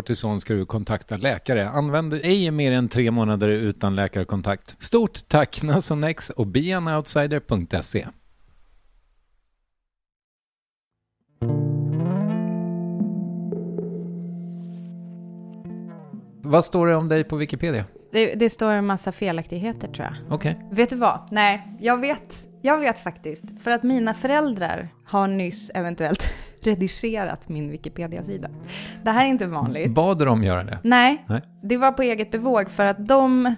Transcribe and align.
kortison 0.00 0.40
ska 0.40 0.54
du 0.54 0.66
kontakta 0.66 1.16
läkare. 1.16 1.68
Använd 1.68 2.14
ej 2.14 2.50
mer 2.50 2.72
än 2.72 2.88
tre 2.88 3.10
månader 3.10 3.48
utan 3.48 3.96
läkarkontakt. 3.96 4.76
Stort 4.78 5.28
tack 5.28 5.62
Nasonex 5.62 6.30
och 6.30 6.46
beanoutsider.se. 6.46 8.06
Vad 16.42 16.64
står 16.64 16.86
det 16.86 16.94
om 16.94 17.08
dig 17.08 17.24
på 17.24 17.36
Wikipedia? 17.36 17.84
Det, 18.12 18.34
det 18.34 18.50
står 18.50 18.72
en 18.72 18.86
massa 18.86 19.12
felaktigheter 19.12 19.88
tror 19.88 20.06
jag. 20.06 20.34
Okej. 20.34 20.68
Vet 20.70 20.90
du 20.90 20.96
vad? 20.96 21.28
Nej, 21.30 21.76
jag 21.80 22.00
vet. 22.00 22.46
Jag 22.62 22.78
vet 22.78 22.98
faktiskt. 22.98 23.44
För 23.62 23.70
att 23.70 23.82
mina 23.82 24.14
föräldrar 24.14 24.88
har 25.04 25.26
nyss 25.26 25.70
eventuellt 25.74 26.28
redigerat 26.62 27.48
min 27.48 27.70
Wikipedia-sida. 27.70 28.48
Det 29.02 29.10
här 29.10 29.24
är 29.24 29.28
inte 29.28 29.46
vanligt. 29.46 29.90
Bad 29.90 30.18
du 30.18 30.24
dem 30.24 30.44
göra 30.44 30.64
det? 30.64 30.78
Nej, 30.82 31.24
Nej. 31.28 31.42
det 31.62 31.76
var 31.76 31.92
på 31.92 32.02
eget 32.02 32.30
bevåg 32.30 32.70
för 32.70 32.84
att 32.84 33.08
de 33.08 33.54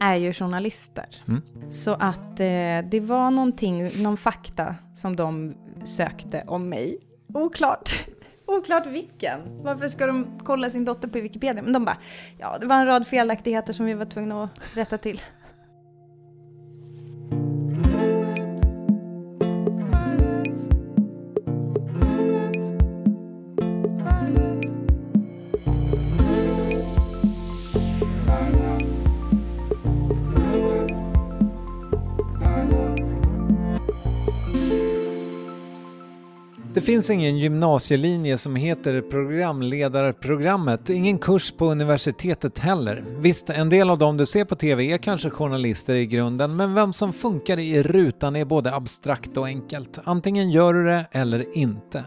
är 0.00 0.16
ju 0.16 0.32
journalister. 0.32 1.22
Mm. 1.28 1.42
Så 1.70 1.92
att 1.92 2.40
eh, 2.40 2.90
det 2.90 3.02
var 3.02 3.30
någonting, 3.30 4.02
någon 4.02 4.16
fakta 4.16 4.74
som 4.94 5.16
de 5.16 5.54
sökte 5.84 6.44
om 6.46 6.68
mig. 6.68 6.98
Oklart. 7.34 8.06
Oklart 8.46 8.86
vilken. 8.86 9.40
Varför 9.62 9.88
ska 9.88 10.06
de 10.06 10.40
kolla 10.44 10.70
sin 10.70 10.84
dotter 10.84 11.08
på 11.08 11.20
Wikipedia? 11.20 11.62
Men 11.62 11.72
de 11.72 11.84
bara, 11.84 11.96
ja 12.38 12.58
det 12.60 12.66
var 12.66 12.76
en 12.76 12.86
rad 12.86 13.06
felaktigheter 13.06 13.72
som 13.72 13.86
vi 13.86 13.94
var 13.94 14.04
tvungna 14.04 14.44
att 14.44 14.76
rätta 14.76 14.98
till. 14.98 15.20
Det 36.80 36.86
finns 36.86 37.10
ingen 37.10 37.38
gymnasielinje 37.38 38.38
som 38.38 38.56
heter 38.56 39.00
programledarprogrammet, 39.00 40.90
ingen 40.90 41.18
kurs 41.18 41.52
på 41.52 41.66
universitetet 41.70 42.58
heller. 42.58 43.04
Visst, 43.18 43.50
en 43.50 43.68
del 43.68 43.90
av 43.90 43.98
dem 43.98 44.16
du 44.16 44.26
ser 44.26 44.44
på 44.44 44.56
TV 44.56 44.92
är 44.92 44.98
kanske 44.98 45.30
journalister 45.30 45.94
i 45.94 46.06
grunden, 46.06 46.56
men 46.56 46.74
vem 46.74 46.92
som 46.92 47.12
funkar 47.12 47.58
i 47.58 47.82
rutan 47.82 48.36
är 48.36 48.44
både 48.44 48.74
abstrakt 48.74 49.36
och 49.36 49.46
enkelt. 49.46 49.98
Antingen 50.04 50.50
gör 50.50 50.74
du 50.74 50.84
det 50.84 51.06
eller 51.12 51.56
inte. 51.56 52.04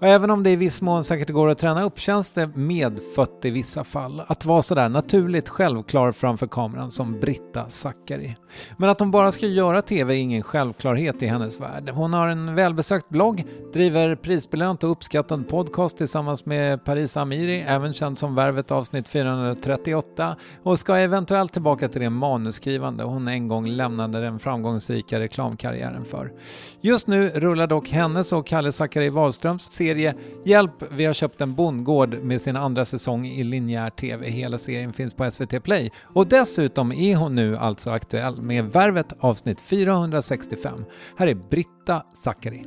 Och 0.00 0.06
även 0.06 0.30
om 0.30 0.42
det 0.42 0.50
i 0.50 0.56
viss 0.56 0.82
mån 0.82 1.04
säkert 1.04 1.30
går 1.30 1.48
att 1.48 1.58
träna 1.58 1.82
upp 1.82 1.98
känns 1.98 2.30
det 2.30 2.46
medfött 2.54 3.44
i 3.44 3.50
vissa 3.50 3.84
fall. 3.84 4.22
Att 4.26 4.44
vara 4.44 4.62
sådär 4.62 4.88
naturligt 4.88 5.48
självklar 5.48 6.12
framför 6.12 6.46
kameran 6.46 6.90
som 6.90 7.20
Britta 7.20 7.68
Zackari. 7.68 8.36
Men 8.76 8.90
att 8.90 9.00
hon 9.00 9.10
bara 9.10 9.32
ska 9.32 9.46
göra 9.46 9.82
TV 9.82 10.14
är 10.14 10.18
ingen 10.18 10.42
självklarhet 10.42 11.22
i 11.22 11.26
hennes 11.26 11.60
värld. 11.60 11.90
Hon 11.90 12.12
har 12.12 12.28
en 12.28 12.54
välbesökt 12.54 13.08
blogg, 13.08 13.44
driver 13.72 14.16
prisbelönt 14.16 14.84
och 14.84 14.90
uppskattad 14.90 15.48
podcast 15.48 15.96
tillsammans 15.96 16.46
med 16.46 16.84
Paris 16.84 17.16
Amiri, 17.16 17.64
även 17.68 17.92
känd 17.92 18.18
som 18.18 18.34
Värvet 18.34 18.70
avsnitt 18.70 19.08
438 19.08 20.36
och 20.62 20.78
ska 20.78 20.96
eventuellt 20.96 21.52
tillbaka 21.52 21.88
till 21.88 22.00
det 22.00 22.10
manusskrivande 22.10 23.04
hon 23.04 23.28
en 23.28 23.48
gång 23.48 23.66
lämnade 23.66 24.20
den 24.20 24.38
framgångsrika 24.38 25.20
reklamkarriären 25.20 26.04
för. 26.04 26.32
Just 26.80 27.06
nu 27.06 27.28
rullar 27.28 27.66
dock 27.66 27.88
hennes 27.88 28.32
och 28.32 28.46
Kalle 28.46 28.72
Zackari 28.72 29.08
Wahlströms 29.08 29.70
serie 29.88 30.14
Hjälp, 30.44 30.92
vi 30.92 31.04
har 31.04 31.12
köpt 31.12 31.40
en 31.40 31.54
bondgård 31.54 32.14
med 32.22 32.40
sin 32.40 32.56
andra 32.56 32.84
säsong 32.84 33.26
i 33.26 33.44
linjär 33.44 33.90
TV. 33.90 34.30
Hela 34.30 34.58
serien 34.58 34.92
finns 34.92 35.14
på 35.14 35.30
SVT 35.30 35.62
Play 35.64 35.90
och 36.02 36.26
dessutom 36.26 36.92
är 36.92 37.16
hon 37.16 37.34
nu 37.34 37.56
alltså 37.56 37.90
aktuell 37.90 38.42
med 38.42 38.64
Värvet 38.64 39.12
avsnitt 39.20 39.60
465. 39.60 40.84
Här 41.18 41.26
är 41.26 41.34
Britta 41.34 42.02
Zackari. 42.14 42.64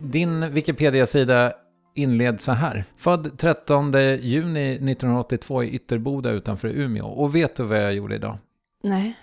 Din 0.00 0.50
Wikipedia-sida 0.50 1.52
inleds 1.94 2.44
så 2.44 2.52
här. 2.52 2.84
Född 2.96 3.38
13 3.38 3.92
juni 4.20 4.72
1982 4.72 5.64
i 5.64 5.70
Ytterboda 5.70 6.30
utanför 6.30 6.68
Umeå. 6.68 7.06
Och 7.06 7.34
vet 7.34 7.56
du 7.56 7.62
vad 7.62 7.82
jag 7.82 7.94
gjorde 7.94 8.14
idag? 8.14 8.38
Nej. 8.82 9.16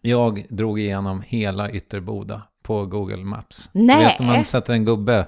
Jag 0.00 0.46
drog 0.48 0.80
igenom 0.80 1.22
hela 1.26 1.70
Ytterboda 1.70 2.42
på 2.70 2.86
Google 2.86 3.24
Maps. 3.24 3.70
Nej. 3.72 3.96
Du 3.96 4.02
vet 4.04 4.20
man 4.20 4.44
sätter 4.44 4.72
en 4.72 4.84
gubbe 4.84 5.26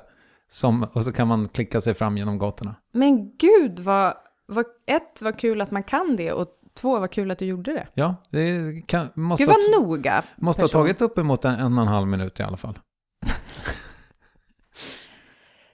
som, 0.51 0.83
och 0.93 1.05
så 1.05 1.13
kan 1.13 1.29
man 1.29 1.49
klicka 1.49 1.81
sig 1.81 1.95
fram 1.95 2.17
genom 2.17 2.39
gatorna. 2.39 2.75
Men 2.93 3.37
gud 3.37 3.81
vad, 3.81 4.15
vad, 4.47 4.65
ett, 4.87 5.23
vad 5.23 5.39
kul 5.39 5.61
att 5.61 5.71
man 5.71 5.83
kan 5.83 6.17
det 6.17 6.33
och 6.33 6.47
två, 6.75 6.99
vad 6.99 7.11
kul 7.11 7.31
att 7.31 7.39
du 7.39 7.45
gjorde 7.45 7.73
det. 7.73 7.87
Ja, 7.95 8.15
det 8.31 8.83
kan, 8.87 9.09
måste, 9.15 9.45
Gud 9.45 9.53
ha, 9.53 9.81
noga. 9.81 10.23
måste 10.37 10.63
ha 10.63 10.69
tagit 10.69 11.03
uppemot 11.03 11.45
en, 11.45 11.55
en 11.55 11.79
och 11.79 11.83
en 11.83 11.89
halv 11.89 12.07
minut 12.07 12.41
i 12.41 12.43
alla 12.43 12.57
fall. 12.57 12.79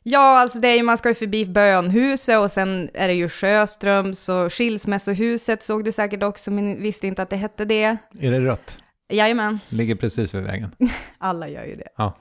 Ja, 0.02 0.40
alltså 0.40 0.58
det 0.58 0.68
är 0.68 0.76
ju, 0.76 0.82
man 0.82 0.98
ska 0.98 1.08
ju 1.08 1.14
förbi 1.14 1.46
bönhuset 1.46 2.38
och 2.38 2.50
sen 2.50 2.90
är 2.94 3.08
det 3.08 3.14
ju 3.14 3.28
Sjöströms 3.28 4.28
och 4.28 4.52
skilsmässohuset 4.52 5.62
såg 5.62 5.84
du 5.84 5.92
säkert 5.92 6.22
också, 6.22 6.50
men 6.50 6.82
visste 6.82 7.06
inte 7.06 7.22
att 7.22 7.30
det 7.30 7.36
hette 7.36 7.64
det. 7.64 7.96
Är 8.20 8.30
det 8.30 8.40
rött? 8.40 8.78
Jajamän, 9.08 9.60
Ligger 9.68 9.94
precis 9.94 10.34
vid 10.34 10.42
vägen. 10.42 10.70
alla 11.18 11.48
gör 11.48 11.64
ju 11.64 11.76
det. 11.76 11.88
Ja, 11.96 12.16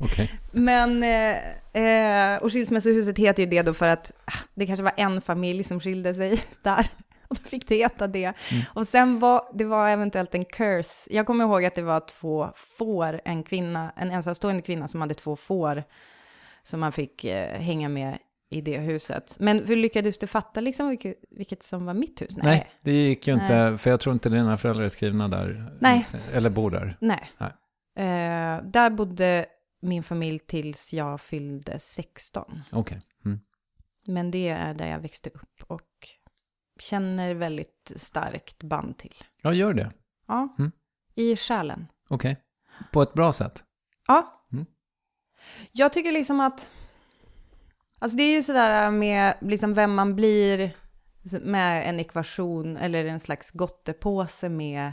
okej. 0.00 0.32
Men, 0.52 1.02
eh, 1.02 2.34
eh, 2.34 2.42
och 2.42 2.52
skilsmässohuset 2.52 3.18
heter 3.18 3.42
ju 3.42 3.48
det 3.48 3.62
då 3.62 3.74
för 3.74 3.88
att 3.88 4.12
ah, 4.24 4.38
det 4.54 4.66
kanske 4.66 4.82
var 4.82 4.92
en 4.96 5.20
familj 5.20 5.64
som 5.64 5.80
skilde 5.80 6.14
sig 6.14 6.42
där. 6.62 6.86
Och 7.28 7.36
då 7.36 7.48
fick 7.48 7.68
det 7.68 7.74
heta 7.74 8.06
det. 8.06 8.32
Och 8.74 8.86
sen 8.86 9.18
var 9.18 9.42
det 9.54 9.64
var 9.64 9.88
eventuellt 9.88 10.34
en 10.34 10.44
curse. 10.44 11.10
Jag 11.10 11.26
kommer 11.26 11.44
ihåg 11.44 11.64
att 11.64 11.74
det 11.74 11.82
var 11.82 12.00
två 12.00 12.48
får, 12.56 13.20
en 13.24 13.42
kvinna, 13.42 13.92
en 13.96 14.10
ensamstående 14.10 14.62
kvinna 14.62 14.88
som 14.88 15.00
hade 15.00 15.14
två 15.14 15.36
får 15.36 15.84
som 16.62 16.80
man 16.80 16.92
fick 16.92 17.24
eh, 17.24 17.60
hänga 17.60 17.88
med 17.88 18.18
i 18.50 18.60
det 18.60 18.78
huset. 18.78 19.36
Men 19.38 19.66
hur 19.66 19.76
lyckades 19.76 20.18
du 20.18 20.26
fatta 20.26 20.60
liksom 20.60 20.88
vilket, 20.88 21.16
vilket 21.30 21.62
som 21.62 21.86
var 21.86 21.94
mitt 21.94 22.22
hus? 22.22 22.36
Nej, 22.36 22.70
det 22.82 22.92
gick 22.92 23.26
ju 23.26 23.34
inte, 23.34 23.78
för 23.78 23.90
jag 23.90 24.00
tror 24.00 24.12
inte 24.12 24.28
dina 24.28 24.56
föräldrar 24.58 24.84
är 24.84 24.88
skrivna 24.88 25.28
där. 25.28 25.76
Nej. 25.80 26.06
Eller 26.32 26.50
bor 26.50 26.70
där. 26.70 26.96
Nej. 27.00 27.30
Nej. 27.38 27.50
Eh, 27.96 28.62
där 28.64 28.90
bodde 28.90 29.46
min 29.82 30.02
familj 30.02 30.38
tills 30.38 30.92
jag 30.94 31.20
fyllde 31.20 31.78
16. 31.78 32.60
Okej. 32.72 33.00
Mm. 33.24 33.40
Men 34.06 34.30
det 34.30 34.48
är 34.48 34.74
där 34.74 34.86
jag 34.90 35.00
växte 35.00 35.30
upp 35.30 35.62
och 35.66 36.08
känner 36.80 37.34
väldigt 37.34 37.92
starkt 37.96 38.62
band 38.62 38.98
till. 38.98 39.14
Ja, 39.42 39.52
gör 39.52 39.74
det. 39.74 39.92
Ja, 40.26 40.54
Mm. 40.58 40.72
i 41.14 41.36
själen. 41.36 41.86
Okej. 42.08 42.36
På 42.92 43.02
ett 43.02 43.12
bra 43.12 43.32
sätt. 43.32 43.64
Ja. 44.06 44.46
Mm. 44.52 44.66
Jag 45.72 45.92
tycker 45.92 46.12
liksom 46.12 46.40
att... 46.40 46.70
Alltså 48.02 48.16
det 48.16 48.22
är 48.22 48.30
ju 48.30 48.42
sådär 48.42 48.86
äh, 48.86 48.92
med 48.92 49.34
liksom 49.40 49.74
vem 49.74 49.94
man 49.94 50.16
blir 50.16 50.70
med 51.40 51.88
en 51.88 52.00
ekvation 52.00 52.76
eller 52.76 53.04
en 53.04 53.20
slags 53.20 53.50
gottepåse 53.50 54.48
med... 54.48 54.86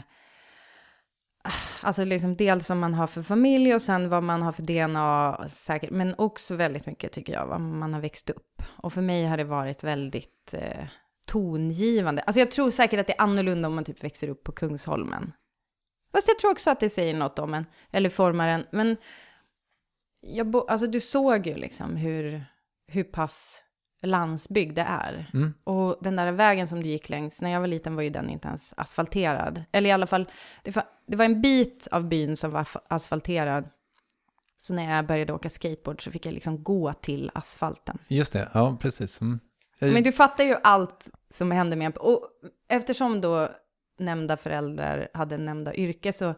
Äh, 1.44 1.52
alltså 1.82 2.04
liksom 2.04 2.36
dels 2.36 2.68
vad 2.68 2.78
man 2.78 2.94
har 2.94 3.06
för 3.06 3.22
familj 3.22 3.74
och 3.74 3.82
sen 3.82 4.08
vad 4.08 4.22
man 4.22 4.42
har 4.42 4.52
för 4.52 4.62
DNA 4.62 5.48
säkert. 5.48 5.90
Men 5.90 6.14
också 6.18 6.54
väldigt 6.54 6.86
mycket 6.86 7.12
tycker 7.12 7.32
jag 7.32 7.46
vad 7.46 7.60
man 7.60 7.94
har 7.94 8.00
växt 8.00 8.30
upp. 8.30 8.62
Och 8.66 8.92
för 8.92 9.02
mig 9.02 9.26
har 9.26 9.36
det 9.36 9.44
varit 9.44 9.84
väldigt 9.84 10.54
eh, 10.54 10.86
tongivande. 11.26 12.22
Alltså 12.22 12.40
jag 12.40 12.50
tror 12.50 12.70
säkert 12.70 13.00
att 13.00 13.06
det 13.06 13.18
är 13.18 13.22
annorlunda 13.22 13.68
om 13.68 13.74
man 13.74 13.84
typ 13.84 14.04
växer 14.04 14.28
upp 14.28 14.44
på 14.44 14.52
Kungsholmen. 14.52 15.32
Fast 16.12 16.28
jag 16.28 16.38
tror 16.38 16.50
också 16.50 16.70
att 16.70 16.80
det 16.80 16.90
säger 16.90 17.14
något 17.14 17.38
om 17.38 17.54
en, 17.54 17.66
eller 17.92 18.10
formar 18.10 18.48
en. 18.48 18.66
Men 18.72 18.96
jag 20.20 20.46
bo, 20.46 20.66
alltså 20.66 20.86
du 20.86 21.00
såg 21.00 21.46
ju 21.46 21.54
liksom 21.54 21.96
hur, 21.96 22.44
hur 22.88 23.04
pass 23.04 23.62
landsbygd 24.02 24.74
det 24.76 24.82
är. 24.88 25.30
Mm. 25.34 25.54
Och 25.64 25.96
den 26.00 26.16
där 26.16 26.32
vägen 26.32 26.68
som 26.68 26.82
du 26.82 26.88
gick 26.88 27.08
längs, 27.08 27.42
när 27.42 27.50
jag 27.50 27.60
var 27.60 27.66
liten 27.66 27.94
var 27.96 28.02
ju 28.02 28.10
den 28.10 28.30
inte 28.30 28.48
ens 28.48 28.74
asfalterad. 28.76 29.64
Eller 29.72 29.88
i 29.88 29.92
alla 29.92 30.06
fall, 30.06 30.30
det 31.06 31.16
var, 31.16 31.24
en 31.24 31.40
bit 31.42 31.88
av 31.90 32.08
byn 32.08 32.36
som 32.36 32.50
var 32.50 32.64
fa- 32.64 32.80
asfalterad. 32.88 33.68
Så 34.56 34.74
när 34.74 34.96
jag 34.96 35.06
började 35.06 35.32
åka 35.32 35.50
skateboard 35.50 36.04
så 36.04 36.10
fick 36.10 36.26
jag 36.26 36.32
liksom 36.34 36.62
gå 36.62 36.92
till 36.92 37.30
asfalten. 37.34 37.98
Just 38.08 38.32
det, 38.32 38.48
ja 38.54 38.76
precis. 38.80 39.20
Mm. 39.20 39.40
Eh, 39.78 39.92
Men 39.92 40.02
du 40.02 40.12
fattar 40.12 40.44
ju 40.44 40.56
allt 40.62 41.10
som 41.30 41.50
hände 41.50 41.76
med 41.76 41.86
en. 41.86 41.92
Och 41.92 42.22
eftersom 42.68 43.20
då 43.20 43.48
nämnda 43.98 44.36
föräldrar 44.36 45.08
hade 45.14 45.38
nämnda 45.38 45.74
yrke 45.74 46.12
så 46.12 46.34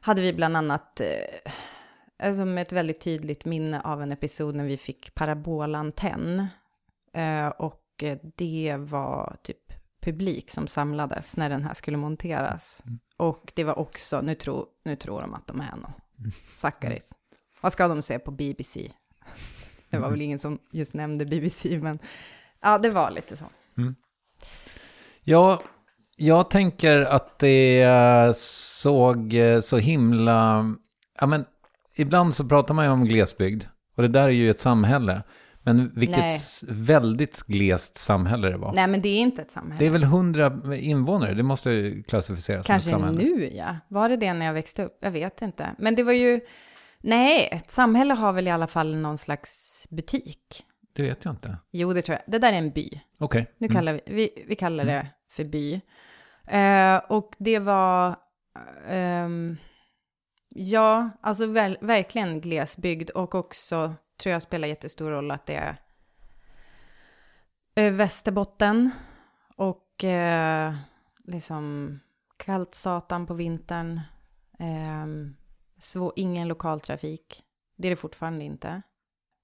hade 0.00 0.22
vi 0.22 0.32
bland 0.32 0.56
annat 0.56 1.00
eh, 1.00 1.06
alltså 2.24 2.44
med 2.44 2.62
ett 2.62 2.72
väldigt 2.72 3.00
tydligt 3.00 3.44
minne 3.44 3.80
av 3.80 4.02
en 4.02 4.12
episod 4.12 4.54
när 4.54 4.64
vi 4.64 4.76
fick 4.76 5.14
parabolantenn. 5.14 6.46
Eh, 7.12 7.48
och 7.48 8.02
eh, 8.02 8.18
det 8.36 8.76
var 8.78 9.36
typ 9.42 9.72
publik 10.00 10.50
som 10.50 10.66
samlades 10.66 11.36
när 11.36 11.48
den 11.48 11.62
här 11.62 11.74
skulle 11.74 11.96
monteras. 11.96 12.82
Och 13.16 13.52
det 13.54 13.64
var 13.64 13.78
också, 13.78 14.20
nu, 14.20 14.34
tro, 14.34 14.66
nu 14.84 14.96
tror 14.96 15.20
de 15.20 15.34
att 15.34 15.46
de 15.46 15.60
är 15.60 15.76
någon 15.76 15.92
Zacharias. 16.54 17.12
Vad 17.60 17.72
ska 17.72 17.88
de 17.88 18.02
se 18.02 18.18
på 18.18 18.30
BBC? 18.30 18.92
Det 19.90 20.00
var 20.00 20.10
väl 20.10 20.22
ingen 20.22 20.38
som 20.38 20.58
just 20.70 20.94
nämnde 20.94 21.26
BBC, 21.26 21.78
men 21.78 21.98
ja, 22.60 22.78
det 22.78 22.90
var 22.90 23.10
lite 23.10 23.36
så. 23.36 23.44
Ja, 25.24 25.62
jag 26.16 26.50
tänker 26.50 27.00
att 27.00 27.38
det 27.38 27.82
eh, 27.82 28.32
såg 28.32 29.34
så 29.62 29.78
himla... 29.78 30.74
Ja, 31.20 31.26
men 31.26 31.44
ibland 31.96 32.34
så 32.34 32.44
pratar 32.48 32.74
man 32.74 32.84
ju 32.84 32.90
om 32.90 33.04
glesbygd. 33.04 33.64
Och 33.96 34.02
det 34.02 34.08
där 34.08 34.24
är 34.24 34.28
ju 34.28 34.50
ett 34.50 34.60
samhälle. 34.60 35.22
Men 35.66 35.92
vilket 35.94 36.18
Nej. 36.18 36.38
väldigt 36.68 37.42
glest 37.42 37.98
samhälle 37.98 38.48
det 38.50 38.56
var. 38.56 38.72
Nej, 38.72 38.86
men 38.86 39.02
det 39.02 39.08
är 39.08 39.20
inte 39.20 39.42
ett 39.42 39.50
samhälle. 39.50 39.78
Det 39.78 39.86
är 39.86 39.90
väl 39.90 40.04
hundra 40.04 40.76
invånare, 40.76 41.34
det 41.34 41.42
måste 41.42 41.70
ju 41.70 42.02
klassificeras 42.02 42.66
Kanske 42.66 42.90
som 42.90 43.04
ett 43.04 43.08
samhälle. 43.08 43.30
nu, 43.36 43.50
ja. 43.54 43.76
Var 43.88 44.08
det 44.08 44.16
det 44.16 44.32
när 44.32 44.46
jag 44.46 44.52
växte 44.52 44.84
upp? 44.84 44.98
Jag 45.00 45.10
vet 45.10 45.42
inte. 45.42 45.70
Men 45.78 45.94
det 45.94 46.02
var 46.02 46.12
ju... 46.12 46.40
Nej, 47.00 47.48
ett 47.52 47.70
samhälle 47.70 48.14
har 48.14 48.32
väl 48.32 48.46
i 48.46 48.50
alla 48.50 48.66
fall 48.66 48.96
någon 48.96 49.18
slags 49.18 49.86
butik. 49.90 50.64
Det 50.92 51.02
vet 51.02 51.24
jag 51.24 51.32
inte. 51.32 51.56
Jo, 51.70 51.92
det 51.92 52.02
tror 52.02 52.18
jag. 52.24 52.32
Det 52.32 52.38
där 52.38 52.52
är 52.52 52.56
en 52.58 52.70
by. 52.70 53.00
Okej. 53.18 53.46
Nu 53.58 53.66
Mm. 53.66 53.74
kallar 53.76 53.92
vi, 53.92 54.00
vi, 54.06 54.44
vi 54.48 54.54
kallar 54.54 54.84
det 54.84 55.06
för 55.30 55.44
by. 55.44 55.80
Eh, 56.48 56.96
och 57.08 57.32
det 57.38 57.58
var... 57.58 58.14
ehm, 58.88 59.56
ja, 60.54 61.10
alltså 61.20 61.46
väl, 61.46 61.78
verkligen 61.80 62.40
glesbygd 62.40 63.10
och 63.10 63.34
också 63.34 63.94
tror 64.16 64.32
jag 64.32 64.42
spelar 64.42 64.68
jättestor 64.68 65.10
roll 65.10 65.30
att 65.30 65.46
det 65.46 65.54
är 65.54 65.76
eh, 67.74 67.92
Västerbotten 67.92 68.90
och 69.56 70.04
eh, 70.04 70.74
liksom 71.24 71.98
kallt 72.36 72.74
satan 72.74 73.26
på 73.26 73.34
vintern. 73.34 74.00
Eh, 74.58 75.06
så 75.78 76.12
ingen 76.16 76.48
lokaltrafik. 76.48 77.44
Det 77.76 77.88
är 77.88 77.90
det 77.90 77.96
fortfarande 77.96 78.44
inte. 78.44 78.82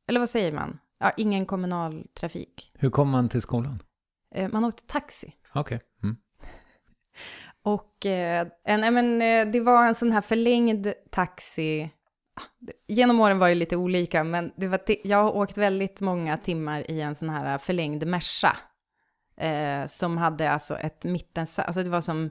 Eller 0.08 0.20
vad 0.20 0.30
säger 0.30 0.52
man? 0.52 0.78
Ja, 0.98 1.10
ingen 1.16 1.46
kommunaltrafik. 1.46 2.72
Hur 2.74 2.90
kom 2.90 3.10
man 3.10 3.28
till 3.28 3.42
skolan? 3.42 3.82
Eh, 4.34 4.50
man 4.52 4.64
åkte 4.64 4.86
taxi. 4.86 5.34
Okej. 5.54 5.74
Mm. 5.74 5.89
Och 7.64 8.06
eh, 8.06 8.46
en, 8.64 8.80
nej, 8.80 8.90
men, 8.90 9.22
eh, 9.22 9.52
det 9.52 9.60
var 9.60 9.86
en 9.86 9.94
sån 9.94 10.12
här 10.12 10.20
förlängd 10.20 10.92
taxi. 11.10 11.90
Ah, 12.36 12.42
Genom 12.88 13.20
åren 13.20 13.38
var 13.38 13.48
det 13.48 13.54
lite 13.54 13.76
olika, 13.76 14.24
men 14.24 14.52
det 14.56 14.66
var 14.66 14.80
jag 15.04 15.22
har 15.22 15.36
åkt 15.36 15.56
väldigt 15.56 16.00
många 16.00 16.36
timmar 16.38 16.90
i 16.90 17.00
en 17.00 17.14
sån 17.14 17.30
här 17.30 17.58
förlängd 17.58 18.06
Merca. 18.06 18.56
Eh, 19.36 19.86
som 19.86 20.18
hade 20.18 20.50
alltså 20.50 20.76
ett 20.76 21.04
mitten, 21.04 21.46
alltså 21.56 21.82
det 21.82 21.90
var 21.90 22.00
som 22.00 22.30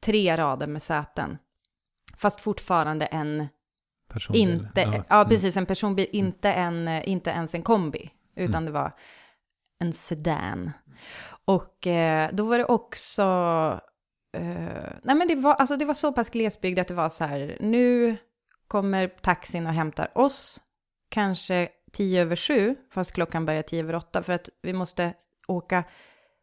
tre 0.00 0.36
rader 0.36 0.66
med 0.66 0.82
säten. 0.82 1.38
Fast 2.16 2.40
fortfarande 2.40 3.06
en, 3.06 3.48
Personbil. 4.12 4.40
inte, 4.50 4.80
ja, 5.08 5.16
Mm. 5.16 5.28
precis, 5.28 5.56
en 5.56 5.66
personbil, 5.66 6.06
inte, 6.12 6.52
en, 6.52 6.88
eh, 6.88 7.08
inte 7.08 7.30
ens 7.30 7.54
en 7.54 7.62
kombi, 7.62 8.10
utan 8.36 8.64
det 8.64 8.70
var 8.72 8.92
en 9.78 9.92
sedan. 9.92 10.72
Och 11.44 11.86
eh, 11.86 12.30
då 12.32 12.44
var 12.44 12.58
det 12.58 12.64
också, 12.64 13.22
eh, 13.22 13.78
nej 15.02 15.16
men 15.16 15.28
det 15.28 15.34
var, 15.34 15.54
alltså 15.54 15.76
det 15.76 15.84
var 15.84 15.94
så 15.94 16.12
pass 16.12 16.30
glesbygd 16.30 16.78
att 16.78 16.88
det 16.88 16.94
var 16.94 17.08
så 17.08 17.24
här, 17.24 17.56
nu 17.60 18.16
kommer 18.68 19.08
taxin 19.08 19.66
och 19.66 19.72
hämtar 19.72 20.18
oss, 20.18 20.60
kanske 21.08 21.68
tio 21.92 22.22
över 22.22 22.36
sju, 22.36 22.76
fast 22.90 23.12
klockan 23.12 23.46
börjar 23.46 23.62
tio 23.62 23.80
över 23.80 23.94
åtta, 23.94 24.22
för 24.22 24.32
att 24.32 24.48
vi 24.62 24.72
måste 24.72 25.14
åka 25.48 25.84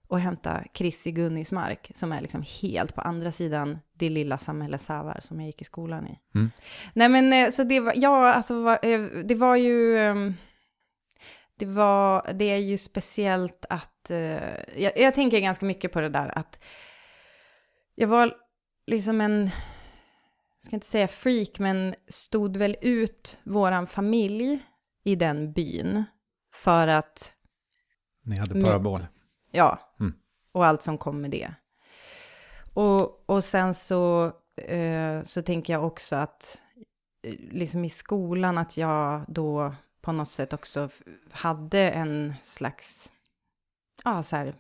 och 0.07 0.19
hämta 0.19 0.63
Chris 0.73 1.07
i 1.07 1.11
Gunnismark, 1.11 1.91
som 1.95 2.11
är 2.11 2.21
liksom 2.21 2.43
helt 2.61 2.95
på 2.95 3.01
andra 3.01 3.31
sidan 3.31 3.79
det 3.93 4.09
lilla 4.09 4.37
samhälle 4.37 4.77
Sävar 4.77 5.19
som 5.23 5.39
jag 5.39 5.47
gick 5.47 5.61
i 5.61 5.65
skolan 5.65 6.07
i. 6.07 6.19
Mm. 6.35 6.51
Nej 6.93 7.09
men 7.09 7.33
eh, 7.33 7.49
så 7.49 7.63
det 7.63 7.79
var, 7.79 7.93
ja 7.95 8.33
alltså 8.33 8.77
eh, 8.83 9.01
det 9.01 9.35
var 9.35 9.55
ju, 9.55 9.97
ehm, 9.97 10.33
det 11.59 11.65
var, 11.65 12.31
det 12.33 12.45
är 12.45 12.57
ju 12.57 12.77
speciellt 12.77 13.65
att, 13.69 14.11
eh, 14.11 14.81
jag, 14.81 14.91
jag 14.95 15.13
tänker 15.13 15.39
ganska 15.39 15.65
mycket 15.65 15.91
på 15.91 16.01
det 16.01 16.09
där 16.09 16.37
att 16.37 16.59
jag 17.99 18.07
var 18.07 18.37
liksom 18.87 19.21
en, 19.21 19.43
jag 20.55 20.63
ska 20.63 20.75
inte 20.75 20.87
säga 20.87 21.07
freak, 21.07 21.59
men 21.59 21.95
stod 22.07 22.57
väl 22.57 22.75
ut 22.81 23.39
våran 23.43 23.87
familj 23.87 24.59
i 25.03 25.15
den 25.15 25.53
byn 25.53 26.03
för 26.53 26.87
att, 26.87 27.33
Ni 28.23 28.37
hade 28.37 28.63
parabol. 28.63 29.07
ja, 29.51 29.95
Mm. 29.99 30.13
och 30.51 30.65
allt 30.65 30.81
som 30.81 30.97
kom 30.97 31.21
med 31.21 31.31
det. 31.31 31.53
Och, 32.73 33.29
och 33.29 33.43
sen 33.43 33.73
så, 33.73 34.25
eh, 34.61 35.23
så 35.23 35.41
tänker 35.41 35.73
jag 35.73 35.85
också 35.85 36.15
att 36.15 36.61
eh, 37.23 37.33
liksom 37.39 37.85
i 37.85 37.89
skolan 37.89 38.57
att 38.57 38.77
jag 38.77 39.25
då 39.27 39.75
på 40.01 40.11
något 40.11 40.29
sätt 40.31 40.53
också 40.53 40.89
hade 41.31 41.91
en 41.91 42.33
slags, 42.43 43.11
ja 44.03 44.23
så 44.23 44.35
här, 44.35 44.55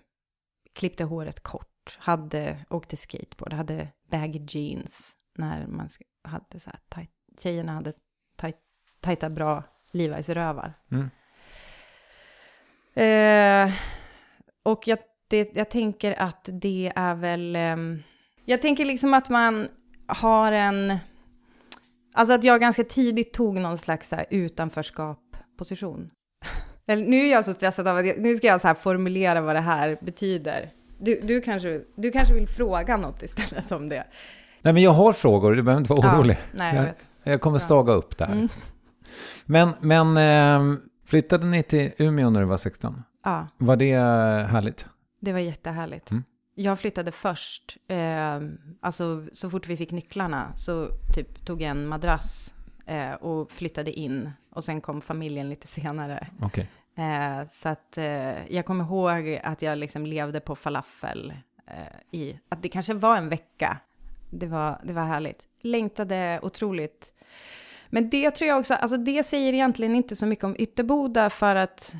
klippte 0.73 1.03
håret 1.03 1.39
kort, 1.43 1.76
hade, 1.99 2.65
åkte 2.69 2.97
skateboard, 2.97 3.53
hade 3.53 3.87
baggy 4.11 4.45
jeans 4.47 5.15
när 5.37 5.67
man 5.67 5.89
hade 6.23 6.59
så 6.59 6.69
här, 6.69 6.79
tajt, 6.89 7.09
tjejerna 7.39 7.71
hade 7.71 7.93
tajt, 8.35 8.57
tajta 8.99 9.29
bra 9.29 9.63
Levi's-rövar. 9.93 10.73
Mm. 10.91 11.09
Eh, 12.93 13.73
och 14.63 14.87
jag, 14.87 14.99
det, 15.27 15.55
jag 15.55 15.69
tänker 15.69 16.21
att 16.21 16.49
det 16.51 16.91
är 16.95 17.15
väl... 17.15 17.55
ehm, 17.55 18.03
jag 18.45 18.61
tänker 18.61 18.85
liksom 18.85 19.13
att 19.13 19.29
man 19.29 19.67
har 20.07 20.51
en... 20.51 20.97
Alltså 22.13 22.33
att 22.33 22.43
jag 22.43 22.61
ganska 22.61 22.83
tidigt 22.83 23.33
tog 23.33 23.55
någon 23.55 23.77
slags 23.77 24.11
här 24.11 24.25
utanförskap-position. 24.29 26.09
Eller, 26.87 27.05
nu 27.05 27.17
är 27.17 27.31
jag 27.31 27.45
så 27.45 27.53
stressad 27.53 27.87
av 27.87 27.97
att 27.97 28.05
jag, 28.05 28.19
nu 28.19 28.35
ska 28.35 28.47
jag 28.47 28.61
så 28.61 28.67
här 28.67 28.75
formulera 28.75 29.41
vad 29.41 29.55
det 29.55 29.59
här 29.59 29.97
betyder. 30.01 30.71
Du, 30.97 31.19
du, 31.23 31.41
kanske, 31.41 31.81
du 31.95 32.11
kanske 32.11 32.33
vill 32.33 32.47
fråga 32.47 32.97
något 32.97 33.23
istället 33.23 33.71
om 33.71 33.89
det? 33.89 34.03
Nej, 34.61 34.73
men 34.73 34.83
jag 34.83 34.91
har 34.91 35.13
frågor, 35.13 35.55
du 35.55 35.63
behöver 35.63 35.81
inte 35.81 35.93
vara 35.93 36.05
Ja, 36.07 36.15
orolig. 36.19 36.37
nej, 36.53 36.75
jag 36.75 36.83
vet. 36.83 37.07
Jag 37.23 37.41
kommer 37.41 37.57
Bra. 37.59 37.65
staga 37.65 37.93
upp 37.93 38.17
där. 38.17 38.25
Mm. 38.31 38.47
Men, 39.45 39.69
men 39.81 40.17
eh, 40.73 40.79
flyttade 41.05 41.45
ni 41.45 41.63
till 41.63 41.91
Umeå 41.97 42.29
när 42.29 42.39
du 42.39 42.45
var 42.45 42.57
16? 42.57 43.03
Ja, 43.23 43.47
Var 43.57 43.75
det 43.75 43.93
härligt? 44.49 44.85
det 45.19 45.33
var 45.33 45.39
jättehärligt. 45.39 46.11
Mm. 46.11 46.23
Jag 46.55 46.79
flyttade 46.79 47.11
först, 47.11 47.77
eh, 47.87 48.39
alltså 48.81 49.25
så 49.33 49.49
fort 49.49 49.67
vi 49.67 49.77
fick 49.77 49.91
nycklarna 49.91 50.53
så 50.55 50.87
typ 51.15 51.45
tog 51.45 51.61
jag 51.61 51.69
en 51.71 51.87
madrass 51.87 52.53
eh, 52.85 53.11
och 53.13 53.51
flyttade 53.51 53.91
in. 53.91 54.31
Och 54.51 54.63
sen 54.63 54.81
kom 54.81 55.01
familjen 55.01 55.49
lite 55.49 55.67
senare. 55.67 56.27
Okej. 56.41 56.69
Eh, 56.97 57.47
så 57.51 57.69
att 57.69 57.97
eh, 57.97 58.53
jag 58.53 58.65
kommer 58.65 58.83
ihåg 58.83 59.39
att 59.43 59.61
jag 59.61 59.77
liksom 59.77 60.05
levde 60.05 60.39
på 60.39 60.55
falafel 60.55 61.33
eh, 61.67 62.19
i, 62.19 62.39
att 62.49 62.63
det 62.63 62.69
kanske 62.69 62.93
var 62.93 63.17
en 63.17 63.29
vecka. 63.29 63.77
Det 64.29 64.45
var, 64.47 64.79
det 64.83 64.93
var 64.93 65.05
härligt. 65.05 65.47
Längtade 65.61 66.39
otroligt. 66.41 67.13
Men 67.89 68.09
det 68.09 68.31
tror 68.31 68.47
jag 68.47 68.59
också, 68.59 68.73
alltså 68.73 68.97
det 68.97 69.23
säger 69.23 69.53
egentligen 69.53 69.95
inte 69.95 70.15
så 70.15 70.25
mycket 70.25 70.45
om 70.45 70.55
Ytterboda 70.59 71.29
för 71.29 71.55
att, 71.55 71.95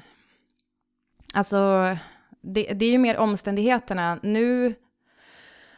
alltså 1.34 1.98
det, 2.42 2.64
det 2.64 2.86
är 2.86 2.92
ju 2.92 2.98
mer 2.98 3.18
omständigheterna. 3.18 4.20
Nu 4.24 4.76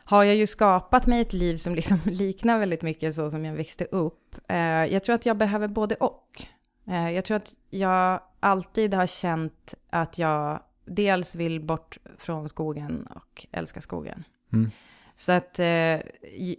har 0.03 0.23
jag 0.23 0.35
ju 0.35 0.47
skapat 0.47 1.07
mig 1.07 1.21
ett 1.21 1.33
liv 1.33 1.57
som 1.57 1.75
liksom 1.75 1.99
liknar 2.05 2.59
väldigt 2.59 2.81
mycket 2.81 3.15
så 3.15 3.29
som 3.29 3.45
jag 3.45 3.53
växte 3.53 3.85
upp. 3.85 4.35
Eh, 4.47 4.85
jag 4.85 5.03
tror 5.03 5.15
att 5.15 5.25
jag 5.25 5.38
behöver 5.38 5.67
både 5.67 5.95
och. 5.95 6.43
Eh, 6.88 7.11
jag 7.11 7.25
tror 7.25 7.38
att 7.38 7.53
jag 7.69 8.21
alltid 8.39 8.93
har 8.93 9.08
känt 9.08 9.74
att 9.89 10.17
jag 10.17 10.60
dels 10.86 11.36
vill 11.36 11.62
bort 11.62 11.98
från 12.17 12.50
skogen 12.50 13.08
och 13.15 13.48
älskar 13.51 13.81
skogen. 13.81 14.24
Mm. 14.53 14.72
Så 15.15 15.31
att, 15.31 15.60
eh, 15.60 16.00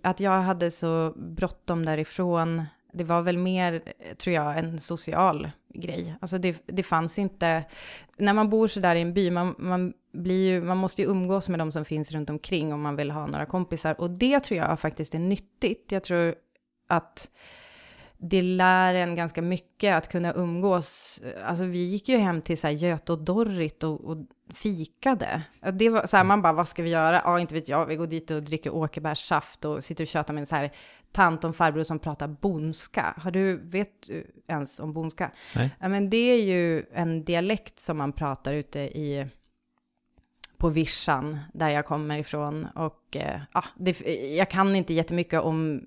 att 0.03 0.21
jag 0.21 0.41
hade 0.41 0.71
så 0.71 1.13
bråttom 1.17 1.87
därifrån, 1.87 2.63
det 2.93 3.05
var 3.05 3.23
väl 3.23 3.39
mer, 3.39 3.83
tror 4.17 4.35
jag, 4.35 4.59
en 4.59 4.81
social 4.81 5.51
grej. 5.75 6.15
Alltså 6.21 6.39
det, 6.39 6.63
det 6.67 6.83
fanns 6.83 7.19
inte, 7.19 7.65
när 8.17 8.35
man 8.35 8.51
bor 8.51 8.69
så 8.69 8.81
där 8.81 8.97
i 8.97 9.01
en 9.01 9.15
by, 9.15 9.31
man, 9.31 9.55
man, 9.59 9.93
blir 10.13 10.49
ju, 10.49 10.63
man 10.63 10.77
måste 10.77 11.03
ju 11.03 11.09
umgås 11.09 11.49
med 11.49 11.59
de 11.59 11.73
som 11.73 11.85
finns 11.85 12.13
runt 12.13 12.31
omkring 12.31 12.73
om 12.73 12.81
man 12.81 12.97
vill 12.97 13.11
ha 13.11 13.27
några 13.27 13.47
kompisar. 13.47 14.01
Och 14.01 14.11
det 14.11 14.41
tror 14.41 14.59
jag 14.59 14.81
faktiskt 14.81 15.15
är 15.15 15.19
nyttigt. 15.19 15.93
Jag 15.93 16.05
tror 16.05 16.35
att 16.89 17.31
det 18.23 18.43
lär 18.43 18.95
en 18.95 19.15
ganska 19.15 19.43
mycket 19.43 19.97
att 19.97 20.09
kunna 20.09 20.33
umgås. 20.33 21.21
Alltså 21.45 21.65
vi 21.65 21.79
gick 21.79 22.09
ju 22.09 22.17
hem 22.17 22.43
till 22.43 22.59
så 22.59 22.67
här 22.67 22.75
Göte 22.75 23.13
och 23.13 23.19
Dorrit 23.19 23.83
och, 23.83 24.05
och 24.05 24.17
fikade. 24.55 25.43
Det 25.73 25.89
var 25.89 26.07
så 26.07 26.17
här, 26.17 26.25
man 26.25 26.43
bara, 26.43 26.53
vad 26.53 26.69
ska 26.69 26.83
vi 26.83 26.91
göra? 26.91 27.23
Ja, 27.25 27.41
inte 27.41 27.55
vet 27.55 27.69
jag, 27.69 27.87
vi 27.87 27.97
går 27.97 28.07
dit 28.07 28.31
och 28.31 28.43
dricker 28.43 28.75
åkerbärssaft 28.75 29.65
och 29.65 29.85
sitter 29.85 30.05
och 30.05 30.09
tjötar 30.09 30.35
med 30.35 30.41
en 30.41 30.47
så 30.47 30.57
här 30.57 30.73
tant 31.13 31.45
och 31.45 31.57
farbror 31.57 31.85
som 31.85 31.99
pratar 31.99 32.29
bonska. 32.29 33.15
Har 33.17 33.31
du, 33.31 33.57
vet 33.57 34.03
du 34.07 34.27
ens 34.49 34.81
om 34.81 34.93
bonska? 34.93 35.31
Nej. 35.57 35.71
Ja, 35.81 35.89
men 35.89 36.11
det 36.11 36.17
är 36.17 36.43
ju 36.43 36.85
en 36.93 37.25
dialekt 37.25 37.81
som 37.81 37.99
man 37.99 38.13
pratar 38.13 38.53
ute 38.53 38.79
i 38.81 39.27
på 40.59 40.69
Vischan, 40.69 41.39
där 41.55 41.69
jag 41.69 41.87
kommer 41.87 42.19
ifrån. 42.19 42.67
Och 42.75 43.17
eh, 43.17 43.41
ja, 43.55 43.65
det, 43.77 44.01
jag 44.37 44.51
kan 44.51 44.77
inte 44.77 44.95
jättemycket 44.95 45.41
om 45.41 45.87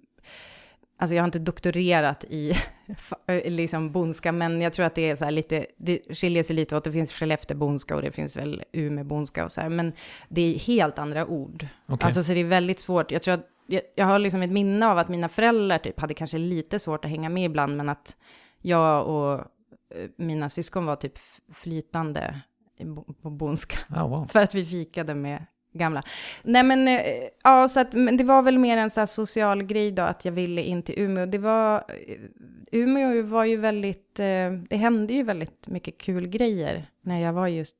Alltså 0.98 1.16
jag 1.16 1.22
har 1.24 1.28
inte 1.28 1.40
doktorerat 1.40 2.24
i 2.30 2.54
fa- 2.88 3.50
liksom 3.50 3.92
bondska, 3.92 4.32
men 4.32 4.62
jag 4.62 4.74
tror 4.74 4.86
att 4.86 4.96
det 4.96 5.10
är 5.10 5.16
så 5.16 5.26
här 5.26 5.32
lite, 5.32 5.66
det 5.78 6.18
skiljer 6.18 6.44
sig 6.44 6.56
lite 6.56 6.78
åt. 6.78 6.84
Det 6.84 6.92
finns 6.92 7.14
Skellefteåbondska 7.14 7.96
och 7.96 8.02
det 8.02 8.12
finns 8.12 8.36
väl 8.36 8.64
Umeåbondska 8.72 9.44
och 9.46 9.52
så 9.52 9.62
här, 9.62 9.70
men 9.70 9.94
det 10.30 10.42
är 10.56 10.60
helt 10.60 11.00
andra 11.00 11.26
ord. 11.28 11.68
Okej. 11.88 12.06
Alltså 12.06 12.24
så 12.24 12.34
det 12.34 12.40
är 12.40 12.44
väldigt 12.46 12.80
svårt. 12.80 13.12
Jag 13.12 13.22
tror 13.22 13.34
att, 13.34 13.48
jag, 13.68 13.82
jag 13.96 14.06
har 14.06 14.20
liksom 14.20 14.42
ett 14.42 14.52
minne 14.52 14.88
av 14.88 14.98
att 14.98 15.10
mina 15.10 15.30
föräldrar 15.30 15.78
typ 15.78 16.00
hade 16.00 16.14
kanske 16.14 16.38
lite 16.38 16.80
svårt 16.80 17.06
att 17.06 17.12
hänga 17.12 17.30
med 17.30 17.46
ibland, 17.46 17.78
men 17.78 17.90
att 17.90 18.16
jag 18.62 19.08
och 19.08 19.34
eh, 19.40 20.10
mina 20.18 20.50
syskon 20.50 20.86
var 20.86 20.96
typ 20.96 21.18
flytande 21.54 22.40
på 23.22 23.30
bondska. 23.30 23.78
Ah, 23.90 24.08
wow. 24.08 24.28
För 24.32 24.40
att 24.40 24.56
vi 24.56 24.66
fikade 24.66 25.16
med 25.16 25.46
gamla. 25.74 26.04
Nej 26.44 26.64
men, 26.64 26.88
eh, 26.88 27.02
ja, 27.44 27.68
så 27.68 27.80
att, 27.80 27.94
men 27.94 28.18
det 28.18 28.24
var 28.24 28.42
väl 28.42 28.58
mer 28.60 28.78
en 28.78 28.90
så 28.90 29.08
social 29.08 29.64
grej 29.64 29.92
då, 29.92 30.02
att 30.04 30.26
jag 30.26 30.32
ville 30.32 30.62
in 30.62 30.84
till 30.84 31.00
Umeå. 31.00 31.26
Det 31.26 31.38
var, 31.38 31.76
eh, 31.76 32.16
Umeå 32.72 33.24
var 33.24 33.46
ju 33.46 33.58
väldigt, 33.58 34.20
eh, 34.20 34.52
det 34.70 34.76
hände 34.78 35.14
ju 35.14 35.24
väldigt 35.24 35.68
mycket 35.68 35.98
kul 35.98 36.28
grejer 36.28 36.86
när 37.02 37.20
jag 37.20 37.34
var 37.34 37.48
just 37.48 37.76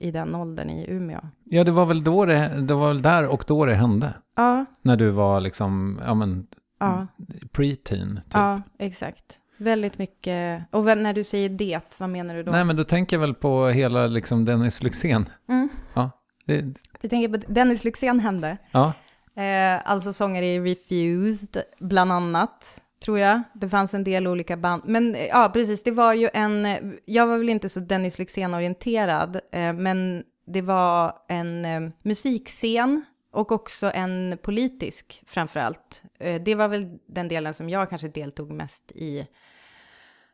i 0.00 0.10
den 0.10 0.34
åldern 0.34 0.70
i 0.70 0.86
Umeå. 0.88 1.20
Ja, 1.44 1.64
det 1.64 1.70
var 1.70 1.86
väl 1.86 2.04
då 2.04 2.24
det, 2.26 2.48
det 2.62 2.74
var 2.74 2.88
väl 2.88 3.02
där 3.02 3.26
och 3.26 3.44
då 3.46 3.66
det 3.66 3.74
hände. 3.74 4.14
Ja, 4.36 4.64
När 4.82 4.96
du 4.96 5.10
var 5.10 5.40
liksom, 5.40 6.00
ja 6.06 6.14
men, 6.14 6.46
ja, 6.80 7.06
preteen 7.52 8.16
typ. 8.24 8.34
ja, 8.34 8.62
exakt. 8.78 9.38
Väldigt 9.56 9.98
mycket, 9.98 10.62
och 10.70 10.84
när 10.84 11.12
du 11.12 11.24
säger 11.24 11.48
det, 11.48 11.80
vad 11.98 12.10
menar 12.10 12.34
du 12.34 12.42
då? 12.42 12.52
Nej, 12.52 12.64
men 12.64 12.76
då 12.76 12.84
tänker 12.84 13.16
jag 13.16 13.20
väl 13.20 13.34
på 13.34 13.68
hela 13.68 14.06
liksom 14.06 14.44
Dennis 14.44 14.82
Lyxzén. 14.82 15.28
Mm. 15.48 15.68
Ja, 15.94 16.10
det, 16.44 16.60
Du 17.00 17.08
tänker 17.08 17.28
på 17.38 17.52
Dennis 17.52 17.84
Lyxzén 17.84 18.20
hände? 18.20 18.56
ja. 18.72 18.92
Eh, 19.34 19.90
alltså 19.90 20.12
sångare 20.12 20.46
i 20.46 20.60
Refused, 20.60 21.62
bland 21.80 22.12
annat, 22.12 22.80
tror 23.04 23.18
jag. 23.18 23.42
Det 23.54 23.68
fanns 23.68 23.94
en 23.94 24.04
del 24.04 24.26
olika 24.26 24.56
band. 24.56 24.82
Men 24.86 25.14
eh, 25.14 25.26
ja, 25.26 25.50
precis, 25.54 25.82
det 25.82 25.90
var 25.90 26.14
ju 26.14 26.28
en... 26.34 26.66
eh, 26.66 26.78
Jag 27.04 27.26
var 27.26 27.38
väl 27.38 27.48
inte 27.48 27.68
så 27.68 27.80
Dennis 27.80 28.18
Lyxzén-orienterad, 28.18 29.40
eh, 29.52 29.72
men 29.72 30.24
det 30.46 30.60
var 30.62 31.12
en 31.28 31.64
eh, 31.64 31.80
musikscen 32.02 33.04
och 33.32 33.52
också 33.52 33.90
en 33.94 34.38
politisk, 34.42 35.22
framför 35.26 35.60
allt. 35.60 36.02
Eh, 36.18 36.42
det 36.42 36.54
var 36.54 36.68
väl 36.68 36.98
den 37.06 37.28
delen 37.28 37.54
som 37.54 37.68
jag 37.70 37.90
kanske 37.90 38.08
deltog 38.08 38.50
mest 38.50 38.92
i. 38.94 39.26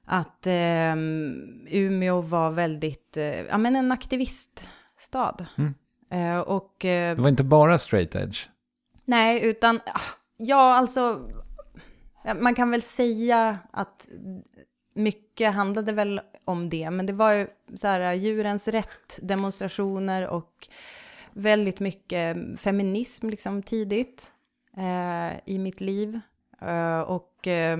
Att 0.04 0.46
eh, 0.46 0.96
Umeå 1.70 2.20
var 2.20 2.50
väldigt, 2.50 3.16
eh, 3.16 3.40
ja 3.40 3.58
men 3.58 3.76
en 3.76 3.92
aktiviststad. 3.92 5.46
Mm. 5.58 5.74
Eh, 6.10 6.38
och... 6.38 6.84
Eh, 6.84 7.16
Det 7.16 7.22
var 7.22 7.28
inte 7.28 7.44
bara 7.44 7.78
straight 7.78 8.14
edge. 8.14 8.38
Nej, 9.04 9.46
utan 9.46 9.76
ah, 9.76 10.00
ja, 10.36 10.74
alltså 10.74 11.26
man 12.40 12.54
kan 12.54 12.70
väl 12.70 12.82
säga 12.82 13.58
att 13.70 14.08
mycket 14.94 15.54
handlade 15.54 15.92
väl 15.92 16.20
om 16.44 16.68
det, 16.68 16.90
men 16.90 17.06
det 17.06 17.12
var 17.12 17.32
ju 17.32 17.46
så 17.80 17.86
här 17.86 18.12
djurens 18.12 18.68
rätt, 18.68 19.18
demonstrationer 19.22 20.28
och 20.28 20.68
väldigt 21.32 21.80
mycket 21.80 22.36
feminism 22.60 23.28
liksom 23.28 23.62
tidigt 23.62 24.30
eh, 24.76 25.38
i 25.44 25.58
mitt 25.58 25.80
liv. 25.80 26.20
Eh, 26.60 27.00
och 27.00 27.46
eh, 27.46 27.78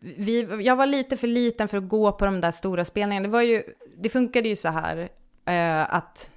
vi, 0.00 0.48
jag 0.64 0.76
var 0.76 0.86
lite 0.86 1.16
för 1.16 1.26
liten 1.26 1.68
för 1.68 1.78
att 1.78 1.88
gå 1.88 2.12
på 2.12 2.24
de 2.24 2.40
där 2.40 2.50
stora 2.50 2.84
spelningarna. 2.84 3.26
Det, 3.26 3.32
var 3.32 3.42
ju, 3.42 3.62
det 3.96 4.08
funkade 4.08 4.48
ju 4.48 4.56
så 4.56 4.68
här 4.68 5.08
eh, 5.44 5.94
att 5.94 6.30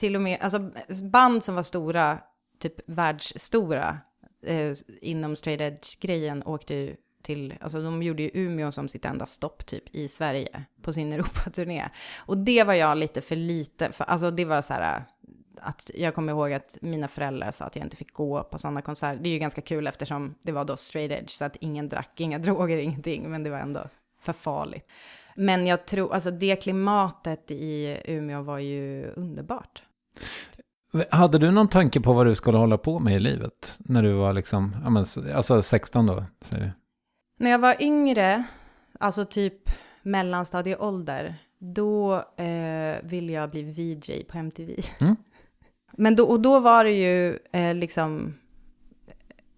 till 0.00 0.16
och 0.16 0.22
med, 0.22 0.38
alltså 0.40 0.70
band 1.02 1.44
som 1.44 1.54
var 1.54 1.62
stora, 1.62 2.18
typ 2.58 2.74
världsstora, 2.86 3.98
eh, 4.46 4.72
inom 5.00 5.36
straight 5.36 5.60
edge-grejen 5.60 6.42
åkte 6.42 6.74
ju 6.74 6.96
till, 7.22 7.54
alltså 7.60 7.82
de 7.82 8.02
gjorde 8.02 8.22
ju 8.22 8.30
Umeå 8.34 8.72
som 8.72 8.88
sitt 8.88 9.04
enda 9.04 9.26
stopp 9.26 9.66
typ 9.66 9.94
i 9.94 10.08
Sverige 10.08 10.64
på 10.82 10.92
sin 10.92 11.12
Europaturné. 11.12 11.88
Och 12.16 12.38
det 12.38 12.64
var 12.64 12.74
jag 12.74 12.98
lite 12.98 13.20
för 13.20 13.36
lite, 13.36 13.92
för 13.92 14.04
alltså 14.04 14.30
det 14.30 14.44
var 14.44 14.62
så 14.62 14.74
här, 14.74 15.04
att 15.60 15.90
jag 15.94 16.14
kommer 16.14 16.32
ihåg 16.32 16.52
att 16.52 16.78
mina 16.80 17.08
föräldrar 17.08 17.50
sa 17.50 17.64
att 17.64 17.76
jag 17.76 17.86
inte 17.86 17.96
fick 17.96 18.12
gå 18.12 18.42
på 18.42 18.58
sådana 18.58 18.82
konserter. 18.82 19.22
Det 19.22 19.28
är 19.28 19.32
ju 19.32 19.38
ganska 19.38 19.60
kul 19.60 19.86
eftersom 19.86 20.34
det 20.42 20.52
var 20.52 20.64
då 20.64 20.76
straight 20.76 21.12
edge, 21.12 21.30
så 21.30 21.44
att 21.44 21.56
ingen 21.56 21.88
drack, 21.88 22.20
inga 22.20 22.38
droger, 22.48 22.76
ingenting, 22.76 23.30
men 23.30 23.42
det 23.42 23.50
var 23.50 23.58
ändå 23.58 23.88
för 24.20 24.32
farligt. 24.32 24.88
Men 25.36 25.66
jag 25.66 25.86
tror, 25.86 26.14
alltså 26.14 26.30
det 26.30 26.56
klimatet 26.56 27.50
i 27.50 28.00
Umeå 28.04 28.42
var 28.42 28.58
ju 28.58 29.10
underbart. 29.16 29.82
Hade 31.10 31.38
du 31.38 31.50
någon 31.50 31.68
tanke 31.68 32.00
på 32.00 32.12
vad 32.12 32.26
du 32.26 32.34
skulle 32.34 32.58
hålla 32.58 32.78
på 32.78 32.98
med 32.98 33.16
i 33.16 33.20
livet? 33.20 33.76
När 33.78 34.02
du 34.02 34.12
var 34.12 34.32
liksom, 34.32 34.76
ja 34.84 34.90
men, 34.90 35.04
alltså 35.34 35.62
16 35.62 36.06
då, 36.06 36.24
säger 36.40 36.64
vi. 36.64 36.70
När 37.44 37.50
jag 37.50 37.58
var 37.58 37.82
yngre, 37.82 38.44
alltså 39.00 39.24
typ 39.24 39.70
mellanstadieålder, 40.02 41.34
då 41.58 42.14
eh, 42.36 42.96
ville 43.02 43.32
jag 43.32 43.50
bli 43.50 43.62
VJ 43.62 44.24
på 44.24 44.38
MTV. 44.38 44.74
Mm. 45.00 45.16
Men 45.96 46.16
då, 46.16 46.24
och 46.24 46.40
då 46.40 46.60
var 46.60 46.84
det 46.84 46.92
ju 46.92 47.38
eh, 47.52 47.74
liksom, 47.74 48.34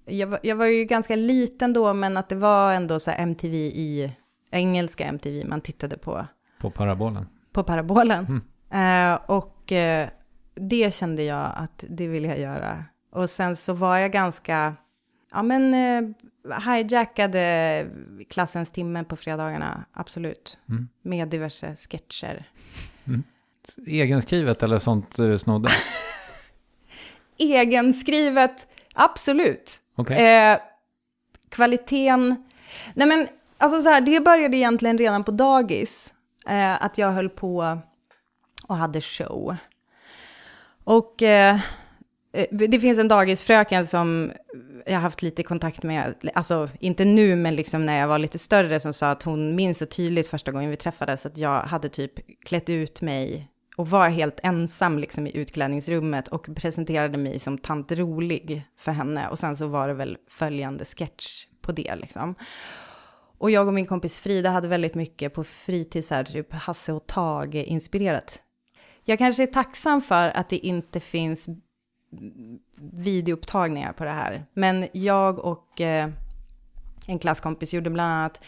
jag, 0.05 0.27
var- 0.27 0.41
jag 0.43 0.57
var 0.57 0.67
ju 0.67 0.85
ganska 0.85 1.17
liten 1.17 1.73
då, 1.73 1.95
men 1.95 2.17
att 2.17 2.29
det 2.29 2.35
var 2.37 2.73
ändå 2.73 2.99
så 2.99 3.11
här 3.11 3.19
MTV 3.23 3.57
i, 3.57 4.13
engelska 4.51 5.05
MTV 5.05 5.45
man 5.49 5.61
tittade 5.61 5.99
på, 5.99 6.27
På 6.61 6.71
parabolen. 6.71 7.27
på 7.53 7.63
parabolen. 7.65 8.41
Eh, 8.71 9.15
och 9.27 9.73
eh, 9.73 10.09
det 10.55 10.95
kände 10.95 11.23
jag 11.23 11.53
att 11.57 11.85
det 11.89 12.09
ville 12.09 12.29
jag 12.29 12.39
göra. 12.39 12.85
Och 13.11 13.31
sen 13.31 13.57
så 13.57 13.73
var 13.73 13.99
jag 13.99 14.13
ganska, 14.13 14.75
ja 15.33 15.43
men 15.43 15.75
eh, 15.75 16.03
hijackade 16.75 17.87
klassens 18.31 18.73
timme 18.73 19.05
på 19.05 19.17
fredagarna, 19.17 19.85
absolut. 19.93 20.59
Med 21.03 21.29
diverse 21.29 21.77
sketcher. 21.77 22.49
Egenskrivet 23.87 24.63
eller 24.63 24.79
sånt 24.79 25.17
du 25.17 25.39
snodde? 25.39 25.69
Egenskrivet, 27.39 28.67
absolut. 28.95 29.79
Okej. 29.97 30.27
Eh, 30.27 30.59
kvaliteten, 31.49 32.45
nej 32.95 33.07
men 33.07 33.29
alltså 33.59 33.83
så 33.83 33.89
här, 33.89 34.01
det 34.01 34.21
började 34.25 34.57
egentligen 34.57 34.99
redan 34.99 35.25
på 35.25 35.31
dagis. 35.31 36.15
Eh, 36.47 36.85
att 36.85 36.99
jag 36.99 37.13
höll 37.13 37.29
på 37.29 37.79
och 38.69 38.77
hade 38.77 39.01
show. 39.01 39.57
Och 40.85 41.23
eh, 41.23 41.55
eh, 42.33 42.47
det 42.51 42.79
finns 42.79 42.99
en 42.99 43.09
dagisfröken 43.09 43.87
som 43.87 44.33
jag 44.87 44.95
har 44.95 45.01
haft 45.01 45.23
lite 45.23 45.43
kontakt 45.43 45.83
med, 45.83 46.15
alltså 46.35 46.69
inte 46.81 47.05
nu 47.05 47.37
men 47.37 47.55
liksom 47.55 47.87
när 47.87 47.99
jag 47.99 48.09
var 48.09 48.19
lite 48.19 48.39
större 48.39 48.81
som 48.81 48.93
sa 48.93 49.11
att 49.11 49.23
hon 49.23 49.55
minns 49.55 49.79
så 49.79 49.87
tydligt 49.87 50.29
första 50.29 50.53
gången 50.53 50.71
vi 50.71 50.77
träffades 50.77 51.27
att 51.27 51.37
jag 51.37 51.63
hade 51.63 51.89
typ 51.89 52.13
klätt 52.45 52.71
ut 52.71 53.01
mig 53.01 53.49
och 53.77 53.91
var 53.91 54.09
helt 54.09 54.41
ensam 54.43 54.99
liksom 54.99 55.27
i 55.27 55.37
utklädningsrummet 55.37 56.29
och 56.29 56.49
presenterade 56.57 57.19
mig 57.19 57.39
som 57.39 57.59
tant 57.59 57.93
rolig 57.93 58.63
för 58.79 58.93
henne. 58.93 59.29
Och 59.29 59.39
sen 59.39 59.57
så 59.57 59.67
var 59.67 59.89
det 59.89 59.95
väl 59.95 60.19
följande 60.29 60.85
sketch 60.85 61.47
på 61.61 61.73
det 61.73 61.97
liksom. 61.97 62.35
Och 63.39 63.51
jag 63.51 63.67
och 63.67 63.75
min 63.75 63.87
kompis 63.87 64.19
Frida 64.19 64.51
hade 64.51 64.69
väldigt 64.69 64.95
mycket 64.95 65.35
på 65.35 65.45
fritid, 65.45 66.05
så 66.05 66.15
här, 66.15 66.25
typ 66.25 66.53
Hasse 66.53 66.93
och 66.93 67.07
Tage 67.07 67.55
inspirerat. 67.55 68.41
Jag 69.05 69.19
kanske 69.19 69.43
är 69.43 69.47
tacksam 69.47 70.01
för 70.01 70.29
att 70.37 70.49
det 70.49 70.67
inte 70.67 71.01
finns 71.01 71.49
videoupptagningar 72.81 73.93
på 73.93 74.05
det 74.05 74.11
här. 74.11 74.47
Men 74.55 74.89
jag 74.93 75.39
och 75.39 75.81
eh, 75.81 76.09
en 77.07 77.19
klasskompis 77.19 77.75
gjorde 77.75 77.91
bland 77.91 78.13
annat, 78.13 78.41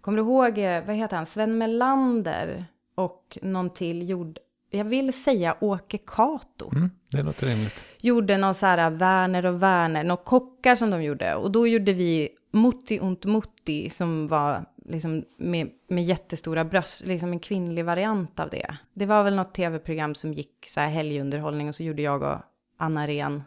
kommer 0.00 0.18
du 0.18 0.22
ihåg, 0.22 0.58
eh, 0.58 0.84
vad 0.84 0.96
heter 0.96 1.16
han, 1.16 1.26
Sven 1.26 1.58
Melander 1.58 2.64
och 2.94 3.38
någon 3.42 3.70
till 3.70 4.10
gjorde, 4.10 4.40
jag 4.70 4.84
vill 4.84 5.12
säga 5.12 5.56
Åke 5.60 5.98
Kato 5.98 6.70
Mm, 6.72 6.90
det 7.10 7.22
låter 7.22 7.46
rimligt. 7.46 7.84
gjorde 8.00 8.36
någon 8.36 8.54
så 8.54 8.66
här 8.66 8.90
Werner 8.90 9.46
och 9.46 9.62
Werner, 9.62 10.04
några 10.04 10.22
kockar 10.22 10.76
som 10.76 10.90
de 10.90 11.02
gjorde. 11.02 11.34
Och 11.34 11.50
då 11.50 11.66
gjorde 11.66 11.92
vi 11.92 12.28
Mutti 12.52 13.00
und 13.00 13.24
Mutti 13.26 13.90
som 13.90 14.26
var 14.26 14.64
liksom 14.90 15.24
med, 15.36 15.70
med 15.88 16.04
jättestora 16.04 16.64
bröst, 16.64 17.04
liksom 17.04 17.32
en 17.32 17.40
kvinnlig 17.40 17.84
variant 17.84 18.40
av 18.40 18.50
det. 18.50 18.76
Det 18.94 19.06
var 19.06 19.22
väl 19.22 19.36
något 19.36 19.54
tv-program 19.54 20.14
som 20.14 20.32
gick 20.32 20.64
så 20.66 20.80
här 20.80 20.88
helgunderhållning 20.88 21.68
och 21.68 21.74
så 21.74 21.82
gjorde 21.82 22.02
jag 22.02 22.22
och 22.22 22.36
Anna 22.76 23.06
Ren 23.06 23.42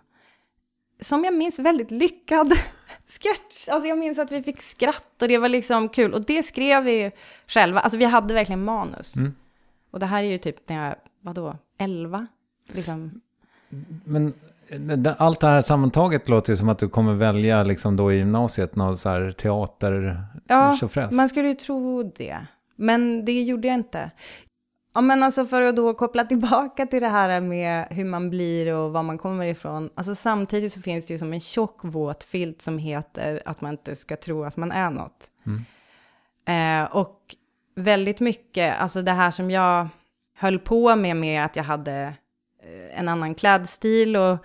som 1.00 1.24
jag 1.24 1.34
minns 1.34 1.60
väldigt 1.60 1.92
lyckad 1.92 2.54
sketch. 3.08 3.70
Alltså 3.70 3.88
jag 3.88 3.98
minns 3.98 4.20
att 4.20 4.32
vi 4.32 4.44
fick 4.44 4.62
skratt 4.62 5.22
och 5.22 5.28
det 5.28 5.38
var 5.38 5.50
liksom 5.50 5.90
kul. 5.90 6.14
Och 6.14 6.26
det 6.26 6.44
skrev 6.44 6.84
vi 6.84 7.12
själva. 7.48 7.80
Alltså 7.80 7.98
vi 7.98 8.06
hade 8.06 8.34
verkligen 8.34 8.64
manus. 8.64 9.14
Och 9.92 10.00
det 10.00 10.06
här 10.06 10.24
är 10.24 10.28
ju 10.28 10.38
typ 10.38 10.70
när 10.70 10.88
jag, 10.88 10.96
vadå, 11.22 11.58
11? 11.78 12.28
Liksom. 12.68 13.22
Men 14.06 14.34
allt 15.18 15.40
det 15.40 15.48
här 15.48 15.62
sammantaget 15.62 16.30
låter 16.30 16.54
ju 16.54 16.58
som 16.58 16.70
att 16.70 16.80
du 16.80 16.90
kommer 16.90 17.14
välja 17.14 17.64
liksom 17.64 17.96
då 17.96 18.12
i 18.14 18.16
gymnasiet 18.18 18.76
någon 18.76 18.98
så 18.98 19.10
här 19.10 19.32
teater 19.32 20.24
Ja, 20.48 20.78
tjofräs. 20.80 21.12
man 21.12 21.30
skulle 21.30 21.48
ju 21.48 21.54
tro 21.54 22.04
det. 22.04 22.38
Men 22.76 23.26
det 23.26 23.44
gjorde 23.44 23.68
jag 23.68 23.76
inte. 23.76 24.12
Ja, 24.96 25.02
men 25.02 25.24
alltså 25.24 25.46
för 25.46 25.62
att 25.62 25.76
då 25.76 25.94
koppla 25.94 26.24
tillbaka 26.24 26.86
till 26.86 27.02
det 27.02 27.08
här 27.08 27.42
med 27.42 27.88
hur 27.90 28.06
man 28.06 28.30
blir 28.30 28.74
och 28.76 28.92
var 28.92 29.04
man 29.04 29.18
kommer 29.18 29.46
ifrån. 29.46 29.90
Alltså 29.96 30.16
samtidigt 30.16 30.74
så 30.74 30.82
finns 30.82 31.06
det 31.06 31.14
ju 31.14 31.20
som 31.20 31.34
en 31.34 31.40
tjock 31.40 31.80
våt 31.84 32.24
filt 32.24 32.62
som 32.62 32.78
heter 32.78 33.42
att 33.46 33.62
man 33.62 33.72
inte 33.72 33.96
ska 33.96 34.16
tro 34.16 34.44
att 34.44 34.58
man 34.58 34.72
är 34.72 34.90
något. 34.90 35.28
Eh, 36.48 36.96
och 36.98 37.20
väldigt 37.76 38.20
mycket, 38.20 38.80
alltså 38.80 39.02
det 39.02 39.12
här 39.12 39.32
som 39.32 39.52
jag 39.52 39.88
höll 40.38 40.60
på 40.60 40.96
med, 40.96 41.18
med 41.18 41.46
att 41.46 41.56
jag 41.56 41.64
hade 41.64 42.14
Eh, 42.64 43.00
en 43.00 43.10
annan 43.10 43.36
klädstil 43.36 44.16
och 44.16 44.38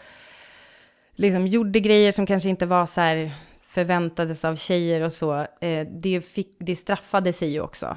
liksom 1.15 1.47
gjorde 1.47 1.81
grejer 1.81 2.13
som 2.13 2.27
kanske 2.27 2.49
inte 2.49 2.67
var 2.67 2.87
så 2.87 3.01
här 3.01 3.33
förväntades 3.69 4.45
av 4.45 4.57
tjejer 4.57 5.03
och 5.03 5.13
så, 5.13 5.47
eh, 5.61 5.87
det, 5.91 6.21
fick, 6.21 6.57
det 6.59 6.77
straffade 6.77 7.33
sig 7.33 7.49
ju 7.49 7.61
också. 7.61 7.97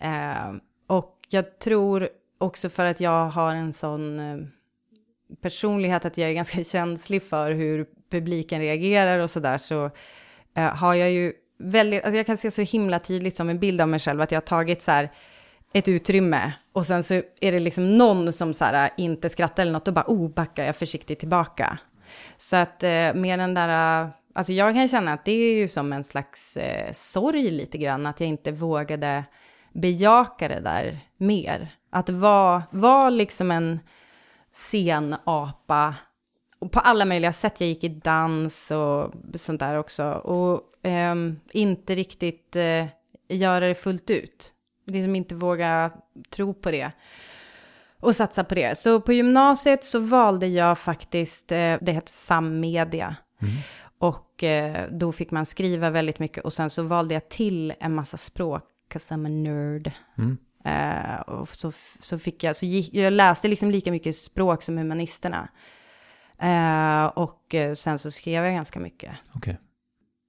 Eh, 0.00 0.52
och 0.86 1.18
jag 1.28 1.58
tror 1.58 2.08
också 2.38 2.68
för 2.68 2.84
att 2.84 3.00
jag 3.00 3.26
har 3.28 3.54
en 3.54 3.72
sån 3.72 4.20
eh, 4.20 4.36
personlighet 5.40 6.04
att 6.04 6.18
jag 6.18 6.30
är 6.30 6.34
ganska 6.34 6.64
känslig 6.74 7.22
för 7.22 7.52
hur 7.52 7.86
publiken 8.10 8.60
reagerar 8.60 9.18
och 9.18 9.30
sådär, 9.30 9.58
så 9.58 9.90
eh, 10.56 10.76
har 10.76 10.94
jag 10.94 11.10
ju 11.10 11.32
väldigt, 11.58 12.04
alltså 12.04 12.16
jag 12.16 12.26
kan 12.26 12.36
se 12.36 12.50
så 12.50 12.62
himla 12.62 12.98
tydligt 12.98 13.36
som 13.36 13.48
en 13.48 13.58
bild 13.58 13.80
av 13.80 13.88
mig 13.88 14.00
själv, 14.00 14.20
att 14.20 14.32
jag 14.32 14.36
har 14.36 14.46
tagit 14.46 14.82
så 14.82 14.90
här 14.90 15.10
ett 15.72 15.88
utrymme 15.88 16.52
och 16.72 16.86
sen 16.86 17.02
så 17.02 17.14
är 17.40 17.52
det 17.52 17.58
liksom 17.58 17.98
någon 17.98 18.32
som 18.32 18.54
så 18.54 18.64
här 18.64 18.84
äh, 18.84 19.04
inte 19.04 19.28
skrattar 19.28 19.62
eller 19.62 19.72
något, 19.72 19.88
och 19.88 19.94
bara 19.94 20.04
oh, 20.08 20.30
backar 20.30 20.64
jag 20.64 20.76
försiktigt 20.76 21.18
tillbaka. 21.18 21.78
Så 22.36 22.56
att 22.56 22.82
eh, 22.82 23.14
med 23.14 23.38
den 23.38 23.54
där, 23.54 24.02
äh, 24.02 24.08
alltså 24.34 24.52
jag 24.52 24.74
kan 24.74 24.88
känna 24.88 25.12
att 25.12 25.24
det 25.24 25.32
är 25.32 25.54
ju 25.54 25.68
som 25.68 25.92
en 25.92 26.04
slags 26.04 26.56
eh, 26.56 26.92
sorg 26.92 27.50
lite 27.50 27.78
grann, 27.78 28.06
att 28.06 28.20
jag 28.20 28.28
inte 28.28 28.52
vågade 28.52 29.24
bejaka 29.72 30.48
det 30.48 30.60
där 30.60 30.98
mer. 31.16 31.68
Att 31.90 32.10
vara 32.10 32.62
var 32.70 33.10
liksom 33.10 33.50
en 33.50 33.80
scenapa, 34.52 35.94
och 36.58 36.72
på 36.72 36.80
alla 36.80 37.04
möjliga 37.04 37.32
sätt. 37.32 37.60
Jag 37.60 37.68
gick 37.68 37.84
i 37.84 37.88
dans 37.88 38.70
och 38.70 39.14
sånt 39.34 39.60
där 39.60 39.78
också. 39.78 40.04
Och 40.10 40.86
eh, 40.86 41.14
inte 41.52 41.94
riktigt 41.94 42.56
eh, 42.56 42.86
göra 43.28 43.66
det 43.66 43.74
fullt 43.74 44.10
ut. 44.10 44.54
Liksom 44.88 45.16
inte 45.16 45.34
våga 45.34 45.90
tro 46.30 46.54
på 46.54 46.70
det 46.70 46.90
och 48.00 48.16
satsa 48.16 48.44
på 48.44 48.54
det. 48.54 48.78
Så 48.78 49.00
på 49.00 49.12
gymnasiet 49.12 49.84
så 49.84 49.98
valde 50.00 50.46
jag 50.46 50.78
faktiskt, 50.78 51.52
eh, 51.52 51.76
det 51.80 51.92
heter 51.92 52.12
sammedia. 52.12 53.16
Och 53.98 54.44
eh, 54.44 54.88
då 54.90 55.12
fick 55.12 55.30
man 55.30 55.46
skriva 55.46 55.90
väldigt 55.90 56.18
mycket 56.18 56.44
och 56.44 56.52
sen 56.52 56.70
så 56.70 56.82
valde 56.82 57.14
jag 57.14 57.28
till 57.28 57.74
en 57.80 57.94
massa 57.94 58.16
språk, 58.16 58.62
'cause 58.92 59.14
I'm 59.14 59.26
a 59.26 59.28
nerd. 59.28 59.92
Eh, 60.64 61.20
och 61.20 61.54
så, 61.54 61.72
så 62.00 62.18
fick 62.18 62.42
jag, 62.44 62.56
så 62.56 62.66
gick, 62.66 62.94
jag 62.94 63.12
läste 63.12 63.48
liksom 63.48 63.70
lika 63.70 63.90
mycket 63.90 64.16
språk 64.16 64.62
som 64.62 64.78
humanisterna. 64.78 65.48
Och 67.14 67.54
sen 67.76 67.98
så 67.98 68.10
skrev 68.10 68.44
jag 68.44 68.54
ganska 68.54 68.80
mycket. 68.80 69.10
Okej. 69.34 69.60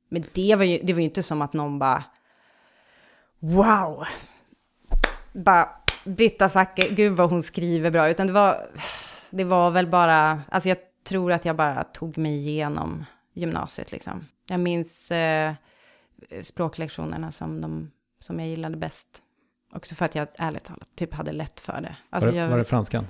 Men 0.10 0.24
det 0.34 0.56
var 0.56 0.66
ju, 0.66 0.80
det 0.84 0.94
var 0.94 1.00
ju 1.00 1.06
inte 1.06 1.24
som 1.24 1.42
att 1.42 1.54
någon 1.54 1.80
bara, 1.80 2.04
wow, 3.40 4.04
bara 5.32 5.70
Britta 6.04 6.50
Zacke, 6.50 6.90
gud 6.90 7.14
vad 7.14 7.30
hon 7.30 7.44
skriver 7.44 7.92
bra, 7.92 8.10
utan 8.10 8.28
det 8.28 8.34
var, 8.34 8.56
det 9.30 9.44
var 9.44 9.72
väl 9.72 9.88
bara, 9.88 10.42
alltså 10.50 10.70
jag 10.70 10.78
tror 11.04 11.32
att 11.32 11.46
jag 11.46 11.56
bara 11.56 11.84
tog 11.84 12.18
mig 12.18 12.48
igenom 12.48 13.06
gymnasiet 13.34 13.92
liksom. 13.92 14.26
Jag 14.50 14.60
minns 14.60 15.12
eh, 15.12 15.54
språklektionerna 16.42 17.32
som, 17.32 17.62
de, 17.62 17.92
som 18.20 18.40
jag 18.40 18.50
gillade 18.50 18.78
bäst. 18.78 19.22
Också 19.74 19.96
för 19.96 20.06
att 20.06 20.16
jag 20.16 20.28
ärligt 20.38 20.64
talat 20.64 20.96
typ 20.96 21.14
hade 21.14 21.32
lätt 21.32 21.60
för 21.60 21.82
det. 21.82 21.96
Alltså 22.10 22.30
var, 22.30 22.34
det 22.34 22.40
jag, 22.42 22.50
var 22.50 22.58
det 22.58 22.66
franskan? 22.66 23.08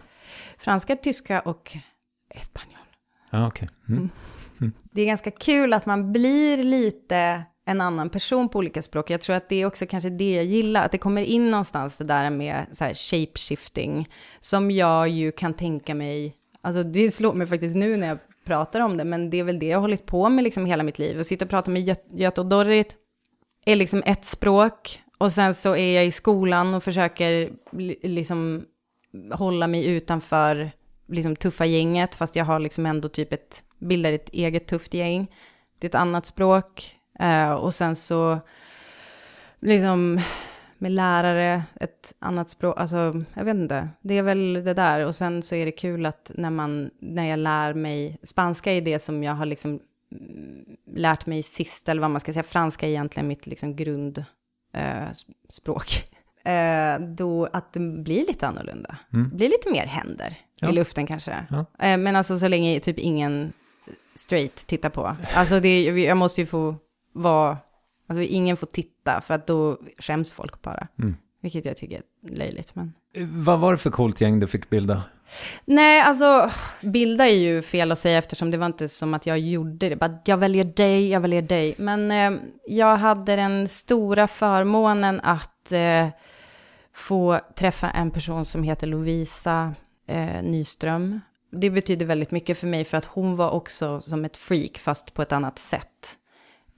franska, 0.58 0.96
tyska 0.96 1.40
och 1.40 1.78
espanjol. 2.30 2.80
Ja, 3.32 3.48
okej. 3.48 3.70
Mm. 3.88 4.10
Det 4.92 5.02
är 5.02 5.06
ganska 5.06 5.32
kul 5.32 5.74
att 5.74 5.86
man 5.86 6.12
blir 6.12 6.64
lite 6.64 7.44
en 7.70 7.82
annan 7.82 8.10
person 8.10 8.50
på 8.50 8.60
olika 8.60 8.82
språk. 8.82 9.10
Jag 9.10 9.22
tror 9.22 9.36
att 9.36 9.50
det 9.50 9.62
är 9.62 9.66
också 9.66 9.86
kanske 9.86 10.10
det 10.10 10.36
jag 10.36 10.46
gillar, 10.46 10.86
att 10.86 10.92
det 10.92 10.98
kommer 10.98 11.22
in 11.22 11.52
någonstans 11.52 11.98
det 11.98 12.04
där 12.04 12.30
med 12.30 12.66
så 12.72 12.84
här 12.84 12.94
shape-shifting, 12.94 14.10
som 14.40 14.72
jag 14.72 15.10
ju 15.10 15.32
kan 15.32 15.54
tänka 15.54 15.96
mig, 15.96 16.36
alltså 16.62 16.84
det 16.84 17.12
slår 17.12 17.34
mig 17.34 17.48
faktiskt 17.48 17.76
nu 17.76 17.98
när 17.98 18.08
jag 18.08 18.18
pratar 18.46 18.82
om 18.82 18.98
det, 18.98 19.04
men 19.04 19.30
det 19.30 19.40
är 19.40 19.44
väl 19.44 19.60
det 19.60 19.66
jag 19.66 19.78
har 19.78 19.82
hållit 19.82 20.06
på 20.06 20.30
med 20.30 20.44
liksom 20.44 20.66
hela 20.66 20.84
mitt 20.84 21.00
liv. 21.00 21.20
Att 21.20 21.28
sitta 21.28 21.46
och 21.46 21.50
prata 21.50 21.72
med 21.72 21.82
Göt- 21.82 22.14
Göte 22.14 22.42
och 22.42 22.48
Dorrit 22.48 22.96
är 23.66 23.76
liksom 23.76 24.04
ett 24.06 24.26
språk, 24.26 25.02
och 25.18 25.32
sen 25.32 25.54
så 25.54 25.76
är 25.76 25.96
jag 25.96 26.06
i 26.06 26.12
skolan 26.12 26.74
och 26.74 26.84
försöker 26.84 27.52
liksom 28.08 28.66
hålla 29.32 29.68
mig 29.68 29.88
utanför 29.88 30.72
liksom 31.08 31.36
tuffa 31.36 31.66
gänget, 31.66 32.16
fast 32.16 32.36
jag 32.36 32.46
har 32.46 32.60
liksom 32.60 32.86
ändå 32.86 33.10
typ 33.10 33.34
ett, 33.34 33.64
bildar 33.80 34.12
ett 34.12 34.30
eget 34.30 34.68
tufft 34.68 34.94
gäng. 34.94 35.28
Det 35.80 35.88
är 35.88 35.90
ett 35.90 35.96
annat 35.96 36.26
språk. 36.26 36.96
Eh, 37.20 37.52
och 37.52 37.74
sen 37.74 37.96
så, 37.96 38.40
liksom, 39.60 40.20
med 40.78 40.92
lärare, 40.92 41.64
ett 41.76 42.14
annat 42.20 42.50
språk, 42.50 42.76
alltså 42.78 43.24
jag 43.34 43.46
vet 43.46 43.56
inte, 43.56 43.90
det 44.02 44.18
är 44.18 44.24
väl 44.24 44.54
det 44.54 44.74
där. 44.74 45.06
Och 45.06 45.16
sen 45.16 45.44
så 45.44 45.56
är 45.56 45.66
det 45.66 45.72
kul 45.72 46.06
att 46.06 46.32
när 46.36 46.50
man, 46.50 46.92
när 47.00 47.26
jag 47.26 47.40
lär 47.40 47.74
mig, 47.74 48.18
spanska 48.24 48.72
är 48.72 48.82
det 48.82 49.00
som 49.00 49.24
jag 49.24 49.34
har 49.34 49.46
liksom 49.46 49.80
mm, 50.12 50.66
lärt 50.96 51.26
mig 51.26 51.44
sist, 51.44 51.90
eller 51.90 52.02
vad 52.02 52.12
man 52.12 52.22
ska 52.22 52.34
säga, 52.34 52.44
franska 52.44 52.86
är 52.86 52.90
egentligen 52.90 53.28
mitt 53.28 53.48
liksom 53.48 53.76
grundspråk. 53.76 54.26
Eh, 56.44 56.94
eh, 56.94 57.00
då 57.00 57.46
att 57.54 57.74
det 57.74 57.80
blir 57.80 58.28
lite 58.28 58.48
annorlunda. 58.48 58.98
Mm. 59.14 59.30
blir 59.38 59.50
lite 59.50 59.72
mer 59.72 59.86
händer 59.86 60.38
Ja. 60.62 60.70
i 60.70 60.72
luften 60.72 61.08
kanske. 61.08 61.46
Ja. 61.50 61.66
Eh, 61.80 61.98
men 61.98 62.16
alltså 62.16 62.40
så 62.40 62.48
länge 62.48 62.80
typ 62.80 63.00
ingen 63.00 63.54
straight 64.16 64.68
tittar 64.68 64.90
på. 64.90 65.16
Alltså 65.34 65.60
det, 65.60 65.84
jag 65.84 66.18
måste 66.18 66.42
ju 66.42 66.48
få 66.48 66.76
vara, 67.14 67.58
alltså 68.08 68.22
ingen 68.22 68.58
får 68.58 68.68
titta 68.68 69.22
för 69.22 69.34
att 69.34 69.48
då 69.48 69.78
skäms 69.98 70.34
folk 70.34 70.62
bara. 70.62 70.88
Mm. 71.00 71.16
Vilket 71.42 71.66
jag 71.66 71.78
tycker 71.78 71.96
är 71.96 72.36
löjligt. 72.36 72.76
Men... 72.76 72.94
Vad 73.18 73.60
var 73.60 73.72
det 73.72 73.78
för 73.78 73.90
coolt 73.90 74.22
gäng 74.22 74.40
du 74.40 74.48
fick 74.48 74.70
bilda? 74.70 75.04
Nej, 75.66 76.02
alltså 76.02 76.52
bilda 76.82 77.28
är 77.28 77.36
ju 77.36 77.62
fel 77.62 77.92
att 77.92 78.00
säga 78.00 78.18
eftersom 78.18 78.52
det 78.52 78.58
var 78.58 78.66
inte 78.66 78.90
som 78.90 79.14
att 79.14 79.26
jag 79.26 79.40
gjorde 79.40 79.90
det. 79.90 79.96
Bara, 79.96 80.20
jag 80.26 80.38
väljer 80.38 80.64
dig, 80.64 81.10
jag 81.10 81.20
väljer 81.20 81.42
dig. 81.42 81.76
Men 81.78 82.12
eh, 82.12 82.42
jag 82.68 82.98
hade 82.98 83.36
den 83.36 83.68
stora 83.68 84.28
förmånen 84.28 85.20
att 85.24 85.72
eh, 85.72 86.08
få 86.94 87.40
träffa 87.56 87.90
en 87.90 88.12
person 88.12 88.46
som 88.46 88.64
heter 88.64 88.88
Lovisa 88.88 89.74
eh, 90.08 90.44
Nyström. 90.44 91.22
Det 91.52 91.70
betyder 91.70 92.06
väldigt 92.06 92.32
mycket 92.32 92.58
för 92.58 92.68
mig 92.68 92.86
för 92.86 92.98
att 92.98 93.06
hon 93.06 93.36
var 93.36 93.50
också 93.52 94.00
som 94.00 94.26
ett 94.26 94.38
freak 94.38 94.78
fast 94.78 95.14
på 95.14 95.22
ett 95.22 95.32
annat 95.32 95.60
sätt. 95.60 96.19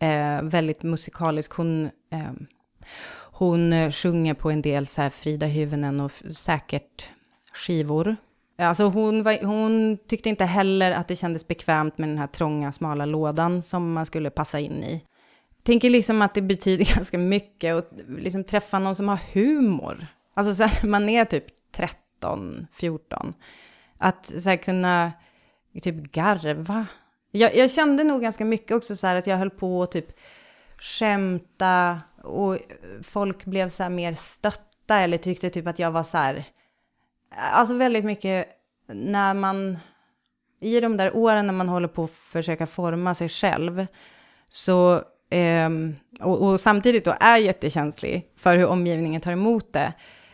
Eh, 0.01 0.43
väldigt 0.43 0.83
musikalisk. 0.83 1.53
Hon, 1.53 1.89
ehm, 2.11 2.47
eh, 2.79 2.87
hon 3.31 3.91
sjunger 3.91 4.33
på 4.33 4.51
en 4.51 4.61
del 4.61 4.87
så 4.87 5.01
här 5.01 5.09
Frida 5.09 5.45
Hyvönen 5.45 5.99
och 5.99 6.11
säkert 6.11 7.09
skivor. 7.53 8.15
Alltså 8.57 8.83
hon, 8.83 9.23
var, 9.23 9.45
hon 9.45 9.97
tyckte 10.07 10.29
inte 10.29 10.45
heller 10.45 10.91
att 10.91 11.07
det 11.07 11.15
kändes 11.15 11.47
bekvämt 11.47 11.97
med 11.97 12.09
den 12.09 12.17
här 12.17 12.27
trånga, 12.27 12.71
smala 12.71 13.05
lådan 13.05 13.61
som 13.61 13.93
man 13.93 14.05
skulle 14.05 14.29
passa 14.29 14.59
in 14.59 14.83
i. 14.83 15.03
Tänker 15.63 15.89
liksom 15.89 16.21
att 16.21 16.33
det 16.33 16.41
betyder 16.41 16.85
ganska 16.95 17.17
mycket 17.17 17.75
att 17.75 17.91
liksom 18.07 18.43
träffa 18.43 18.79
någon 18.79 18.95
som 18.95 19.07
har 19.07 19.19
humor. 19.33 20.07
Alltså 20.33 20.55
så 20.55 20.63
här, 20.63 20.87
man 20.87 21.09
är 21.09 21.25
typ 21.25 21.45
13, 21.71 22.67
14. 22.73 23.33
Att 23.97 24.25
så 24.25 24.49
här 24.49 24.57
kunna 24.57 25.11
typ 25.81 26.11
garva. 26.11 26.85
Jag, 27.31 27.55
jag 27.55 27.71
kände 27.71 28.03
nog 28.03 28.21
ganska 28.21 28.45
mycket 28.45 28.77
också 28.77 28.95
så 28.95 29.07
här 29.07 29.15
att 29.15 29.27
jag 29.27 29.37
höll 29.37 29.49
på 29.49 29.83
att 29.83 29.91
typ 29.91 30.07
skämta 30.77 31.99
och 32.23 32.57
folk 33.03 33.45
blev 33.45 33.69
så 33.69 33.83
här 33.83 33.89
mer 33.89 34.13
stötta 34.13 34.99
eller 34.99 35.17
tyckte 35.17 35.49
typ 35.49 35.67
att 35.67 35.79
jag 35.79 35.91
var 35.91 36.03
så 36.03 36.17
här 36.17 36.45
Alltså 37.35 37.73
väldigt 37.75 38.05
mycket 38.05 38.47
när 38.87 39.33
man, 39.33 39.77
i 40.61 40.79
de 40.79 40.97
där 40.97 41.15
åren 41.15 41.47
när 41.47 41.53
man 41.53 41.69
håller 41.69 41.87
på 41.87 42.03
att 42.03 42.11
försöka 42.11 42.67
forma 42.67 43.15
sig 43.15 43.29
själv, 43.29 43.87
så, 44.49 45.01
eh, 45.29 45.69
och, 46.21 46.43
och 46.47 46.59
samtidigt 46.59 47.05
då 47.05 47.15
är 47.19 47.37
jättekänslig 47.37 48.31
för 48.37 48.57
hur 48.57 48.65
omgivningen 48.65 49.21
tar 49.21 49.31
emot 49.31 49.73
det, 49.73 49.93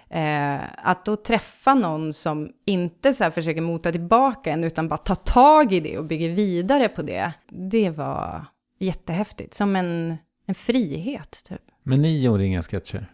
eh, 0.10 0.60
att 0.78 1.06
då 1.06 1.16
träffa 1.16 1.74
någon 1.74 2.14
som 2.14 2.50
inte 2.66 3.14
så 3.14 3.32
försöker 3.32 3.62
mota 3.62 3.92
tillbaka 3.92 4.52
en, 4.52 4.64
utan 4.64 4.88
bara 4.88 4.98
tar 4.98 5.16
tag 5.16 5.74
i 5.74 5.80
det 5.80 5.98
och 5.98 6.06
bygger 6.06 6.30
vidare 6.30 6.90
på 6.90 7.02
det, 7.02 7.34
det 7.50 7.90
var 7.90 8.46
jättehäftigt, 8.80 9.54
som 9.54 9.76
en, 9.76 10.18
en 10.46 10.56
frihet 10.56 11.44
typ. 11.46 11.62
Men 11.84 12.02
ni 12.02 12.22
gjorde 12.22 12.46
inga 12.46 12.62
sketcher? 12.62 13.14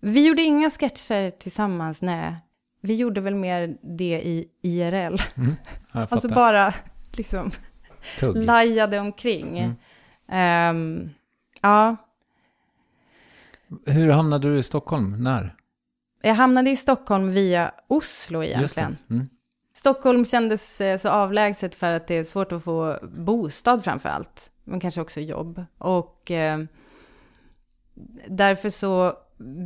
Vi 0.00 0.28
gjorde 0.28 0.42
inga 0.42 0.70
sketcher 0.70 1.30
tillsammans, 1.30 2.02
nej. 2.02 2.34
Vi 2.82 2.94
gjorde 2.94 3.20
väl 3.20 3.34
mer 3.34 3.76
det 3.82 4.20
i 4.24 4.48
IRL. 4.62 5.16
Mm. 5.36 5.54
Alltså 5.92 6.28
bara 6.28 6.74
liksom 7.12 7.50
Tugg. 8.18 8.36
lajade 8.36 8.98
omkring. 8.98 9.58
Mm. 9.58 9.74
Ehm, 10.28 11.10
ja, 11.62 11.96
Hur 13.86 14.10
hamnade 14.10 14.48
du 14.48 14.58
i 14.58 14.62
Stockholm? 14.62 15.22
När? 15.22 15.54
Jag 16.22 16.34
hamnade 16.34 16.70
i 16.70 16.76
Stockholm 16.76 17.30
via 17.30 17.72
Oslo 17.88 18.44
egentligen. 18.44 18.96
Mm. 19.10 19.28
Stockholm 19.74 20.24
kändes 20.24 20.80
eh, 20.80 20.96
så 20.98 21.08
avlägset 21.08 21.74
för 21.74 21.92
att 21.92 22.06
det 22.06 22.14
är 22.14 22.24
svårt 22.24 22.52
att 22.52 22.64
få 22.64 22.98
bostad 23.02 23.84
framför 23.84 24.08
allt. 24.08 24.50
Men 24.64 24.80
kanske 24.80 25.00
också 25.00 25.20
jobb. 25.20 25.64
Och 25.78 26.30
eh, 26.30 26.58
därför 28.28 28.70
så, 28.70 29.12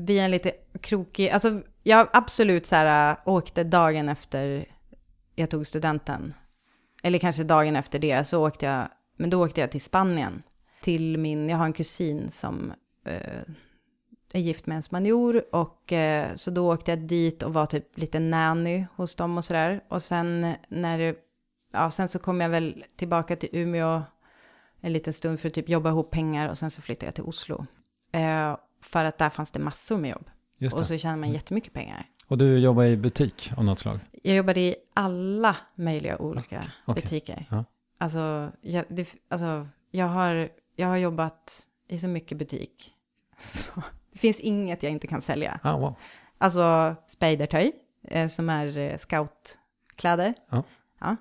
via 0.07 0.25
en 0.25 0.31
lite 0.31 0.53
krokig, 0.81 1.31
alltså 1.31 1.61
jag 1.83 2.09
absolut 2.13 2.67
så 2.67 2.77
här 2.77 3.11
äh, 3.11 3.19
åkte 3.25 3.65
dagen 3.65 4.09
efter 4.09 4.65
jag 5.35 5.51
tog 5.51 5.67
studenten. 5.67 6.35
Eller 7.03 7.19
kanske 7.19 7.45
dagen 7.45 7.77
efter 7.77 7.99
det 7.99 8.25
så 8.25 8.47
åkte 8.47 8.67
jag, 8.67 8.89
men 9.17 9.31
då 9.31 9.45
åkte 9.45 9.61
jag 9.61 9.71
till 9.71 9.81
Spanien. 9.81 10.43
Till 10.81 11.19
min, 11.19 11.49
jag 11.49 11.57
har 11.57 11.65
en 11.65 11.73
kusin 11.73 12.31
som 12.31 12.73
eh, 13.05 13.43
är 14.35 14.41
gift 14.41 14.67
med 14.67 14.77
en 14.77 14.83
spanjor 14.83 15.45
och 15.53 15.93
eh, 15.93 16.35
så 16.35 16.51
då 16.51 16.73
åkte 16.73 16.91
jag 16.91 16.99
dit 16.99 17.43
och 17.43 17.53
var 17.53 17.67
typ 17.67 17.99
lite 17.99 18.21
nanny 18.21 18.85
hos 18.97 19.15
dem 19.15 19.39
och 19.39 19.45
sådär. 19.45 19.81
Och 19.89 20.03
sen 20.03 20.55
när 20.69 21.15
ja 21.73 21.91
sen 21.91 22.09
så 22.09 22.19
kom 22.19 22.41
jag 22.41 22.49
väl 22.49 22.85
tillbaka 22.97 23.37
till 23.37 23.49
Umeå 23.53 24.03
en 24.81 24.93
liten 24.93 25.13
stund 25.13 25.41
för 25.41 25.49
att 25.49 25.55
typ 25.55 25.69
jobba 25.69 25.91
ihop 25.91 26.11
pengar 26.11 26.49
och 26.49 26.59
sen 26.59 26.71
så 26.71 26.83
flyttade 26.83 27.07
jag 27.07 27.15
till 27.15 27.25
Oslo. 27.25 27.67
Eh, 28.13 28.57
för 28.81 29.05
att 29.05 29.19
där 29.19 29.31
fanns 29.31 29.51
det 29.51 29.59
massor 29.59 29.99
med 29.99 30.11
jobb. 30.11 30.31
Och 30.73 30.87
så 30.87 30.99
tjänar 30.99 31.17
man 31.17 31.33
jättemycket 31.33 31.73
pengar. 31.73 32.07
Och 32.27 32.39
du 32.39 32.59
jobbar 32.59 32.85
i 32.85 32.97
butik 32.97 33.53
av 33.57 33.65
något 33.65 33.79
slag? 33.79 33.99
Jag 34.23 34.37
jobbade 34.37 34.61
i 34.61 34.77
alla 34.95 35.57
möjliga 35.75 36.19
olika 36.19 36.73
Okej. 36.85 37.03
butiker. 37.03 37.47
Ja. 37.51 37.65
Alltså, 37.99 38.53
jag, 38.61 38.85
det, 38.89 39.15
alltså 39.29 39.69
jag, 39.91 40.07
har, 40.07 40.49
jag 40.77 40.89
har 40.89 40.97
jobbat 40.97 41.67
i 41.89 41.99
så 41.99 42.09
mycket 42.09 42.39
butik. 42.39 42.93
Så, 43.39 43.83
det 44.15 44.19
finns 44.19 44.41
inget 44.41 44.83
jag 44.83 44.93
inte 44.93 45.07
kan 45.07 45.21
sälja. 45.23 45.61
Ah, 45.63 45.77
wow. 45.77 45.95
Alltså 46.39 46.95
spejdertöj, 47.07 47.73
eh, 48.09 48.29
som 48.29 48.49
är 48.51 48.79
eh, 48.79 48.97
scoutkläder. 48.97 50.35
Ja. 50.51 50.63
Ja. 51.01 51.17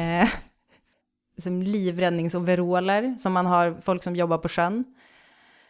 Eh, 0.00 0.28
som 1.42 1.62
livräddningsoveraller, 1.62 3.14
som 3.18 3.32
man 3.32 3.46
har 3.46 3.76
folk 3.80 4.02
som 4.02 4.16
jobbar 4.16 4.38
på 4.38 4.48
sjön. 4.48 4.84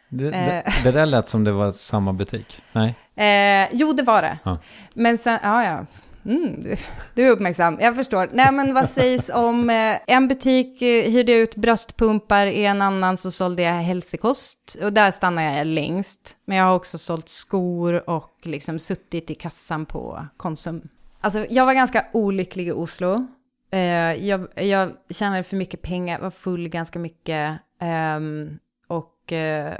Det, 0.09 0.31
det, 0.31 0.61
Eh. 0.65 0.83
det 0.83 0.91
där 0.91 1.05
lät 1.05 1.27
som 1.29 1.43
det 1.43 1.51
var 1.51 1.71
samma 1.71 2.13
butik. 2.13 2.61
Nej? 2.71 2.95
Eh, 3.15 3.69
jo, 3.71 3.93
det 3.93 4.03
var 4.03 4.21
det. 4.21 4.37
Ja. 4.43 4.59
Men 4.93 5.17
sen, 5.17 5.39
ja, 5.43 5.63
ja. 5.63 5.85
Mm, 6.25 6.63
du, 6.63 6.75
du 7.13 7.27
är 7.27 7.31
uppmärksam, 7.31 7.77
jag 7.81 7.95
förstår. 7.95 8.29
Nej, 8.33 8.53
men 8.53 8.73
vad 8.73 8.89
sägs 8.89 9.29
om 9.29 9.69
eh, 9.69 9.97
en 10.07 10.27
butik 10.27 10.81
eh, 10.81 11.11
hyrde 11.11 11.33
ut 11.33 11.55
bröstpumpar, 11.55 12.47
i 12.47 12.65
en 12.65 12.81
annan 12.81 13.17
så 13.17 13.31
sålde 13.31 13.61
jag 13.63 13.73
hälsokost 13.73 14.77
och 14.83 14.93
där 14.93 15.11
stannade 15.11 15.57
jag 15.57 15.67
längst. 15.67 16.37
Men 16.45 16.57
jag 16.57 16.65
har 16.65 16.75
också 16.75 16.97
sålt 16.97 17.29
skor 17.29 18.09
och 18.09 18.39
liksom 18.43 18.79
suttit 18.79 19.31
i 19.31 19.35
kassan 19.35 19.85
på 19.85 20.27
Konsum. 20.37 20.81
Alltså, 21.21 21.45
jag 21.49 21.65
var 21.65 21.73
ganska 21.73 22.05
olycklig 22.13 22.67
i 22.67 22.71
Oslo. 22.71 23.27
Eh, 23.71 23.79
jag, 24.27 24.47
jag 24.55 24.91
tjänade 25.09 25.43
för 25.43 25.55
mycket 25.55 25.81
pengar, 25.81 26.19
var 26.19 26.31
full 26.31 26.69
ganska 26.69 26.99
mycket. 26.99 27.59
Ehm, 27.81 28.59
och 28.87 29.33
eh, 29.33 29.73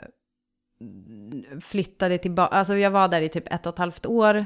flyttade 1.61 2.17
tillbaka, 2.17 2.55
alltså 2.55 2.75
jag 2.75 2.91
var 2.91 3.07
där 3.07 3.21
i 3.21 3.29
typ 3.29 3.53
ett 3.53 3.65
och 3.65 3.73
ett 3.73 3.79
halvt 3.79 4.05
år. 4.05 4.45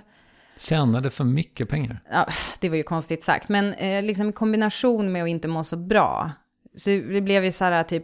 Tjänade 0.60 1.10
för 1.10 1.24
mycket 1.24 1.70
pengar? 1.70 2.02
Ja, 2.12 2.26
det 2.60 2.70
var 2.70 2.76
ju 2.78 2.84
konstigt 2.84 3.24
sagt, 3.24 3.50
men 3.50 3.74
eh, 3.74 4.04
liksom 4.04 4.30
i 4.30 4.32
kombination 4.32 5.12
med 5.12 5.24
att 5.24 5.30
inte 5.30 5.48
må 5.48 5.64
så 5.64 5.78
bra. 5.78 6.32
Så 6.76 6.90
det 6.90 7.22
blev 7.22 7.46
ju 7.46 7.52
så 7.52 7.64
här 7.66 7.84
typ, 7.84 8.04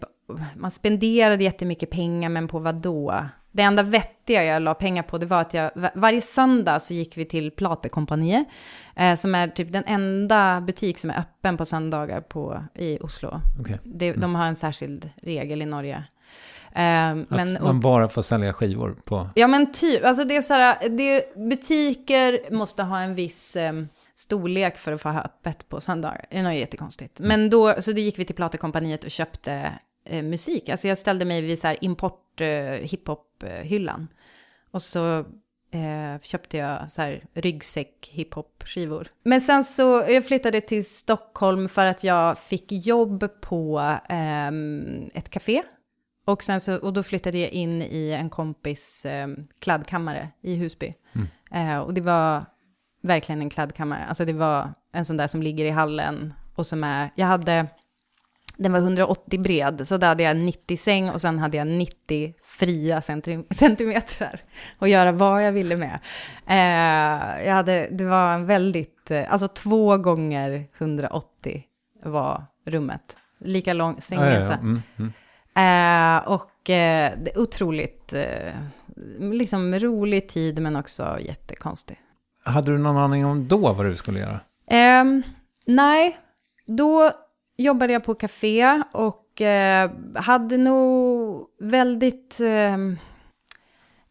man 0.56 0.72
spenderade 0.72 1.44
jättemycket 1.44 1.90
pengar, 1.90 2.30
men 2.30 2.48
på 2.48 2.60
vad 2.60 2.76
då? 2.76 3.26
Det 3.52 3.62
enda 3.62 3.84
vettiga 3.84 4.44
jag 4.44 4.62
la 4.62 4.74
pengar 4.74 5.04
på, 5.04 5.18
det 5.18 5.26
var 5.26 5.42
att 5.42 5.54
jag, 5.54 5.72
va- 5.76 5.92
varje 5.96 6.22
söndag 6.22 6.80
så 6.80 6.94
gick 6.94 7.18
vi 7.18 7.26
till 7.26 7.52
Platekompaniet, 7.52 8.48
eh, 8.96 9.16
som 9.16 9.36
är 9.36 9.48
typ 9.48 9.72
den 9.74 9.84
enda 9.88 10.62
butik 10.62 11.00
som 11.00 11.10
är 11.10 11.20
öppen 11.20 11.58
på 11.58 11.66
söndagar 11.66 12.22
på, 12.22 12.64
i 12.76 12.98
Oslo. 13.02 13.42
Okej. 13.60 13.80
Det, 13.84 14.14
De 14.14 14.36
har 14.36 14.46
en 14.46 14.56
särskild 14.56 15.10
regel 15.22 15.62
i 15.62 15.66
Norge. 15.66 16.04
Eh, 16.76 17.10
Att 17.10 17.30
men, 17.30 17.58
man 17.62 17.80
bara 17.80 18.10
får 18.10 18.22
sälja 18.22 18.54
skivor 18.54 18.98
på... 19.04 19.30
Ja 19.36 19.48
men 19.48 19.72
typ, 19.72 20.06
alltså 20.06 20.24
det 20.24 20.36
är 20.36 20.42
så 20.42 20.54
här, 20.54 20.90
det, 20.90 21.36
butiker 21.36 22.52
måste 22.52 22.84
ha 22.84 23.00
en 23.00 23.16
viss 23.16 23.56
eh, 23.56 23.74
storlek 24.16 24.78
för 24.78 24.92
att 24.92 25.02
få 25.02 25.10
ha 25.10 25.22
öppet 25.22 25.70
på 25.70 25.82
söndagar. 25.82 26.26
Det 26.30 26.38
är 26.38 26.44
nog 26.44 26.54
jättekonstigt. 26.54 27.20
Men 27.20 27.50
då, 27.50 27.82
så 27.82 27.92
då 27.92 28.00
gick 28.00 28.20
vi 28.20 28.26
till 28.26 28.36
Platekompaniet 28.36 29.04
och 29.04 29.12
köpte 29.12 29.72
eh, 30.06 30.24
musik. 30.24 30.70
Alltså 30.70 30.88
jag 30.88 30.98
ställde 30.98 31.26
mig 31.26 31.42
vid 31.42 31.60
så 31.60 31.68
här 31.68 31.78
import 31.82 32.42
eh, 32.42 32.48
hiphop-hyllan. 32.82 34.08
Och 34.72 34.82
så 34.82 35.20
eh, 35.72 36.22
köpte 36.22 36.58
jag 36.58 36.92
så 36.92 37.02
här 37.02 37.24
ryggsäck 37.34 38.10
hiphop-skivor. 38.12 39.08
Men 39.24 39.42
sen 39.42 39.64
så, 39.64 40.06
jag 40.10 40.28
flyttade 40.28 40.62
till 40.62 40.86
Stockholm 40.86 41.70
för 41.70 41.86
att 41.86 42.04
jag 42.04 42.38
fick 42.38 42.72
jobb 42.72 43.42
på 43.42 43.80
eh, 44.10 44.48
ett 45.14 45.30
café. 45.30 45.64
Och, 46.26 46.44
sen 46.44 46.62
så, 46.62 46.76
och 46.78 46.94
då 46.94 47.04
flyttade 47.04 47.38
jag 47.38 47.50
in 47.50 47.82
i 47.82 48.12
en 48.12 48.30
kompis 48.30 49.06
eh, 49.06 49.28
kladdkammare 49.60 50.30
i 50.42 50.56
Husby. 50.56 50.94
Eh, 51.52 51.78
och 51.78 51.94
det 51.94 52.02
var 52.02 52.46
verkligen 53.02 53.42
en 53.42 53.50
kladdkammare. 53.50 54.06
Alltså 54.06 54.26
det 54.26 54.34
var 54.34 54.74
en 54.94 55.06
sån 55.06 55.18
där 55.18 55.28
som 55.28 55.42
ligger 55.44 55.66
i 55.66 55.70
hallen 55.70 56.34
och 56.56 56.66
som 56.68 56.84
är, 56.84 57.10
jag 57.16 57.26
hade, 57.28 57.68
den 58.58 58.72
var 58.72 58.80
180 58.80 59.40
bred, 59.42 59.88
så 59.88 59.98
där 59.98 60.08
hade 60.08 60.24
jag 60.24 60.38
90 60.38 60.78
säng 60.78 61.10
och 61.10 61.22
sen 61.22 61.40
hade 61.40 61.58
jag 61.58 61.68
90 61.68 62.34
fria 62.44 63.02
centimeter 63.52 64.42
att 64.80 64.90
göra 64.90 65.12
vad 65.12 65.44
jag 65.46 65.52
ville 65.52 65.76
med. 65.78 66.00
Eh, 66.48 67.46
jag 67.48 67.54
hade, 67.54 67.88
det 67.92 68.06
var 68.06 68.34
en 68.34 68.46
väldigt, 68.46 69.12
eh, 69.12 69.34
alltså 69.34 69.48
två 69.48 69.98
gånger 69.98 70.66
180 70.78 71.64
var 72.04 72.44
rummet. 72.66 73.18
Lika 73.40 73.74
lång 73.74 73.90
Ja, 73.92 73.96
ja, 73.98 74.02
sängresa. 74.02 74.52
ja. 74.52 74.58
Mm, 74.60 74.82
mm. 74.98 75.14
Eh, 75.56 76.28
och 76.28 76.70
eh, 76.70 77.14
det 77.18 77.32
är 77.36 77.40
otroligt, 77.40 78.14
eh, 78.14 78.54
liksom 79.20 79.80
rolig 79.80 80.30
tid 80.30 80.62
men 80.62 80.76
också 80.76 81.18
jättekonstig. 81.20 82.00
Hade 82.44 82.72
du 82.72 82.78
någon 82.78 82.98
aning 82.98 83.26
om 83.26 83.48
då 83.48 83.74
vad 83.74 83.86
du 83.86 83.96
skulle 83.96 84.20
göra? 84.20 84.40
Ehm, 84.68 85.24
nej, 85.66 86.18
då 86.66 87.12
jobbade 87.58 87.94
jag 87.94 88.04
på 88.04 88.16
café 88.16 88.84
och 88.92 89.42
eh, 89.42 89.92
hade 90.16 90.58
nog 90.58 91.48
väldigt... 91.60 92.40
ehm, 92.40 92.98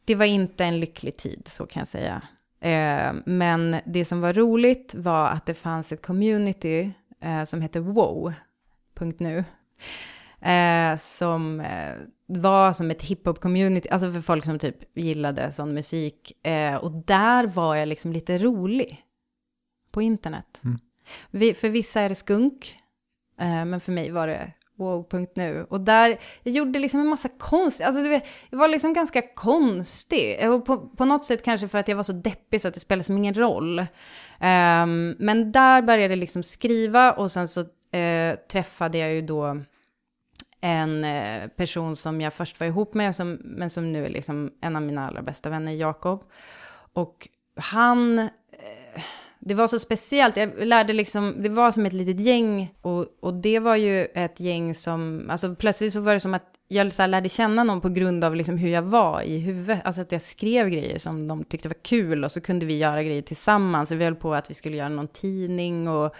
det 0.04 0.14
var 0.14 0.24
inte 0.24 0.64
en 0.64 0.80
lycklig 0.80 1.16
tid, 1.16 1.48
så 1.48 1.66
kan 1.66 1.80
jag 1.80 1.88
säga. 1.88 2.22
Eh, 2.61 3.14
men 3.26 3.80
det 3.85 4.04
som 4.04 4.20
var 4.20 4.33
roligt 4.33 4.94
var 4.94 5.28
att 5.28 5.46
det 5.46 5.54
fanns 5.54 5.92
ett 5.92 6.07
community 6.07 6.90
eh, 7.20 7.44
som 7.44 7.61
hette 7.61 7.80
wow.nu. 7.80 9.44
Eh, 10.44 10.98
som 10.98 11.61
eh, 11.61 11.94
var 12.26 12.72
som 12.72 12.90
ett 12.90 13.02
hiphop-community, 13.02 13.88
alltså 13.90 14.12
för 14.12 14.20
folk 14.20 14.44
som 14.44 14.59
typ 14.59 14.96
gillade 14.98 15.52
sån 15.52 15.74
musik. 15.74 16.46
Eh, 16.46 16.74
och 16.74 16.92
där 16.92 17.46
var 17.46 17.76
jag 17.76 17.88
liksom 17.88 18.12
lite 18.12 18.38
rolig 18.38 19.00
på 19.90 20.02
internet. 20.02 20.61
Vi, 21.30 21.54
för 21.54 21.68
vissa 21.68 22.00
är 22.00 22.09
det 22.09 22.14
skunk, 22.14 22.76
eh, 23.40 23.64
men 23.64 23.80
för 23.80 23.92
mig 23.92 24.11
var 24.11 24.26
det 24.26 24.52
wow.nu. 24.76 25.66
Och 25.70 25.80
där, 25.80 26.18
jag 26.42 26.54
gjorde 26.54 26.78
liksom 26.78 27.00
en 27.00 27.07
massa 27.07 27.28
konst, 27.28 27.80
alltså 27.80 28.02
du 28.02 28.09
vet, 28.09 28.28
jag 28.50 28.59
var 28.59 28.68
liksom 28.68 28.92
ganska 28.92 29.22
konstig. 29.35 30.50
Och 30.50 30.64
på, 30.66 30.78
på 30.78 31.04
något 31.04 31.24
sätt 31.24 31.44
kanske 31.44 31.68
för 31.68 31.78
att 31.78 31.88
jag 31.88 31.96
var 31.96 32.02
så 32.02 32.12
deppig 32.12 32.61
så 32.61 32.68
att 32.68 32.74
det 32.74 32.80
spelade 32.80 33.04
som 33.04 33.16
ingen 33.16 33.35
roll. 33.35 33.87
Ehm, 34.40 35.16
men 35.18 35.52
där 35.52 35.83
började 35.83 36.12
jag 36.12 36.18
liksom 36.18 36.42
skriva 36.42 37.12
och 37.12 37.30
sen 37.30 37.48
så 37.48 37.61
eh, 37.98 38.37
träffade 38.52 38.98
jag 38.98 39.12
ju 39.12 39.22
då 39.22 39.61
en 40.64 41.05
eh, 41.05 41.48
person 41.48 41.96
som 41.96 42.20
jag 42.20 42.35
först 42.35 42.61
var 42.61 42.66
ihop 42.66 42.94
med, 42.94 43.14
som, 43.14 43.38
men 43.44 43.70
som 43.70 43.92
nu 43.92 44.05
är 44.05 44.09
liksom 44.09 44.50
en 44.61 44.77
av 44.77 44.83
mina 44.83 45.07
allra 45.07 45.22
bästa 45.22 45.50
vänner, 45.50 45.72
Jakob. 45.72 46.24
Och 46.92 47.29
han, 47.57 48.18
eh, 48.18 49.03
det 49.38 49.55
var 49.55 49.68
så 49.68 49.79
speciellt, 49.79 50.37
jag 50.37 50.50
lärde 50.59 50.92
liksom, 50.92 51.35
det 51.38 51.48
var 51.48 51.72
som 51.72 51.87
ett 51.87 51.92
litet 51.92 52.20
gäng 52.20 52.74
och, 52.81 53.07
och 53.20 53.35
det 53.35 53.59
var 53.59 53.77
ju 53.77 54.05
ett 54.05 54.40
gäng 54.40 54.74
som, 54.74 55.27
alltså 55.31 55.55
plötsligt 55.55 55.92
så 55.92 56.00
var 56.00 56.14
det 56.14 56.20
som 56.20 56.35
att 56.35 56.55
jag 56.68 56.92
så 56.92 57.07
lärde 57.07 57.29
känna 57.29 57.64
någon 57.64 57.81
på 57.81 57.88
grund 57.88 58.24
av 58.24 58.35
liksom 58.35 58.59
hur 58.59 58.70
jag 58.70 58.83
var 58.83 59.22
i 59.22 59.38
huvudet, 59.38 59.81
alltså 59.85 60.00
att 60.00 60.12
jag 60.12 60.22
skrev 60.22 60.68
grejer 60.68 60.98
som 60.98 61.29
de 61.29 61.44
tyckte 61.44 61.68
var 61.68 61.83
kul 61.83 62.24
och 62.24 62.33
så 62.33 62.40
kunde 62.40 62.66
vi 62.66 62.79
göra 62.79 63.03
grejer 63.03 63.22
tillsammans, 63.22 63.90
och 63.90 64.00
vi 64.00 64.05
höll 64.05 64.14
på 64.14 64.35
att 64.35 64.50
vi 64.50 64.55
skulle 64.55 64.77
göra 64.77 64.88
någon 64.88 65.09
tidning 65.09 65.88
och 65.88 66.14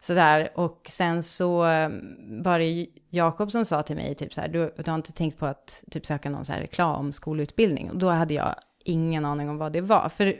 sådär. 0.00 0.48
Och 0.54 0.86
sen 0.88 1.22
så 1.22 1.62
ehm, 1.62 2.42
var 2.42 2.58
det 2.58 2.86
Jakob 3.10 3.50
som 3.50 3.64
sa 3.64 3.82
till 3.82 3.96
mig, 3.96 4.14
typ 4.14 4.34
så 4.34 4.40
här, 4.40 4.48
du, 4.48 4.74
du 4.76 4.90
har 4.90 4.94
inte 4.94 5.12
tänkt 5.12 5.38
på 5.38 5.46
att 5.46 5.84
typ 5.90 6.06
söka 6.06 6.30
någon 6.30 6.44
så 6.44 6.52
här 6.52 6.60
reklamskolutbildning? 6.60 7.90
Och 7.90 7.96
då 7.96 8.08
hade 8.08 8.34
jag 8.34 8.54
ingen 8.84 9.24
aning 9.24 9.50
om 9.50 9.58
vad 9.58 9.72
det 9.72 9.80
var. 9.80 10.08
För 10.08 10.34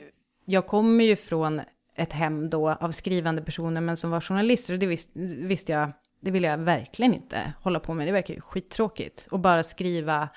jag 0.44 0.66
kommer 0.66 1.05
ju 1.05 1.16
från 1.16 1.61
ett 1.96 2.12
hem 2.12 2.51
då 2.51 2.70
av 2.70 2.92
skrivande 2.92 3.42
personer, 3.42 3.81
men 3.81 3.96
som 3.96 4.11
var 4.11 4.20
journalister, 4.20 4.73
och 4.75 4.79
det 4.79 4.87
vis, 4.87 5.09
visste 5.14 5.73
jag, 5.73 5.92
det 6.20 6.31
ville 6.31 6.49
jag 6.49 6.59
verkligen 6.59 7.14
inte 7.14 7.53
hålla 7.62 7.81
på 7.81 7.94
med. 7.94 8.09
Det 8.09 8.12
verkar 8.12 8.35
ju 8.35 8.40
skittråkigt. 8.40 9.27
Och 9.31 9.40
bara 9.40 9.62
skriva 9.62 10.29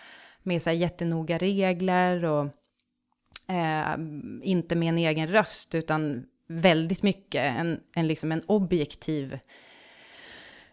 med 0.43 0.61
så 0.61 0.69
här 0.69 0.77
jättenoga 0.77 1.37
regler 1.37 2.25
och 2.25 2.45
eh, 3.53 3.95
inte 4.41 4.75
med 4.75 4.89
en 4.89 4.97
egen 4.97 5.27
röst, 5.27 5.75
utan 5.75 6.25
väldigt 6.61 7.03
mycket 7.03 7.41
en, 7.59 7.79
en, 7.95 8.07
liksom 8.07 8.31
en 8.31 8.41
objektiv... 8.47 9.39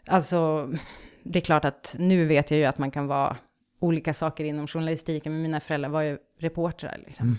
Alltså, 0.07 0.73
det 1.23 1.39
är 1.39 1.41
klart 1.41 1.65
att 1.65 1.97
nu 1.99 2.27
vet 2.27 2.51
jag 2.51 2.59
ju 2.59 2.65
att 2.65 2.79
man 2.79 2.91
kan 2.91 3.07
vara 3.07 3.37
olika 3.81 4.15
saker 4.15 4.45
inom 4.45 4.67
journalistiken, 4.67 5.33
men 5.33 5.43
mina 5.43 5.61
föräldrar 5.61 5.91
var 5.91 6.03
ju 6.03 6.19
reportrar. 6.39 6.99
Liksom. 7.07 7.39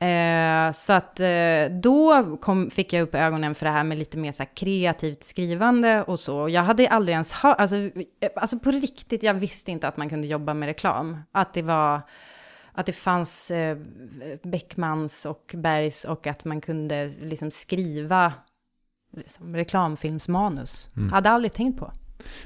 Eh, 0.00 0.72
så 0.72 0.92
att 0.92 1.20
eh, 1.20 1.78
då 1.82 2.36
kom, 2.36 2.70
fick 2.70 2.92
jag 2.92 3.02
upp 3.02 3.14
ögonen 3.14 3.54
för 3.54 3.66
det 3.66 3.72
här 3.72 3.84
med 3.84 3.98
lite 3.98 4.18
mer 4.18 4.32
så 4.32 4.42
här 4.42 4.50
kreativt 4.54 5.24
skrivande 5.24 6.02
och 6.02 6.20
så. 6.20 6.48
Jag 6.48 6.62
hade 6.62 6.88
aldrig 6.88 7.12
ens 7.12 7.32
hört, 7.32 7.60
alltså, 7.60 7.76
eh, 7.76 7.90
alltså 8.36 8.58
på 8.58 8.70
riktigt, 8.70 9.22
jag 9.22 9.34
visste 9.34 9.70
inte 9.70 9.88
att 9.88 9.96
man 9.96 10.08
kunde 10.08 10.26
jobba 10.26 10.54
med 10.54 10.66
reklam. 10.66 11.22
Att 11.32 11.54
det 11.54 11.62
var, 11.62 12.00
att 12.76 12.86
det 12.86 12.92
fanns 12.92 13.50
eh, 13.50 13.78
Beckmans 14.42 15.26
och 15.26 15.54
Bergs 15.56 16.04
och 16.04 16.26
att 16.26 16.44
man 16.44 16.60
kunde 16.60 17.08
liksom 17.20 17.50
skriva 17.50 18.32
liksom, 19.16 19.56
reklamfilmsmanus. 19.56 20.90
Hade 21.12 21.30
aldrig 21.30 21.52
tänkt 21.52 21.78
på. 21.78 21.92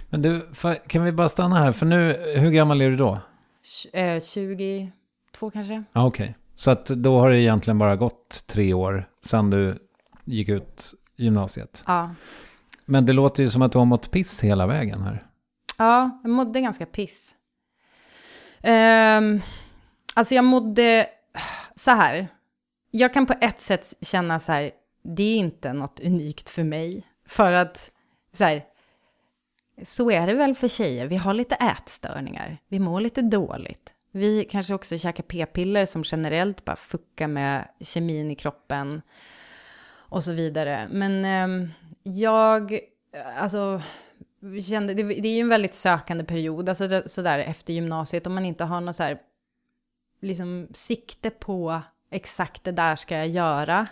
Men 0.08 0.22
du, 0.22 0.48
kan 0.86 1.04
vi 1.04 1.12
bara 1.12 1.28
stanna 1.28 1.58
här? 1.58 1.72
För 1.72 1.86
nu, 1.86 2.12
hur 2.36 2.50
gammal 2.50 2.80
är 2.80 2.90
du 2.90 2.96
då? 2.96 3.20
Tj- 3.64 4.16
Eh, 4.16 4.20
22 4.22 5.50
kanske? 5.50 5.84
Ja, 5.92 6.06
okej. 6.06 6.36
Så 6.54 6.70
att 6.70 6.86
då 6.86 7.18
har 7.20 7.30
det 7.30 7.38
egentligen 7.40 7.78
bara 7.78 7.96
gått 7.96 8.44
tre 8.46 8.74
år 8.74 9.08
sedan 9.24 9.50
du 9.50 9.78
gick 10.24 10.48
ut 10.48 10.94
gymnasiet. 11.16 11.84
Ja. 11.86 12.14
Men 12.84 13.06
det 13.06 13.12
låter 13.12 13.42
ju 13.42 13.50
som 13.50 13.62
att 13.62 13.72
du 13.72 13.78
har 13.78 13.84
mått 13.84 14.10
piss 14.10 14.40
hela 14.40 14.66
vägen 14.66 15.00
här. 15.02 15.26
Ja, 15.78 16.20
jag 16.22 16.30
mådde 16.30 16.60
ganska 16.60 16.86
piss. 16.86 17.34
Um, 18.62 19.40
alltså 20.14 20.34
jag 20.34 20.44
mådde 20.44 21.06
så 21.76 21.90
här. 21.90 22.28
Jag 22.90 23.14
kan 23.14 23.26
på 23.26 23.34
ett 23.40 23.60
sätt 23.60 23.94
känna 24.00 24.40
så 24.40 24.52
här, 24.52 24.70
det 25.02 25.22
är 25.22 25.36
inte 25.36 25.72
något 25.72 26.00
unikt 26.00 26.48
för 26.48 26.64
mig. 26.64 27.06
För 27.26 27.52
att 27.52 27.90
så 28.32 28.44
här, 28.44 28.64
så 29.82 30.10
är 30.10 30.26
det 30.26 30.34
väl 30.34 30.54
för 30.54 30.68
tjejer. 30.68 31.06
Vi 31.06 31.16
har 31.16 31.34
lite 31.34 31.54
ätstörningar. 31.54 32.58
Vi 32.68 32.78
mår 32.78 33.00
lite 33.00 33.22
dåligt. 33.22 33.94
Vi 34.12 34.44
kanske 34.44 34.74
också 34.74 34.98
käkar 34.98 35.22
p-piller 35.22 35.86
som 35.86 36.02
generellt 36.06 36.64
bara 36.64 36.76
fuckar 36.76 37.28
med 37.28 37.68
kemin 37.80 38.30
i 38.30 38.34
kroppen 38.34 39.02
och 40.10 40.24
så 40.24 40.32
vidare. 40.32 40.88
Men 40.90 41.24
eh, 41.24 41.68
jag, 42.02 42.78
alltså, 43.38 43.82
kände, 44.68 44.94
det, 44.94 45.02
det 45.02 45.28
är 45.28 45.34
ju 45.34 45.40
en 45.40 45.48
väldigt 45.48 45.74
sökande 45.74 46.24
period, 46.24 46.68
alltså 46.68 47.02
sådär 47.06 47.38
efter 47.38 47.72
gymnasiet, 47.72 48.26
om 48.26 48.34
man 48.34 48.44
inte 48.44 48.64
har 48.64 48.80
något 48.80 48.96
så 48.96 49.02
här, 49.02 49.18
liksom 50.20 50.68
sikte 50.74 51.30
på 51.30 51.80
exakt 52.10 52.64
det 52.64 52.72
där 52.72 52.96
ska 52.96 53.16
jag 53.16 53.28
göra. 53.28 53.86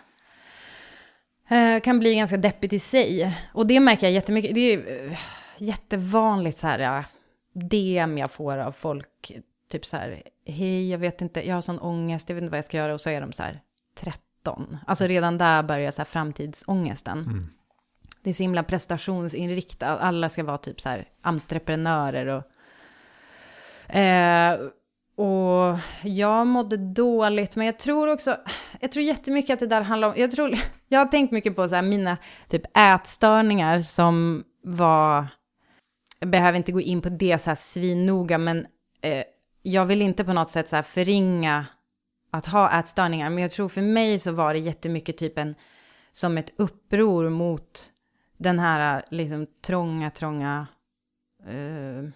Eh, 1.48 1.80
kan 1.80 1.98
bli 1.98 2.14
ganska 2.14 2.36
deppigt 2.36 2.72
i 2.72 2.78
sig. 2.78 3.36
Och 3.52 3.66
det 3.66 3.80
märker 3.80 4.06
jag 4.06 4.14
jättemycket, 4.14 4.54
det 4.54 4.60
är 4.60 5.06
eh, 5.10 5.18
jättevanligt 5.58 6.58
så 6.58 6.66
här, 6.66 6.78
ja, 6.78 7.04
DM 7.52 8.18
jag 8.18 8.30
får 8.30 8.58
av 8.58 8.72
folk, 8.72 9.32
typ 9.70 9.86
så 9.86 9.96
här, 9.96 10.22
hej, 10.46 10.90
jag 10.90 10.98
vet 10.98 11.22
inte, 11.22 11.48
jag 11.48 11.54
har 11.54 11.60
sån 11.60 11.78
ångest, 11.78 12.28
jag 12.28 12.34
vet 12.34 12.42
inte 12.42 12.50
vad 12.50 12.58
jag 12.58 12.64
ska 12.64 12.76
göra, 12.76 12.94
och 12.94 13.00
så 13.00 13.10
är 13.10 13.20
de 13.20 13.32
så 13.32 13.42
här, 13.42 13.60
13. 13.94 14.78
Alltså 14.86 15.06
redan 15.06 15.38
där 15.38 15.62
börjar 15.62 15.90
så 15.90 15.98
här 15.98 16.04
framtidsångesten. 16.04 17.50
Det 18.22 18.30
är 18.30 18.34
så 18.34 18.42
himla 18.42 18.62
prestationsinriktat, 18.62 20.00
alla 20.00 20.28
ska 20.28 20.44
vara 20.44 20.58
typ 20.58 20.80
så 20.80 20.88
här 20.88 21.08
entreprenörer 21.22 22.26
och... 22.26 22.42
Eh, 23.96 24.60
och 25.18 25.78
jag 26.02 26.46
mådde 26.46 26.76
dåligt, 26.76 27.56
men 27.56 27.66
jag 27.66 27.78
tror 27.78 28.12
också, 28.12 28.36
jag 28.80 28.92
tror 28.92 29.04
jättemycket 29.04 29.54
att 29.54 29.60
det 29.60 29.66
där 29.66 29.80
handlar 29.80 30.08
om, 30.08 30.14
jag 30.16 30.30
tror, 30.30 30.54
jag 30.88 30.98
har 30.98 31.06
tänkt 31.06 31.30
mycket 31.30 31.56
på 31.56 31.68
så 31.68 31.74
här 31.74 31.82
mina 31.82 32.16
typ 32.48 32.62
ätstörningar 32.76 33.80
som 33.80 34.44
var, 34.62 35.26
jag 36.18 36.30
behöver 36.30 36.58
inte 36.58 36.72
gå 36.72 36.80
in 36.80 37.00
på 37.00 37.08
det 37.08 37.38
så 37.38 37.50
här 37.50 37.54
svinnoga, 37.54 38.38
men 38.38 38.66
eh, 39.00 39.24
jag 39.62 39.86
vill 39.86 40.02
inte 40.02 40.24
på 40.24 40.32
något 40.32 40.50
sätt 40.50 40.68
så 40.68 40.76
här 40.76 40.82
förringa 40.82 41.66
att 42.30 42.46
ha 42.46 42.78
ätstörningar, 42.78 43.30
men 43.30 43.42
jag 43.42 43.52
tror 43.52 43.68
för 43.68 43.82
mig 43.82 44.18
så 44.18 44.32
var 44.32 44.52
det 44.52 44.60
jättemycket 44.60 45.18
typ 45.18 45.38
en, 45.38 45.54
som 46.12 46.38
ett 46.38 46.52
uppror 46.56 47.30
mot 47.30 47.90
den 48.36 48.58
här 48.58 49.02
liksom 49.10 49.46
trånga, 49.62 50.10
trånga, 50.10 50.66
eh, 51.46 52.10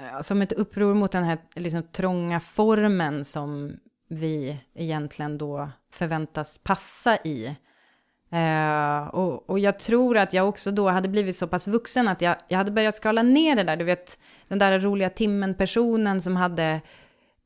Eh, 0.00 0.20
som 0.20 0.42
ett 0.42 0.52
uppror 0.52 0.94
mot 0.94 1.12
den 1.12 1.24
här 1.24 1.38
liksom 1.54 1.82
trånga 1.82 2.40
formen 2.40 3.24
som 3.24 3.76
vi 4.08 4.60
egentligen 4.74 5.38
då 5.38 5.68
förväntas 5.92 6.58
passa 6.58 7.16
i. 7.16 7.56
Eh, 8.30 9.08
och, 9.08 9.50
och 9.50 9.58
jag 9.58 9.78
tror 9.78 10.18
att 10.18 10.32
jag 10.32 10.48
också 10.48 10.70
då 10.70 10.88
hade 10.88 11.08
blivit 11.08 11.36
så 11.36 11.46
pass 11.46 11.66
vuxen 11.66 12.08
att 12.08 12.20
jag, 12.20 12.36
jag 12.48 12.58
hade 12.58 12.70
börjat 12.70 12.96
skala 12.96 13.22
ner 13.22 13.56
det 13.56 13.62
där, 13.62 13.76
du 13.76 13.84
vet, 13.84 14.18
den 14.48 14.58
där 14.58 14.80
roliga 14.80 15.10
timmen-personen 15.10 16.22
som 16.22 16.36
hade 16.36 16.80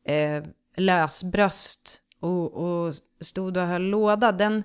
eh, 0.05 0.43
lösbröst 0.77 2.03
och, 2.21 2.53
och 2.53 2.95
stod 3.21 3.57
och 3.57 3.67
höll 3.67 3.83
låda, 3.83 4.33
den, 4.33 4.62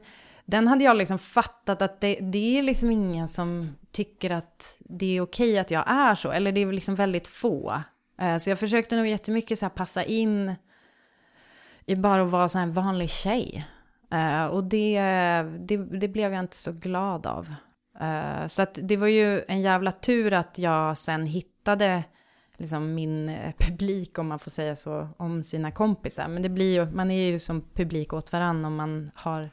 den 0.48 0.68
hade 0.68 0.84
jag 0.84 0.98
liksom 0.98 1.20
fattat 1.20 1.82
att 1.82 2.02
det, 2.02 2.18
det 2.22 2.60
är 2.60 2.64
liksom 2.64 2.92
ingen 2.92 3.28
som 3.28 3.76
tycker 3.92 4.30
att 4.30 4.78
det 4.80 5.18
är 5.18 5.22
okej 5.22 5.60
att 5.60 5.72
jag 5.72 5.84
är 5.88 6.16
så, 6.16 6.32
eller 6.32 6.52
det 6.52 6.62
är 6.62 6.72
liksom 6.72 6.96
väldigt 6.96 7.28
få. 7.28 7.82
Eh, 8.22 8.38
så 8.38 8.50
jag 8.50 8.60
försökte 8.60 8.96
nog 8.96 9.08
jättemycket 9.08 9.60
så 9.60 9.66
här 9.66 9.70
passa 9.70 10.04
in 10.04 10.56
i 11.86 11.96
bara 11.96 12.22
att 12.22 12.30
vara 12.30 12.50
så 12.50 12.58
här 12.58 12.66
en 12.66 12.74
vanlig 12.74 13.10
tjej. 13.10 13.68
Eh, 14.12 14.46
och 14.46 14.64
det, 14.64 15.00
det, 15.60 15.78
det, 15.78 16.08
blev 16.08 16.34
jag 16.34 16.40
inte 16.40 16.58
så 16.58 16.72
glad 16.72 17.28
av. 17.28 17.54
Eh, 18.00 18.48
så 18.48 18.62
att 18.62 18.80
det 18.82 18.98
var 18.98 19.08
ju 19.08 19.42
en 19.48 19.62
jävla 19.62 19.92
tur 19.92 20.34
att 20.34 20.58
jag 20.58 20.98
sen 20.98 21.26
hittade 21.26 22.04
liksom 22.58 22.96
min 22.96 23.38
publik, 23.58 24.20
om 24.20 24.28
man 24.28 24.40
får 24.40 24.52
säga 24.52 24.76
så, 24.76 25.08
om 25.18 25.44
sina 25.44 25.72
kompisar. 25.72 26.28
Men 26.28 26.42
det 26.42 26.50
blir 26.50 26.74
ju, 26.74 26.92
man 26.92 27.12
är 27.12 27.32
ju 27.32 27.40
som 27.40 27.62
publik 27.74 28.14
åt 28.14 28.32
varandra 28.32 28.68
om 28.68 28.76
man 28.76 29.12
har, 29.16 29.50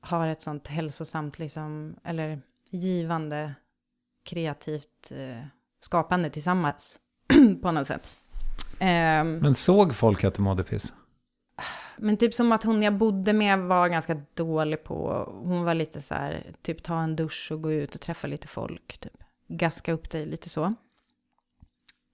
har 0.00 0.26
ett 0.26 0.42
sånt 0.42 0.68
hälsosamt, 0.68 1.38
liksom, 1.38 1.96
eller 2.04 2.40
givande, 2.70 3.54
kreativt 4.24 5.12
uh, 5.12 5.44
skapande 5.80 6.30
tillsammans 6.30 6.98
på 7.62 7.72
något 7.72 7.86
sätt. 7.86 8.08
Um, 8.80 9.38
Men 9.38 9.54
såg 9.54 9.94
folk 9.94 10.24
att 10.24 10.34
du 10.34 10.42
mådde 10.42 10.64
piss? 10.64 10.92
Men 11.96 12.16
typ 12.16 12.34
som 12.34 12.52
att 12.52 12.64
hon 12.64 12.82
jag 12.82 12.94
bodde 12.94 13.32
med 13.32 13.58
var 13.58 13.88
ganska 13.88 14.20
dålig 14.34 14.84
på, 14.84 15.28
hon 15.44 15.64
var 15.64 15.74
lite 15.74 16.00
så 16.00 16.14
här, 16.14 16.52
typ 16.62 16.82
ta 16.82 17.00
en 17.00 17.16
dusch 17.16 17.48
och 17.52 17.62
gå 17.62 17.72
ut 17.72 17.94
och 17.94 18.00
träffa 18.00 18.26
lite 18.26 18.48
folk, 18.48 18.98
typ. 18.98 19.12
Gaska 19.48 19.92
upp 19.92 20.10
dig 20.10 20.26
lite 20.26 20.48
så. 20.48 20.74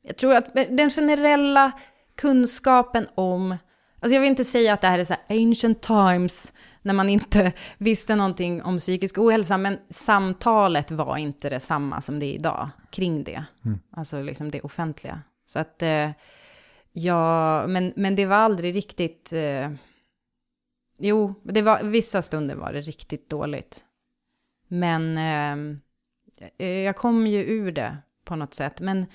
Jag 0.03 0.16
tror 0.16 0.37
att 0.37 0.55
den 0.55 0.90
generella 0.90 1.72
kunskapen 2.14 3.07
om, 3.14 3.57
alltså 4.01 4.14
jag 4.14 4.20
vill 4.20 4.31
inte 4.31 4.44
säga 4.44 4.72
att 4.72 4.81
det 4.81 4.88
här 4.88 4.99
är 4.99 5.05
så 5.05 5.14
här 5.14 5.42
ancient 5.42 5.83
times, 5.83 6.53
när 6.87 6.94
man 6.94 7.09
inte 7.09 7.53
visste 7.79 8.16
någonting 8.16 8.62
om 8.62 8.79
psykisk 8.79 9.18
ohälsa, 9.18 9.59
men 9.59 9.79
samtalet 9.90 10.90
var 10.90 11.16
inte 11.16 11.51
detsamma 11.51 12.01
som 12.01 12.18
det 12.18 12.27
är 12.27 12.35
idag 12.35 12.70
kring 12.90 13.25
det. 13.25 13.44
Mm. 13.64 13.79
Alltså 13.90 14.22
liksom 14.22 14.51
det 14.51 14.61
offentliga. 14.61 15.20
Så 15.46 15.59
att 15.59 15.83
eh, 15.83 16.11
Ja, 16.99 17.66
men, 17.66 17.92
men 17.96 18.16
det 18.16 18.27
var 18.27 18.37
aldrig 18.37 18.77
riktigt... 18.77 19.33
Eh, 19.33 19.70
jo, 20.99 21.35
det 21.42 21.62
var, 21.62 21.83
vissa 21.83 22.22
stunder 22.22 22.55
var 22.55 22.72
det 22.72 22.81
riktigt 22.81 23.31
dåligt. 23.31 23.85
Men 24.68 25.18
eh, 25.18 25.77
eh, 26.59 26.79
jag 26.79 26.96
kom 26.96 27.27
ju 27.27 27.44
ur 27.44 27.72
det 27.72 27.96
på 28.25 28.37
något 28.37 28.55
sätt. 28.55 28.81
Men 28.81 29.07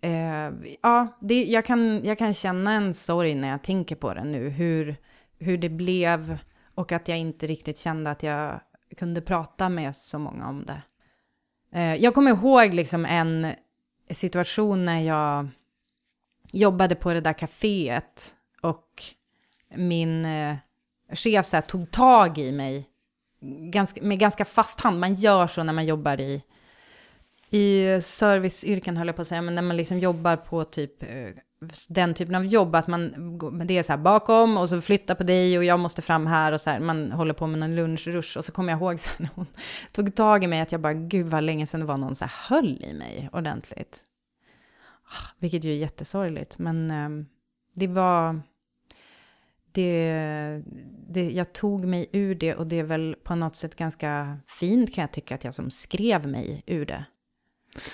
eh, 0.00 0.52
ja, 0.82 1.18
det, 1.20 1.44
jag, 1.44 1.64
kan, 1.64 2.04
jag 2.04 2.18
kan 2.18 2.34
känna 2.34 2.72
en 2.72 2.94
sorg 2.94 3.34
när 3.34 3.48
jag 3.48 3.62
tänker 3.62 3.96
på 3.96 4.14
det 4.14 4.24
nu. 4.24 4.48
Hur, 4.48 4.96
hur 5.38 5.58
det 5.58 5.68
blev 5.68 6.38
och 6.74 6.92
att 6.92 7.08
jag 7.08 7.18
inte 7.18 7.46
riktigt 7.46 7.78
kände 7.78 8.10
att 8.10 8.22
jag 8.22 8.60
kunde 8.96 9.20
prata 9.20 9.68
med 9.68 9.96
så 9.96 10.18
många 10.18 10.48
om 10.48 10.64
det. 10.64 10.82
Eh, 11.72 11.94
jag 11.94 12.14
kommer 12.14 12.30
ihåg 12.30 12.74
liksom 12.74 13.04
en 13.04 13.52
situation 14.10 14.84
när 14.84 15.00
jag 15.00 15.48
jobbade 16.52 16.94
på 16.94 17.12
det 17.12 17.20
där 17.20 17.32
kaféet 17.32 18.34
och 18.60 19.04
min 19.74 20.24
eh, 20.24 20.56
chef 21.08 21.46
så 21.46 21.56
här, 21.56 21.60
tog 21.60 21.90
tag 21.90 22.38
i 22.38 22.52
mig 22.52 22.88
ganska, 23.70 24.02
med 24.02 24.18
ganska 24.18 24.44
fast 24.44 24.80
hand. 24.80 25.00
Man 25.00 25.14
gör 25.14 25.46
så 25.46 25.62
när 25.62 25.72
man 25.72 25.86
jobbar 25.86 26.20
i, 26.20 26.42
i 27.50 28.00
serviceyrken, 28.02 28.96
höll 28.96 29.06
jag 29.06 29.16
på 29.16 29.22
att 29.22 29.28
säga, 29.28 29.42
men 29.42 29.54
när 29.54 29.62
man 29.62 29.76
liksom 29.76 29.98
jobbar 29.98 30.36
på 30.36 30.64
typ 30.64 31.02
eh, 31.02 31.28
den 31.88 32.14
typen 32.14 32.34
av 32.34 32.46
jobb, 32.46 32.74
att 32.74 32.86
man, 32.86 33.12
det 33.66 33.78
är 33.78 33.82
så 33.82 33.92
här 33.92 33.98
bakom 33.98 34.56
och 34.56 34.68
så 34.68 34.80
flyttar 34.80 35.14
på 35.14 35.22
dig 35.22 35.58
och 35.58 35.64
jag 35.64 35.80
måste 35.80 36.02
fram 36.02 36.26
här 36.26 36.52
och 36.52 36.60
så 36.60 36.70
här, 36.70 36.80
man 36.80 37.12
håller 37.12 37.34
på 37.34 37.46
med 37.46 37.58
någon 37.58 37.76
lunchrush 37.76 38.38
och 38.38 38.44
så 38.44 38.52
kommer 38.52 38.72
jag 38.72 38.80
ihåg 38.80 38.90
här, 39.06 39.16
när 39.18 39.30
hon 39.34 39.46
tog 39.92 40.14
tag 40.14 40.44
i 40.44 40.46
mig 40.46 40.60
att 40.60 40.72
jag 40.72 40.80
bara, 40.80 40.94
gud 40.94 41.26
vad 41.26 41.44
länge 41.44 41.66
sedan 41.66 41.80
det 41.80 41.86
var 41.86 41.96
någon 41.96 42.14
så 42.14 42.24
här 42.24 42.32
höll 42.48 42.84
i 42.84 42.94
mig 42.94 43.28
ordentligt. 43.32 44.00
Vilket 45.38 45.64
ju 45.64 45.70
är 45.70 45.76
jättesorgligt, 45.76 46.58
men 46.58 46.90
eh, 46.90 47.26
det 47.74 47.86
var... 47.86 48.40
Det, 49.72 50.62
det, 51.08 51.30
jag 51.30 51.52
tog 51.52 51.84
mig 51.84 52.08
ur 52.12 52.34
det 52.34 52.54
och 52.54 52.66
det 52.66 52.78
är 52.78 52.84
väl 52.84 53.16
på 53.22 53.34
något 53.34 53.56
sätt 53.56 53.76
ganska 53.76 54.38
fint 54.46 54.94
kan 54.94 55.02
jag 55.02 55.12
tycka 55.12 55.34
att 55.34 55.44
jag 55.44 55.54
som 55.54 55.70
skrev 55.70 56.26
mig 56.26 56.62
ur 56.66 56.86
det. 56.86 57.04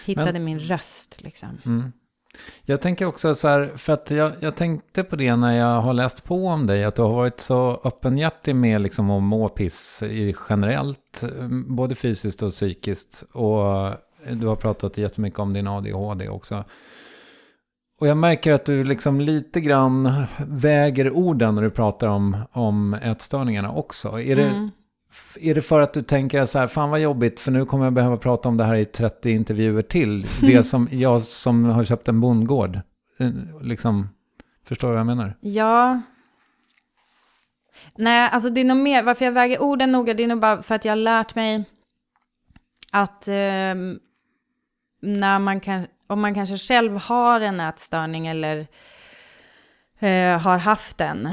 Hittade 0.04 0.32
men, 0.32 0.44
min 0.44 0.60
röst 0.60 1.22
liksom. 1.22 1.60
Mm. 1.64 1.92
Jag 2.62 2.80
tänker 2.80 3.06
också 3.06 3.34
så 3.34 3.48
här, 3.48 3.72
för 3.76 3.92
att 3.92 4.10
jag, 4.10 4.32
jag 4.40 4.56
tänkte 4.56 5.04
på 5.04 5.16
det 5.16 5.36
när 5.36 5.58
jag 5.58 5.80
har 5.80 5.92
läst 5.92 6.24
på 6.24 6.46
om 6.46 6.66
dig, 6.66 6.84
att 6.84 6.96
du 6.96 7.02
har 7.02 7.14
varit 7.14 7.40
så 7.40 7.80
öppenhjärtig 7.84 8.54
med 8.54 8.80
liksom 8.80 9.10
att 9.10 9.22
må 9.22 9.48
piss 9.48 10.02
i 10.02 10.34
generellt, 10.48 11.22
mm, 11.22 11.76
både 11.76 11.94
fysiskt 11.94 12.42
och 12.42 12.50
psykiskt. 12.50 13.24
Och 13.32 13.92
du 14.30 14.46
har 14.46 14.56
pratat 14.56 14.98
jättemycket 14.98 15.38
om 15.38 15.52
din 15.52 15.66
ADHD 15.66 16.28
också. 16.28 16.64
Och 18.00 18.06
jag 18.06 18.16
märker 18.16 18.52
att 18.52 18.64
du 18.64 18.84
liksom 18.84 19.20
lite 19.20 19.60
grann 19.60 20.24
väger 20.46 21.10
orden 21.10 21.54
när 21.54 21.62
du 21.62 21.70
pratar 21.70 22.06
om, 22.06 22.36
om 22.52 22.94
ätstörningarna 22.94 23.72
också. 23.72 24.20
Är 24.20 24.36
det, 24.36 24.48
mm 24.48 24.70
är 25.40 25.54
det 25.54 25.62
för 25.62 25.80
att 25.80 25.92
du 25.92 26.02
tänker 26.02 26.44
så 26.44 26.58
här, 26.58 26.66
fan 26.66 26.90
vad 26.90 27.00
jobbigt, 27.00 27.40
för 27.40 27.50
nu 27.50 27.64
kommer 27.64 27.84
jag 27.84 27.92
behöva 27.92 28.16
prata 28.16 28.48
om 28.48 28.56
det 28.56 28.64
här 28.64 28.74
i 28.74 28.84
30 28.84 29.30
intervjuer 29.30 29.82
till. 29.82 30.26
Det 30.40 30.64
som 30.64 30.88
jag 30.90 31.22
som 31.22 31.64
har 31.64 31.84
köpt 31.84 32.08
en 32.08 32.20
bondgård, 32.20 32.80
eh, 33.18 33.30
liksom, 33.60 34.08
förstår 34.64 34.88
du 34.88 34.92
vad 34.92 35.00
jag 35.00 35.06
menar? 35.06 35.36
Ja. 35.40 36.00
Nej, 37.96 38.30
alltså 38.32 38.50
det 38.50 38.60
är 38.60 38.64
nog 38.64 38.76
mer, 38.76 39.02
varför 39.02 39.24
jag 39.24 39.32
väger 39.32 39.62
orden 39.62 39.92
noga, 39.92 40.14
det 40.14 40.22
är 40.22 40.28
nog 40.28 40.40
bara 40.40 40.62
för 40.62 40.74
att 40.74 40.84
jag 40.84 40.92
har 40.92 40.96
lärt 40.96 41.34
mig 41.34 41.64
att 42.92 43.28
eh, 43.28 43.74
när 45.02 45.38
man 45.38 45.60
kan 45.60 45.86
om 46.10 46.20
man 46.20 46.34
kanske 46.34 46.58
själv 46.58 46.96
har 46.96 47.40
en 47.40 47.60
ätstörning 47.60 48.26
eller 48.26 48.66
eh, 49.98 50.38
har 50.38 50.58
haft 50.58 50.98
den, 50.98 51.28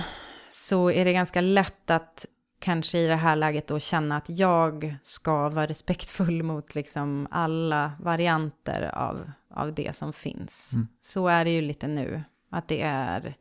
så 0.50 0.92
är 0.92 1.06
det 1.06 1.14
ganska 1.14 1.42
lätt 1.42 1.92
att 1.92 2.26
kanske 2.60 2.98
i 2.98 3.08
det 3.08 3.16
här 3.16 3.36
läget 3.36 3.68
då 3.68 3.80
känna 3.80 4.18
att 4.18 4.30
jag 4.30 4.98
ska 5.04 5.50
vara 5.50 5.68
respektfull 5.68 6.44
mot 6.44 6.76
liksom 6.76 7.28
alla 7.32 7.92
varianter 8.00 8.92
av, 8.94 9.32
av 9.54 9.74
det 9.74 9.96
som 9.96 10.14
finns. 10.14 10.74
Mm. 10.74 10.88
Så 11.02 11.28
är 11.28 11.46
det 11.46 11.52
ju 11.52 11.62
lite 11.62 11.88
nu, 11.88 12.24
att 12.52 12.68
det 12.68 12.82
är... 12.82 13.36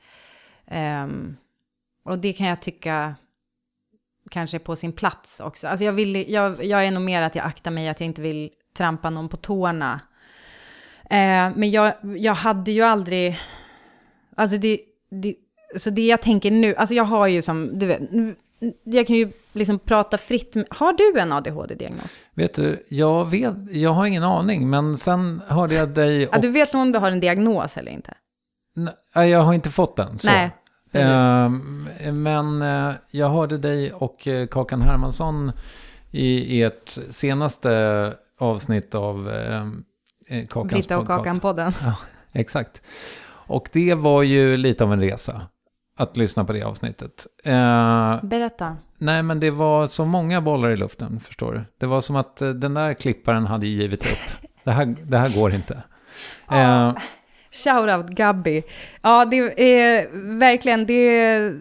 Um, 1.05 1.37
och 2.05 2.19
det 2.19 2.33
kan 2.33 2.47
jag 2.47 2.63
tycka 2.63 3.15
kanske 4.31 4.57
är 4.57 4.59
på 4.59 4.77
sin 4.77 4.93
plats 4.93 5.41
också. 5.41 5.69
Alltså 5.69 5.85
jag, 5.85 5.93
vill, 5.93 6.33
jag, 6.33 6.65
jag 6.65 6.87
är 6.87 6.91
nog 6.91 7.03
mer 7.03 7.23
att 7.23 7.35
jag 7.35 7.47
aktar 7.47 7.71
mig 7.71 7.89
att 7.89 8.01
jag 8.01 8.07
inte 8.07 8.23
vill 8.23 8.51
trampa 8.77 9.11
någon 9.11 9.29
på 9.29 9.37
tårna 9.37 10.01
Eh, 11.11 11.51
men 11.57 11.71
jag, 11.71 11.93
jag 12.03 12.35
hade 12.35 12.71
ju 12.71 12.83
aldrig... 12.83 13.39
Alltså 14.37 14.57
det, 14.57 14.81
det... 15.11 15.35
Så 15.77 15.91
det 15.91 16.07
jag 16.07 16.23
tänker 16.23 16.51
nu, 16.51 16.75
alltså 16.75 16.95
jag 16.95 17.05
har 17.05 17.27
ju 17.27 17.43
som, 17.43 17.79
du 17.79 17.87
vet, 17.87 18.01
jag 18.85 19.07
kan 19.07 19.17
ju 19.17 19.33
liksom 19.53 19.79
prata 19.79 20.19
fritt. 20.19 20.57
Har 20.71 20.93
du 20.93 21.21
en 21.21 21.33
ADHD-diagnos? 21.33 22.17
Vet 22.35 22.55
du, 22.55 22.85
jag, 22.89 23.31
vet, 23.31 23.55
jag 23.71 23.91
har 23.91 24.07
ingen 24.07 24.23
aning, 24.23 24.71
men 24.71 24.99
sen 24.99 25.43
hörde 25.49 25.75
jag 25.75 25.89
dig... 25.89 26.29
Och... 26.29 26.35
Ja, 26.37 26.41
du 26.41 26.49
vet 26.49 26.73
nog 26.73 26.83
om 26.83 26.93
du 26.93 26.99
har 26.99 27.11
en 27.11 27.21
diagnos 27.21 27.77
eller 27.77 27.93
inte? 27.93 28.15
Nej, 29.15 29.31
jag 29.31 29.41
har 29.41 29.55
inte 29.55 29.71
fått 29.71 29.97
den. 29.97 30.19
Så. 30.19 30.31
Nej. 30.31 30.51
Eh, 30.93 31.51
men 32.13 32.63
eh, 32.63 32.95
jag 33.11 33.29
hörde 33.29 33.59
dig 33.59 33.93
och 33.93 34.29
eh, 34.29 34.47
Kakan 34.47 34.83
Hermansson 34.83 35.53
i 36.11 36.63
ert 36.63 36.99
senaste 37.11 38.15
avsnitt 38.39 38.95
av 38.95 39.31
ehm, 39.31 39.85
eh, 40.29 40.47
Kakans 40.47 40.73
Britta 40.73 40.99
och 40.99 41.07
Kakan-podden. 41.07 41.73
Ja, 41.83 41.97
exakt. 42.33 42.83
Och 43.29 43.69
det 43.73 43.95
var 43.95 44.23
ju 44.23 44.57
lite 44.57 44.85
av 44.85 44.93
en 44.93 45.01
resa 45.01 45.43
att 45.97 46.17
lyssna 46.17 46.45
på 46.45 46.53
det 46.53 46.63
avsnittet. 46.63 47.27
Eh, 47.45 48.25
Berätta. 48.25 48.77
Nej, 48.99 49.23
men 49.23 49.41
det 49.41 49.51
var 49.51 49.87
så 49.87 50.05
många 50.05 50.41
bollar 50.41 50.71
i 50.71 50.77
luften, 50.77 51.21
förstår 51.21 51.53
du. 51.53 51.65
Det 51.79 51.87
var 51.87 52.01
som 52.01 52.17
att 52.17 52.43
eh, 52.43 52.49
den 52.49 52.75
där 52.75 52.93
klipparen 52.93 53.47
hade 53.47 53.67
givit 53.67 54.07
upp. 54.07 54.19
Det 54.65 54.73
här, 54.73 54.97
det 55.03 55.19
här 55.19 55.29
går 55.29 55.55
inte. 55.55 55.83
Eh, 56.51 56.95
Shoutout 57.53 58.09
Gabby. 58.11 58.63
Ja, 59.03 59.25
det 59.25 59.37
är 59.37 60.09
verkligen, 60.39 60.87
det 60.87 61.53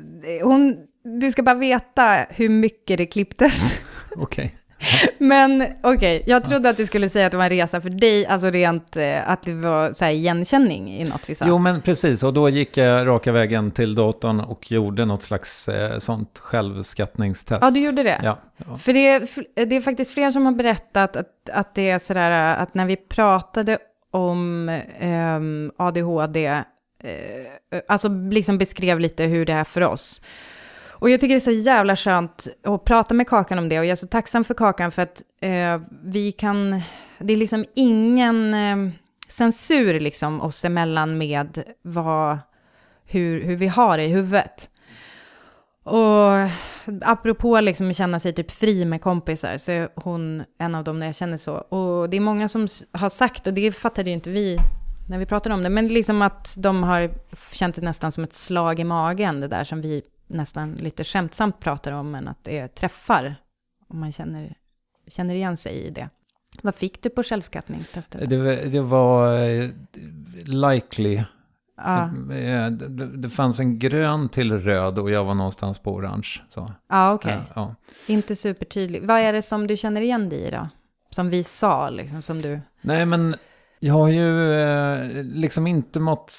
hon, 0.43 0.77
du 1.19 1.31
ska 1.31 1.43
bara 1.43 1.55
veta 1.55 2.25
hur 2.29 2.49
mycket 2.49 2.97
det 2.97 3.05
klipptes. 3.05 3.79
Okej. 4.15 4.45
Okay. 4.45 4.49
Men 5.17 5.63
okej, 5.81 6.23
jag 6.25 6.45
trodde 6.45 6.69
att 6.69 6.77
du 6.77 6.85
skulle 6.85 7.09
säga 7.09 7.25
att 7.25 7.31
det 7.31 7.37
var 7.37 7.43
en 7.43 7.49
resa 7.49 7.81
för 7.81 7.89
dig, 7.89 8.25
alltså 8.25 8.49
rent 8.49 8.97
eh, 8.97 9.29
att 9.29 9.43
det 9.43 9.53
var 9.53 9.91
så 9.91 10.05
igenkänning 10.05 10.93
i 10.93 11.03
något 11.03 11.29
vi 11.29 11.35
sa. 11.35 11.45
Jo, 11.47 11.57
men 11.57 11.81
precis. 11.81 12.23
Och 12.23 12.33
då 12.33 12.49
gick 12.49 12.77
jag 12.77 13.07
raka 13.07 13.31
vägen 13.31 13.71
till 13.71 13.95
datorn 13.95 14.39
och 14.39 14.71
gjorde 14.71 15.05
något 15.05 15.23
slags 15.23 15.67
eh, 15.67 15.99
sånt 15.99 16.39
självskattningstest. 16.39 17.61
Ja, 17.61 17.71
du 17.71 17.85
gjorde 17.85 18.03
det? 18.03 18.19
Ja. 18.23 18.37
ja. 18.57 18.77
För 18.77 18.93
det 18.93 19.07
är, 19.09 19.65
det 19.65 19.75
är 19.75 19.81
faktiskt 19.81 20.13
fler 20.13 20.31
som 20.31 20.45
har 20.45 20.53
berättat 20.53 21.15
att, 21.15 21.49
att 21.53 21.75
det 21.75 21.89
är 21.89 21.99
sådär 21.99 22.55
att 22.57 22.73
när 22.73 22.85
vi 22.85 22.95
pratade 22.95 23.77
om 24.11 24.69
eh, 24.99 25.39
ADHD, 25.77 26.45
eh, 26.45 26.61
alltså 27.87 28.09
liksom 28.09 28.57
beskrev 28.57 28.99
lite 28.99 29.23
hur 29.23 29.45
det 29.45 29.53
är 29.53 29.63
för 29.63 29.81
oss. 29.81 30.21
Och 31.05 31.11
jag 31.11 31.19
tycker 31.19 31.35
det 31.35 31.37
är 31.37 31.39
så 31.39 31.51
jävla 31.51 31.95
skönt 31.95 32.47
att 32.63 32.83
prata 32.83 33.13
med 33.13 33.27
Kakan 33.27 33.59
om 33.59 33.69
det 33.69 33.79
och 33.79 33.85
jag 33.85 33.91
är 33.91 33.95
så 33.95 34.07
tacksam 34.07 34.43
för 34.43 34.53
Kakan 34.53 34.91
för 34.91 35.01
att 35.01 35.23
eh, 35.41 35.81
vi 36.03 36.31
kan, 36.31 36.81
det 37.19 37.33
är 37.33 37.37
liksom 37.37 37.65
ingen 37.75 38.53
eh, 38.53 38.93
censur 39.27 39.99
liksom 39.99 40.41
oss 40.41 40.65
emellan 40.65 41.17
med 41.17 41.63
vad, 41.81 42.37
hur, 43.05 43.43
hur 43.43 43.55
vi 43.55 43.67
har 43.67 43.97
det 43.97 44.03
i 44.03 44.07
huvudet. 44.07 44.69
Och 45.83 46.31
apropå 47.01 47.59
liksom 47.59 47.89
att 47.89 47.95
känna 47.95 48.19
sig 48.19 48.33
typ 48.33 48.51
fri 48.51 48.85
med 48.85 49.01
kompisar, 49.01 49.57
så 49.57 49.71
är 49.71 49.89
hon 49.95 50.43
en 50.59 50.75
av 50.75 50.83
dem 50.83 50.99
när 50.99 51.05
jag 51.05 51.15
känner 51.15 51.37
så. 51.37 51.53
Och 51.53 52.09
det 52.09 52.17
är 52.17 52.21
många 52.21 52.49
som 52.49 52.67
har 52.91 53.09
sagt, 53.09 53.47
och 53.47 53.53
det 53.53 53.71
fattade 53.71 54.09
ju 54.09 54.13
inte 54.13 54.29
vi 54.29 54.57
när 55.09 55.17
vi 55.17 55.25
pratade 55.25 55.55
om 55.55 55.63
det, 55.63 55.69
men 55.69 55.87
liksom 55.87 56.21
att 56.21 56.55
de 56.57 56.83
har 56.83 57.11
känt 57.51 57.75
det 57.75 57.81
nästan 57.81 58.11
som 58.11 58.23
ett 58.23 58.33
slag 58.33 58.79
i 58.79 58.83
magen, 58.83 59.39
det 59.39 59.47
där 59.47 59.63
som 59.63 59.81
vi 59.81 60.01
nästan 60.27 60.71
lite 60.73 61.03
skämtsamt 61.03 61.59
pratar 61.59 61.91
om, 61.91 62.11
men 62.11 62.27
att 62.27 62.43
det 62.43 62.67
träffar, 62.67 63.35
om 63.87 63.99
man 63.99 64.11
känner, 64.11 64.53
känner 65.07 65.35
igen 65.35 65.57
sig 65.57 65.73
i 65.75 65.89
det. 65.89 66.09
Vad 66.61 66.75
fick 66.75 67.01
du 67.03 67.09
på 67.09 67.23
självskattningstestet? 67.23 68.29
Det, 68.29 68.37
var- 68.37 68.65
det 68.71 68.81
var 68.81 69.39
eh, 69.43 69.69
likely. 70.45 71.23
Ja, 71.77 72.03
Eh, 72.31 72.69
Det, 72.71 73.17
det 73.17 73.29
fanns 73.29 73.59
en 73.59 73.79
grön 73.79 74.29
till 74.29 74.51
röd 74.59 74.99
och 74.99 75.11
jag 75.11 75.23
var 75.23 75.33
någonstans 75.33 75.79
på 75.79 75.93
orange. 75.93 76.27
Så. 76.49 76.71
ja 76.89 77.13
okej. 77.13 77.37
Ja, 77.47 77.51
ja. 77.55 77.75
Inte 78.13 78.35
supertydligt. 78.35 79.05
Vad 79.05 79.19
är 79.19 79.33
det 79.33 79.41
som 79.41 79.67
du 79.67 79.77
känner 79.77 80.01
igen 80.01 80.29
dig 80.29 80.39
i 80.39 80.51
då? 80.51 80.69
Som 81.09 81.29
vi 81.29 81.43
sa, 81.43 81.89
liksom, 81.89 82.21
som 82.21 82.41
du... 82.41 82.59
Nej, 82.81 83.05
men 83.05 83.35
jag 83.79 83.93
har 83.93 84.07
ju 84.07 84.53
eh, 84.53 85.23
liksom 85.23 85.67
inte 85.67 85.99
mått 85.99 86.31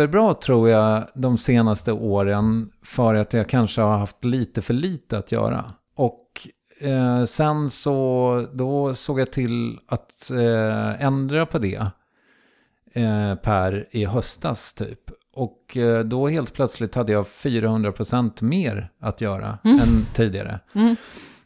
superbra 0.00 0.34
tror 0.34 0.68
jag 0.68 1.08
de 1.14 1.38
senaste 1.38 1.92
åren 1.92 2.70
för 2.82 3.14
att 3.14 3.32
jag 3.32 3.48
kanske 3.48 3.80
har 3.80 3.98
haft 3.98 4.24
lite 4.24 4.62
för 4.62 4.74
lite 4.74 5.18
att 5.18 5.32
göra. 5.32 5.64
Och 5.94 6.48
eh, 6.80 7.24
sen 7.24 7.70
så 7.70 8.46
då 8.52 8.94
såg 8.94 9.20
jag 9.20 9.32
till 9.32 9.78
att 9.88 10.30
eh, 10.30 11.04
ändra 11.04 11.46
på 11.46 11.58
det 11.58 11.86
eh, 12.92 13.34
per 13.34 13.88
i 13.90 14.04
höstas 14.04 14.72
typ. 14.72 15.10
Och 15.34 15.76
eh, 15.76 16.04
då 16.04 16.28
helt 16.28 16.54
plötsligt 16.54 16.94
hade 16.94 17.12
jag 17.12 17.24
400% 17.24 18.42
mer 18.42 18.90
att 19.00 19.20
göra 19.20 19.58
än 19.64 20.06
tidigare. 20.14 20.60
Mm. 20.74 20.96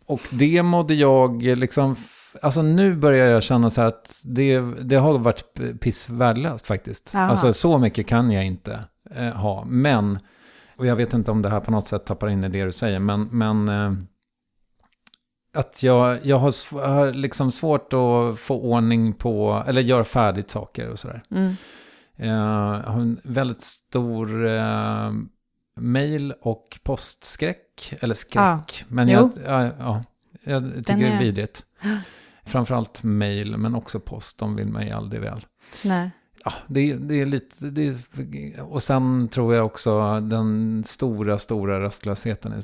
Och 0.06 0.20
det 0.30 0.62
mådde 0.62 0.94
jag 0.94 1.42
liksom, 1.42 1.96
alltså 2.42 2.62
nu 2.62 2.94
börjar 2.94 3.26
jag 3.26 3.42
känna 3.42 3.70
så 3.70 3.80
här 3.80 3.88
att 3.88 4.20
det, 4.24 4.60
det 4.60 4.96
har 4.96 5.18
varit 5.18 5.44
pissvärdelöst 5.80 6.66
faktiskt. 6.66 7.10
Jaha. 7.14 7.22
Alltså 7.30 7.52
så 7.52 7.78
mycket 7.78 8.06
kan 8.06 8.30
jag 8.30 8.44
inte 8.44 8.84
eh, 9.10 9.28
ha. 9.32 9.64
Men, 9.64 10.18
och 10.76 10.86
jag 10.86 10.96
vet 10.96 11.12
inte 11.14 11.30
om 11.30 11.42
det 11.42 11.48
här 11.50 11.60
på 11.60 11.70
något 11.70 11.88
sätt 11.88 12.04
tappar 12.06 12.28
in 12.28 12.44
i 12.44 12.48
det 12.48 12.64
du 12.64 12.72
säger, 12.72 12.98
men, 12.98 13.22
men 13.22 13.68
eh, 13.68 13.92
att 15.56 15.82
jag, 15.82 16.18
jag 16.26 16.38
har, 16.38 16.50
sv- 16.50 16.86
har 16.94 17.12
liksom 17.12 17.52
svårt 17.52 17.92
att 17.92 18.38
få 18.38 18.60
ordning 18.60 19.12
på, 19.12 19.64
eller 19.66 19.82
göra 19.82 20.04
färdigt 20.04 20.50
saker 20.50 20.90
och 20.90 20.98
sådär. 20.98 21.22
Mm. 21.30 21.54
Eh, 22.16 22.28
Jag 22.28 22.82
har 22.92 23.00
en 23.00 23.20
väldigt 23.24 23.62
stor 23.62 24.46
eh, 24.46 25.12
mail 25.80 26.34
och 26.40 26.78
postskräck. 26.84 27.94
Eller 28.00 28.14
skräck. 28.14 28.84
Men 28.88 29.08
jag, 29.08 29.30
ja, 29.46 29.70
ja, 29.78 30.04
jag 30.44 30.62
tycker 30.74 30.82
Den 30.92 31.00
det 31.00 31.06
är 31.06 31.16
är- 31.16 31.22
vidrigt. 31.22 31.64
Framförallt 32.46 33.02
mail, 33.02 33.56
men 33.56 33.74
också 33.74 34.00
post. 34.00 34.38
De 34.38 34.56
vill 34.56 34.66
mig 34.68 34.90
aldrig 34.92 35.20
väl. 35.22 35.46
Nej. 35.84 36.10
Ja, 36.44 36.52
det, 36.66 36.94
det 36.94 37.14
är 37.20 37.26
lite... 37.26 37.64
Det 37.70 37.86
är, 37.86 38.60
och 38.72 38.82
sen 38.82 39.28
tror 39.28 39.54
jag 39.54 39.66
också 39.66 40.20
den 40.20 40.84
stora, 40.86 41.38
stora 41.38 41.80
rastlösheten 41.80 42.52
i 42.52 42.56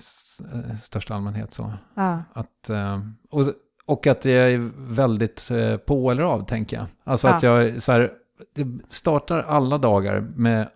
eh, 0.55 0.76
största 0.76 1.14
allmänhet. 1.14 1.53
Så. 1.55 1.72
Ja. 1.95 2.22
Att, 2.33 2.70
eh, 2.70 3.01
och, 3.31 3.45
och 3.87 4.07
att 4.07 4.24
jag 4.24 4.53
är 4.53 4.70
väldigt 4.76 5.51
eh, 5.51 5.76
på 5.76 6.11
eller 6.11 6.22
av, 6.22 6.45
tänker 6.47 6.76
jag. 6.76 6.87
Alltså 7.05 7.28
Ja. 7.28 7.35
att 7.35 7.43
jag 7.43 7.83
så 7.83 7.93
här, 7.93 8.11
det 8.55 8.66
startar 8.89 9.39
alla 9.43 9.78
dagar 9.78 10.20
med 10.20 10.68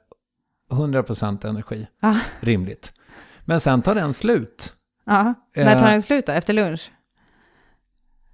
100% 0.71 1.47
energi. 1.49 1.87
Ja. 2.01 2.17
Rimligt. 2.41 2.93
Men 3.45 3.61
sen 3.61 3.83
tar 3.83 3.95
den 3.95 4.15
slut. 4.15 4.73
ja. 5.07 5.35
När 5.57 5.79
tar 5.79 5.87
den 5.91 6.03
slut 6.03 6.27
då? 6.27 6.33
Efter 6.33 6.53
lunch? 6.53 6.93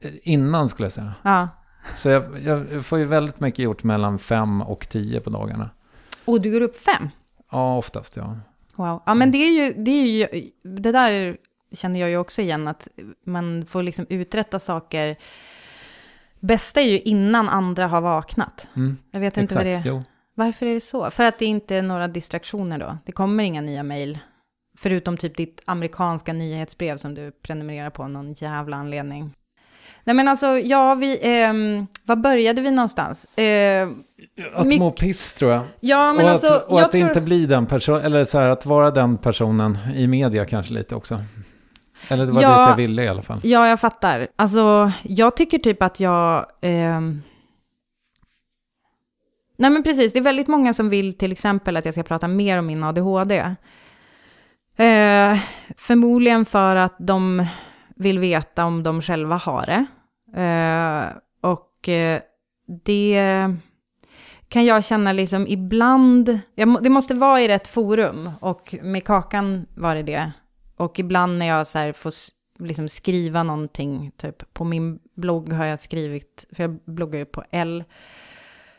Eh, 0.00 0.10
Innan 0.22 0.68
skulle 0.68 0.84
jag 0.84 0.92
säga. 0.92 1.14
Ja. 1.22 1.48
Så 1.94 2.08
jag, 2.08 2.24
jag 2.44 2.84
får 2.86 2.98
ju 2.98 3.04
väldigt 3.04 3.40
mycket 3.40 3.58
gjort 3.58 3.82
mellan 3.82 4.18
5 4.18 4.62
och 4.62 4.88
10 4.88 5.20
på 5.20 5.30
dagarna. 5.30 5.70
Och 6.24 6.40
du 6.40 6.52
går 6.52 6.60
upp 6.60 6.76
fem? 6.80 7.08
Ja, 7.50 7.76
oftast 7.78 8.16
ja. 8.16 8.36
Wow. 8.74 9.02
Ja, 9.06 9.14
men 9.14 9.30
det 9.32 9.38
är 9.38 9.64
ju, 9.64 9.82
det 9.84 9.90
är 9.90 10.06
ju, 10.06 10.50
det 10.62 10.92
där 10.92 11.36
känner 11.72 12.00
jag 12.00 12.10
ju 12.10 12.16
också 12.16 12.42
igen, 12.42 12.68
att 12.68 12.88
man 13.26 13.66
får 13.66 13.82
liksom 13.82 14.06
uträtta 14.08 14.58
saker. 14.58 15.16
Bästa 16.40 16.80
är 16.80 16.88
ju 16.88 16.98
innan 17.00 17.48
andra 17.48 17.86
har 17.86 18.00
vaknat. 18.00 18.68
Mm, 18.76 18.96
Jag 19.10 19.20
vet 19.20 19.36
inte 19.36 19.54
vad 19.54 19.64
det 19.64 19.70
exakt. 19.70 19.86
är. 19.86 19.90
Jo. 19.90 20.02
Varför 20.34 20.66
är 20.66 20.74
det 20.74 20.80
så? 20.80 21.10
För 21.10 21.24
att 21.24 21.38
det 21.38 21.44
inte 21.44 21.76
är 21.76 21.82
några 21.82 22.08
distraktioner 22.08 22.78
då? 22.78 22.98
Det 23.04 23.12
kommer 23.12 23.44
inga 23.44 23.60
nya 23.60 23.82
mejl? 23.82 24.18
Förutom 24.78 25.16
typ 25.16 25.36
ditt 25.36 25.62
amerikanska 25.64 26.32
nyhetsbrev 26.32 26.96
som 26.96 27.14
du 27.14 27.30
prenumererar 27.32 27.90
på 27.90 28.08
någon 28.08 28.32
jävla 28.32 28.76
anledning. 28.76 29.34
Nej 30.04 30.16
men 30.16 30.28
alltså, 30.28 30.46
ja, 30.58 30.94
vi, 30.94 31.18
ehm, 31.22 31.86
var 32.04 32.16
började 32.16 32.60
vi 32.62 32.70
någonstans? 32.70 33.24
Eh, 33.38 33.88
Att 34.54 34.66
må 34.78 34.90
piss 34.90 35.34
tror 35.34 35.52
jag. 35.52 35.62
ja, 35.80 36.12
men 36.12 36.24
och 36.24 36.30
alltså, 36.30 36.54
att, 36.54 36.68
och 36.68 36.80
att 36.80 36.92
tror... 36.92 37.08
inte 37.08 37.20
bli 37.20 37.46
den 37.46 37.66
personen, 37.66 38.00
eller 38.04 38.24
så 38.24 38.38
här 38.38 38.48
att 38.48 38.66
vara 38.66 38.90
den 38.90 39.18
personen 39.18 39.78
i 39.94 40.06
media 40.06 40.44
kanske 40.44 40.74
lite 40.74 40.94
också. 40.94 41.20
Eller 42.08 42.26
det 42.26 42.32
var 42.32 42.42
Ja. 42.42 42.48
dit 42.60 42.68
jag 42.68 42.76
ville 42.76 43.04
i 43.04 43.08
alla 43.08 43.22
fall. 43.22 43.40
Ja, 43.42 43.68
jag 43.68 43.80
fattar. 43.80 44.28
Alltså, 44.36 44.92
jag 45.02 45.36
tycker 45.36 45.58
typ 45.58 45.82
att 45.82 46.00
jag... 46.00 46.46
ehm, 46.60 47.22
Nej, 49.56 49.70
men 49.70 49.82
precis. 49.82 50.12
Det 50.12 50.18
är 50.18 50.22
väldigt 50.22 50.48
många 50.48 50.72
som 50.72 50.88
vill 50.88 51.18
till 51.18 51.32
exempel 51.32 51.76
att 51.76 51.84
jag 51.84 51.94
ska 51.94 52.02
prata 52.02 52.28
mer 52.28 52.58
om 52.58 52.66
min 52.66 52.84
ADHD. 52.84 53.38
Eh, 54.76 55.38
förmodligen 55.76 56.44
för 56.44 56.76
att 56.76 56.94
de 56.98 57.46
vill 58.00 58.18
veta 58.18 58.64
om 58.64 58.82
de 58.82 59.02
själva 59.02 59.36
har 59.36 59.66
det. 59.66 59.86
Eh, 60.40 61.16
och 61.50 61.88
eh, 61.88 62.20
det 62.84 63.48
kan 64.48 64.64
jag 64.64 64.84
känna 64.84 65.12
liksom 65.12 65.46
ibland... 65.48 66.38
Jag, 66.54 66.82
det 66.82 66.90
måste 66.90 67.14
vara 67.14 67.40
i 67.40 67.48
rätt 67.48 67.68
forum. 67.68 68.30
Och 68.40 68.74
med 68.82 69.04
Kakan 69.04 69.66
var 69.76 69.94
det 69.94 70.02
det. 70.02 70.32
Och 70.76 70.98
ibland 70.98 71.38
när 71.38 71.46
jag 71.46 71.66
så 71.66 71.78
här 71.78 71.92
får 71.92 72.12
liksom 72.58 72.88
skriva 72.88 73.42
någonting, 73.42 74.12
typ 74.16 74.54
på 74.54 74.64
min 74.64 74.98
blogg 75.16 75.52
har 75.52 75.64
jag 75.64 75.80
skrivit, 75.80 76.46
för 76.52 76.62
jag 76.62 76.78
bloggar 76.84 77.18
ju 77.18 77.24
på 77.24 77.44
L. 77.50 77.84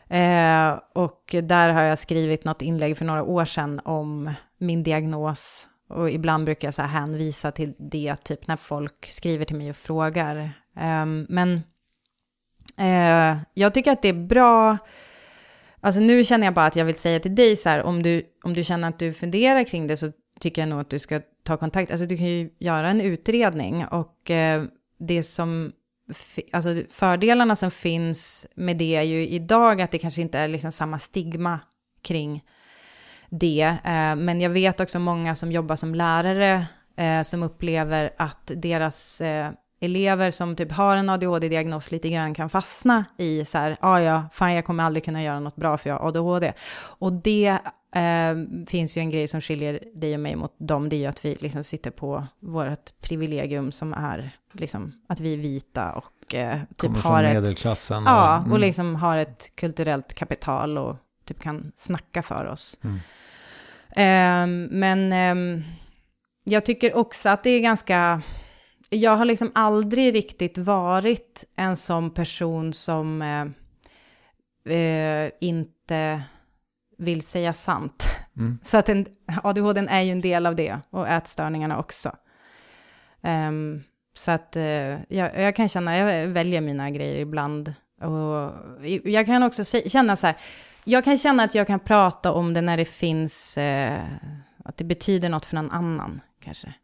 Eh, 0.08 0.78
och 0.94 1.34
där 1.42 1.68
har 1.68 1.82
jag 1.82 1.98
skrivit 1.98 2.44
något 2.44 2.62
inlägg 2.62 2.96
för 2.98 3.04
några 3.04 3.22
år 3.22 3.44
sedan 3.44 3.80
om 3.84 4.30
min 4.58 4.82
diagnos. 4.82 5.68
Och 5.92 6.10
ibland 6.10 6.44
brukar 6.44 6.68
jag 6.68 6.74
så 6.74 6.82
här 6.82 6.88
hänvisa 6.88 7.52
till 7.52 7.74
det, 7.78 8.16
typ 8.16 8.46
när 8.46 8.56
folk 8.56 9.06
skriver 9.12 9.44
till 9.44 9.56
mig 9.56 9.70
och 9.70 9.76
frågar. 9.76 10.52
Um, 10.76 11.26
men 11.28 11.62
uh, 12.80 13.42
jag 13.54 13.74
tycker 13.74 13.92
att 13.92 14.02
det 14.02 14.08
är 14.08 14.26
bra. 14.26 14.78
Alltså 15.80 16.00
nu 16.00 16.24
känner 16.24 16.46
jag 16.46 16.54
bara 16.54 16.66
att 16.66 16.76
jag 16.76 16.84
vill 16.84 16.94
säga 16.94 17.20
till 17.20 17.34
dig 17.34 17.56
så 17.56 17.68
här, 17.68 17.82
om 17.82 18.02
du, 18.02 18.22
om 18.44 18.54
du 18.54 18.64
känner 18.64 18.88
att 18.88 18.98
du 18.98 19.12
funderar 19.12 19.64
kring 19.64 19.86
det 19.86 19.96
så 19.96 20.12
tycker 20.40 20.62
jag 20.62 20.68
nog 20.68 20.80
att 20.80 20.90
du 20.90 20.98
ska 20.98 21.20
ta 21.42 21.56
kontakt. 21.56 21.90
Alltså 21.90 22.06
du 22.06 22.16
kan 22.16 22.26
ju 22.26 22.50
göra 22.58 22.90
en 22.90 23.00
utredning 23.00 23.86
och 23.86 24.30
uh, 24.30 24.64
det 24.98 25.22
som, 25.22 25.72
alltså 26.52 26.82
fördelarna 26.90 27.56
som 27.56 27.70
finns 27.70 28.46
med 28.54 28.76
det 28.76 28.96
är 28.96 29.02
ju 29.02 29.28
idag 29.28 29.80
att 29.80 29.90
det 29.90 29.98
kanske 29.98 30.22
inte 30.22 30.38
är 30.38 30.48
liksom 30.48 30.72
samma 30.72 30.98
stigma 30.98 31.60
kring 32.02 32.44
det. 33.32 33.76
Eh, 33.84 34.16
men 34.16 34.40
jag 34.40 34.50
vet 34.50 34.80
också 34.80 34.98
många 34.98 35.36
som 35.36 35.52
jobbar 35.52 35.76
som 35.76 35.94
lärare 35.94 36.66
eh, 36.96 37.22
som 37.22 37.42
upplever 37.42 38.10
att 38.16 38.50
deras 38.54 39.20
eh, 39.20 39.50
elever 39.80 40.30
som 40.30 40.56
typ 40.56 40.72
har 40.72 40.96
en 40.96 41.08
ADHD-diagnos 41.08 41.90
lite 41.90 42.08
grann 42.10 42.34
kan 42.34 42.50
fastna 42.50 43.04
i 43.18 43.44
så 43.44 43.58
här, 43.58 43.76
ah, 43.80 44.00
ja, 44.00 44.24
fan 44.32 44.54
jag 44.54 44.64
kommer 44.64 44.84
aldrig 44.84 45.04
kunna 45.04 45.22
göra 45.22 45.40
något 45.40 45.56
bra 45.56 45.78
för 45.78 45.90
jag 45.90 45.98
har 45.98 46.08
ADHD. 46.08 46.52
Och 46.74 47.12
det 47.12 47.58
eh, 47.94 48.64
finns 48.68 48.96
ju 48.96 49.00
en 49.00 49.10
grej 49.10 49.28
som 49.28 49.40
skiljer 49.40 49.80
dig 49.94 50.14
och 50.14 50.20
mig 50.20 50.36
mot 50.36 50.54
dem, 50.58 50.88
det 50.88 50.96
är 50.96 51.00
ju 51.00 51.06
att 51.06 51.24
vi 51.24 51.34
liksom 51.40 51.64
sitter 51.64 51.90
på 51.90 52.26
vårt 52.40 53.00
privilegium 53.00 53.72
som 53.72 53.92
är 53.92 54.30
liksom 54.52 54.92
att 55.08 55.20
vi 55.20 55.32
är 55.32 55.38
vita 55.38 55.92
och 55.92 56.34
eh, 56.34 56.58
typ 56.58 56.76
Kommer 56.76 56.98
har 56.98 57.18
från 57.18 57.24
ett... 57.24 57.34
medelklassen. 57.34 58.02
Ja, 58.04 58.36
mm. 58.36 58.52
och 58.52 58.58
liksom 58.58 58.96
har 58.96 59.16
ett 59.16 59.52
kulturellt 59.54 60.14
kapital 60.14 60.78
och 60.78 60.96
typ 61.24 61.40
kan 61.40 61.72
snacka 61.76 62.22
för 62.22 62.46
oss. 62.46 62.78
Mm. 62.84 63.00
Ehm, 63.96 64.68
men 64.70 65.12
ehm, 65.12 65.64
jag 66.44 66.64
tycker 66.64 66.96
också 66.96 67.28
att 67.28 67.42
det 67.42 67.50
är 67.50 67.60
ganska... 67.60 68.22
Jag 68.90 69.16
har 69.16 69.24
liksom 69.24 69.50
aldrig 69.54 70.14
riktigt 70.14 70.58
varit 70.58 71.44
en 71.56 71.76
sån 71.76 72.10
person 72.10 72.72
som 72.72 73.22
eh, 73.22 74.74
eh, 74.76 75.30
inte 75.40 76.22
vill 76.98 77.22
säga 77.22 77.52
sant. 77.52 78.08
Mm. 78.36 78.58
Så 78.64 78.76
att 78.76 78.88
en, 78.88 79.06
ADHD 79.42 79.86
är 79.88 80.00
ju 80.00 80.12
en 80.12 80.20
del 80.20 80.46
av 80.46 80.56
det 80.56 80.78
och 80.90 81.08
ätstörningarna 81.08 81.78
också. 81.78 82.16
Ehm, 83.22 83.82
så 84.14 84.30
att 84.30 84.56
eh, 84.56 85.02
jag, 85.08 85.40
jag 85.40 85.56
kan 85.56 85.68
känna, 85.68 85.96
jag 85.96 86.28
väljer 86.28 86.60
mina 86.60 86.90
grejer 86.90 87.20
ibland. 87.20 87.74
Och 88.00 88.52
jag 89.04 89.26
kan 89.26 89.42
också 89.42 89.64
se, 89.64 89.90
känna 89.90 90.16
så 90.16 90.26
här, 90.26 90.36
jag 90.84 91.04
kan 91.04 91.18
känna 91.18 91.42
att 91.42 91.54
jag 91.54 91.66
kan 91.66 91.80
prata 91.80 92.32
om 92.32 92.54
det 92.54 92.60
när 92.60 92.76
det 92.76 92.84
finns, 92.84 93.58
eh, 93.58 94.04
att 94.64 94.76
det 94.76 94.84
betyder 94.84 95.28
något 95.28 95.46
för 95.46 95.56
någon 95.56 95.70
annan 95.70 96.20
kanske. 96.40 96.74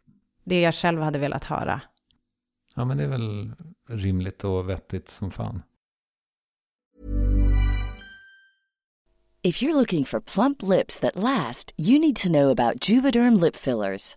Det 0.44 0.60
jag 0.60 0.74
själv 0.74 1.02
hade 1.02 1.18
velat 1.18 1.44
höra. 1.44 1.80
Ja, 2.76 2.84
men 2.84 2.96
det 2.96 3.04
är 3.04 3.08
väl 3.08 3.52
rimligt 3.88 4.44
och 4.44 4.68
vettigt 4.68 5.08
som 5.08 5.30
fan. 5.30 5.62
If 9.42 9.62
you're 9.62 9.74
looking 9.74 10.04
for 10.04 10.20
plump 10.20 10.62
lips 10.62 11.00
that 11.00 11.16
last, 11.16 11.72
you 11.76 11.98
need 11.98 12.16
to 12.16 12.28
know 12.28 12.50
about 12.50 12.88
Juvederm 12.88 13.36
lip 13.36 13.56
fillers. 13.56 14.16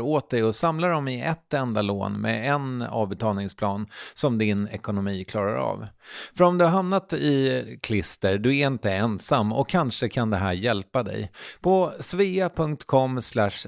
åt 0.00 0.30
dig 0.30 0.44
och 0.44 0.54
samla 0.54 0.88
dem 0.88 1.08
i 1.08 1.22
ett 1.22 1.54
enda 1.54 1.82
lån 1.82 2.20
med 2.20 2.54
en 2.54 2.82
avbetalningsplan 2.82 3.86
som 4.14 4.38
din 4.38 4.68
ekonomi 4.68 5.24
klarar 5.24 5.54
av. 5.54 5.86
För 6.36 6.44
om 6.44 6.58
du 6.58 6.64
har 6.64 6.72
hamnat 6.72 7.12
i 7.12 7.78
klister, 7.82 8.38
du 8.38 8.58
är 8.58 8.66
inte 8.66 8.92
ensam 8.92 9.52
och 9.52 9.68
kanske 9.68 10.08
kan 10.08 10.30
det 10.30 10.36
här 10.36 10.52
hjälpa 10.52 11.02
dig. 11.02 11.30
På 11.60 11.92
svea.com 11.98 13.20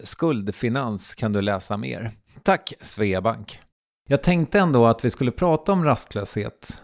skuldfinans 0.02 1.14
kan 1.14 1.32
du 1.32 1.42
läsa 1.42 1.76
mer. 1.76 2.10
Tack 2.42 2.72
Sveabank! 2.80 3.60
Jag 4.06 4.22
tänkte 4.22 4.58
ändå 4.58 4.86
att 4.86 5.04
vi 5.04 5.10
skulle 5.10 5.30
prata 5.30 5.72
om 5.72 5.84
rastlöshet. 5.84 6.82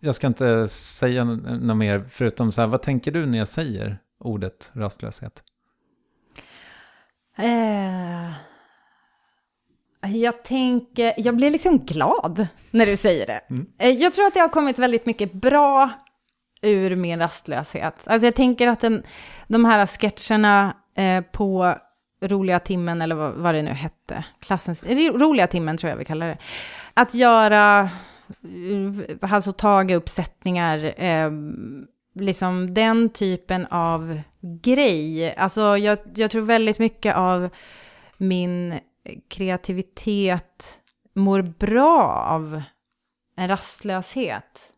Jag 0.00 0.14
ska 0.14 0.26
inte 0.26 0.68
säga 0.68 1.24
något 1.24 1.76
mer 1.76 2.04
förutom 2.10 2.52
så 2.52 2.60
här, 2.60 2.68
vad 2.68 2.82
tänker 2.82 3.12
du 3.12 3.26
när 3.26 3.38
jag 3.38 3.48
säger 3.48 3.98
ordet 4.20 4.70
rastlöshet? 4.72 5.42
Eh, 7.38 8.32
jag 10.10 10.42
tänker, 10.44 11.12
jag 11.16 11.36
blir 11.36 11.50
liksom 11.50 11.78
glad 11.78 12.46
när 12.70 12.86
du 12.86 12.96
säger 12.96 13.26
det. 13.26 13.40
Eh, 13.78 13.90
Jag 13.90 14.12
tror 14.12 14.26
att 14.26 14.34
det 14.34 14.40
har 14.40 14.48
kommit 14.48 14.78
väldigt 14.78 15.06
mycket 15.06 15.32
bra 15.32 15.90
ur 16.62 16.96
min 16.96 17.18
rastlöshet. 17.18 18.08
Alltså 18.08 18.26
jag 18.26 18.34
tänker 18.34 18.68
att 18.68 18.80
den, 18.80 19.02
de 19.48 19.64
här 19.64 19.86
sketcherna 19.86 20.76
eh, 20.96 21.20
på 21.32 21.74
roliga 22.22 22.60
timmen, 22.60 23.02
eller 23.02 23.14
vad, 23.14 23.32
vad 23.34 23.54
det 23.54 23.62
nu 23.62 23.70
hette. 23.70 24.24
Klassens, 24.40 24.84
roliga 25.14 25.46
timmen 25.46 25.76
tror 25.76 25.90
jag 25.90 25.96
vi 25.96 26.04
kallar 26.04 26.26
det. 26.26 26.38
Att 26.94 27.14
göra, 27.14 27.90
alltså 29.20 29.52
taga 29.52 29.96
uppsättningar, 29.96 30.94
eh, 31.04 31.30
liksom 32.14 32.74
den 32.74 33.08
typen 33.08 33.66
av 33.66 34.20
grej. 34.62 35.34
Alltså 35.36 35.76
jag, 35.76 35.98
jag 36.14 36.30
tror 36.30 36.42
väldigt 36.42 36.78
mycket 36.78 37.16
av 37.16 37.48
min 38.16 38.74
kreativitet 39.28 40.82
mår 41.14 41.42
bra 41.42 42.12
av 42.12 42.62
en 43.36 43.48
rastlöshet. 43.48 44.72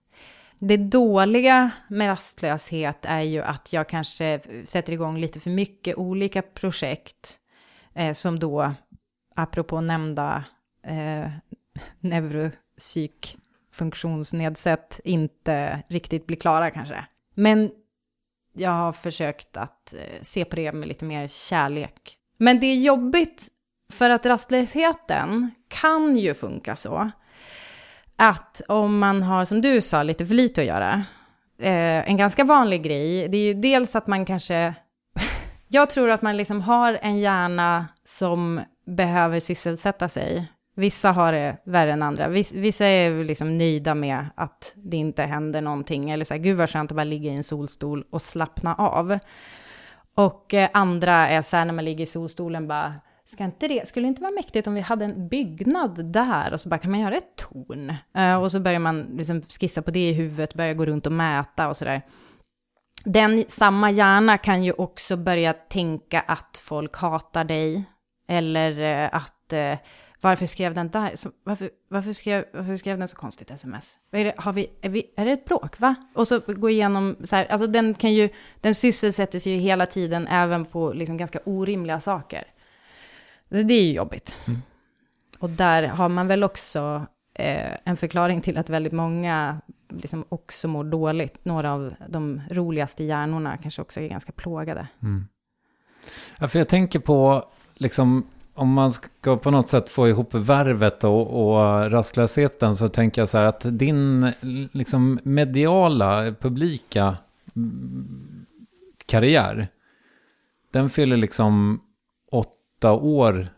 Det 0.58 0.76
dåliga 0.76 1.70
med 1.88 2.08
rastlöshet 2.08 2.98
är 3.02 3.20
ju 3.20 3.42
att 3.42 3.72
jag 3.72 3.88
kanske 3.88 4.40
sätter 4.64 4.92
igång 4.92 5.18
lite 5.18 5.40
för 5.40 5.50
mycket 5.50 5.96
olika 5.96 6.42
projekt 6.42 7.38
eh, 7.94 8.12
som 8.12 8.38
då, 8.38 8.72
apropå 9.34 9.80
nämnda 9.80 10.44
eh, 10.82 11.30
neuropsykfunktionsnedsätt, 12.00 15.00
inte 15.04 15.82
riktigt 15.88 16.26
blir 16.26 16.36
klara 16.36 16.70
kanske. 16.70 17.04
Men 17.34 17.70
jag 18.52 18.70
har 18.70 18.92
försökt 18.92 19.56
att 19.56 19.94
eh, 19.94 20.22
se 20.22 20.44
på 20.44 20.56
det 20.56 20.72
med 20.72 20.88
lite 20.88 21.04
mer 21.04 21.26
kärlek. 21.26 22.18
Men 22.36 22.60
det 22.60 22.66
är 22.66 22.76
jobbigt 22.76 23.48
för 23.92 24.10
att 24.10 24.26
rastlösheten 24.26 25.50
kan 25.68 26.16
ju 26.16 26.34
funka 26.34 26.76
så 26.76 27.10
att 28.18 28.62
om 28.68 28.98
man 28.98 29.22
har, 29.22 29.44
som 29.44 29.60
du 29.60 29.80
sa, 29.80 30.02
lite 30.02 30.26
för 30.26 30.34
lite 30.34 30.60
att 30.60 30.66
göra, 30.66 31.04
eh, 31.58 32.10
en 32.10 32.16
ganska 32.16 32.44
vanlig 32.44 32.82
grej, 32.82 33.28
det 33.28 33.36
är 33.36 33.42
ju 33.42 33.54
dels 33.54 33.96
att 33.96 34.06
man 34.06 34.24
kanske, 34.24 34.74
jag 35.68 35.90
tror 35.90 36.10
att 36.10 36.22
man 36.22 36.36
liksom 36.36 36.60
har 36.60 36.98
en 37.02 37.18
hjärna 37.18 37.86
som 38.04 38.60
behöver 38.86 39.40
sysselsätta 39.40 40.08
sig. 40.08 40.52
Vissa 40.74 41.12
har 41.12 41.32
det 41.32 41.56
värre 41.64 41.92
än 41.92 42.02
andra. 42.02 42.28
Vissa 42.52 42.86
är 42.86 43.24
liksom 43.24 43.58
nöjda 43.58 43.94
med 43.94 44.26
att 44.34 44.72
det 44.76 44.96
inte 44.96 45.22
händer 45.22 45.60
någonting. 45.60 46.10
Eller 46.10 46.24
så 46.24 46.34
här, 46.34 46.40
gud 46.40 46.56
vad 46.56 46.70
skönt 46.70 46.90
att 46.90 46.96
bara 46.96 47.04
ligga 47.04 47.30
i 47.30 47.36
en 47.36 47.44
solstol 47.44 48.04
och 48.10 48.22
slappna 48.22 48.74
av. 48.74 49.18
Och 50.14 50.54
eh, 50.54 50.68
andra 50.72 51.28
är 51.28 51.42
så 51.42 51.56
här, 51.56 51.64
när 51.64 51.72
man 51.72 51.84
ligger 51.84 52.02
i 52.02 52.06
solstolen 52.06 52.68
bara, 52.68 52.94
Ska 53.30 53.44
inte 53.44 53.68
det, 53.68 53.88
skulle 53.88 54.06
det 54.06 54.08
inte 54.08 54.22
vara 54.22 54.32
mäktigt 54.32 54.66
om 54.66 54.74
vi 54.74 54.80
hade 54.80 55.04
en 55.04 55.28
byggnad 55.28 56.12
där 56.12 56.52
och 56.52 56.60
så 56.60 56.68
bara 56.68 56.78
kan 56.78 56.90
man 56.90 57.00
göra 57.00 57.16
ett 57.16 57.36
torn? 57.36 57.94
Uh, 58.18 58.42
och 58.42 58.52
så 58.52 58.60
börjar 58.60 58.78
man 58.78 59.02
liksom 59.02 59.42
skissa 59.42 59.82
på 59.82 59.90
det 59.90 60.08
i 60.08 60.12
huvudet, 60.12 60.54
börjar 60.54 60.74
gå 60.74 60.86
runt 60.86 61.06
och 61.06 61.12
mäta 61.12 61.68
och 61.68 61.76
sådär. 61.76 62.02
Den 63.04 63.44
samma 63.48 63.90
hjärna 63.90 64.38
kan 64.38 64.64
ju 64.64 64.72
också 64.72 65.16
börja 65.16 65.52
tänka 65.52 66.20
att 66.20 66.62
folk 66.64 66.96
hatar 66.96 67.44
dig. 67.44 67.84
Eller 68.28 69.04
uh, 69.04 69.16
att 69.16 69.52
uh, 69.52 69.78
varför 70.20 70.46
skrev 70.46 70.74
den 70.74 70.88
där? 70.88 71.10
Så, 71.14 71.30
varför, 71.44 71.70
varför, 71.88 72.12
skrev, 72.12 72.44
varför 72.52 72.76
skrev 72.76 72.98
den 72.98 73.08
så 73.08 73.16
konstigt 73.16 73.50
sms? 73.50 73.98
Är 74.12 74.24
det, 74.24 74.34
har 74.36 74.52
vi, 74.52 74.70
är, 74.80 74.88
vi, 74.88 75.10
är 75.16 75.24
det 75.24 75.32
ett 75.32 75.44
bråk, 75.44 75.80
va? 75.80 75.94
Och 76.14 76.28
så 76.28 76.40
gå 76.46 76.70
igenom 76.70 77.16
så 77.24 77.36
här, 77.36 77.46
alltså 77.46 77.66
den 77.66 77.94
kan 77.94 78.12
ju, 78.12 78.28
den 78.60 78.74
sysselsätter 78.74 79.38
sig 79.38 79.52
ju 79.52 79.58
hela 79.58 79.86
tiden 79.86 80.26
även 80.26 80.64
på 80.64 80.92
liksom 80.92 81.16
ganska 81.16 81.40
orimliga 81.44 82.00
saker. 82.00 82.44
Så 83.48 83.54
det 83.54 83.74
är 83.74 83.84
ju 83.84 83.92
jobbigt. 83.92 84.34
Mm. 84.46 84.62
Och 85.38 85.50
där 85.50 85.82
har 85.82 86.08
man 86.08 86.28
väl 86.28 86.44
också 86.44 87.06
eh, 87.34 87.76
en 87.84 87.96
förklaring 87.96 88.40
till 88.40 88.58
att 88.58 88.70
väldigt 88.70 88.92
många 88.92 89.60
liksom 89.88 90.24
också 90.28 90.68
mår 90.68 90.84
dåligt. 90.84 91.44
Några 91.44 91.72
av 91.72 91.94
de 92.08 92.42
roligaste 92.50 93.04
hjärnorna 93.04 93.56
kanske 93.56 93.82
också 93.82 94.00
är 94.00 94.08
ganska 94.08 94.32
plågade. 94.32 94.88
Mm. 95.02 95.26
Ja, 96.38 96.48
för 96.48 96.58
jag 96.58 96.68
tänker 96.68 96.98
på, 96.98 97.44
liksom, 97.74 98.26
om 98.54 98.72
man 98.72 98.92
ska 98.92 99.36
på 99.36 99.50
något 99.50 99.68
sätt 99.68 99.90
få 99.90 100.08
ihop 100.08 100.34
värvet 100.34 101.04
och, 101.04 101.50
och 101.50 101.90
rastlösheten 101.90 102.76
så 102.76 102.88
tänker 102.88 103.20
jag 103.20 103.28
så 103.28 103.38
här 103.38 103.44
att 103.44 103.78
din 103.78 104.32
liksom, 104.72 105.20
mediala, 105.22 106.34
publika 106.40 107.16
mm, 107.56 108.46
karriär, 109.06 109.68
den 110.70 110.90
fyller 110.90 111.16
liksom 111.16 111.80
åtta 112.78 112.92
år 112.92 113.48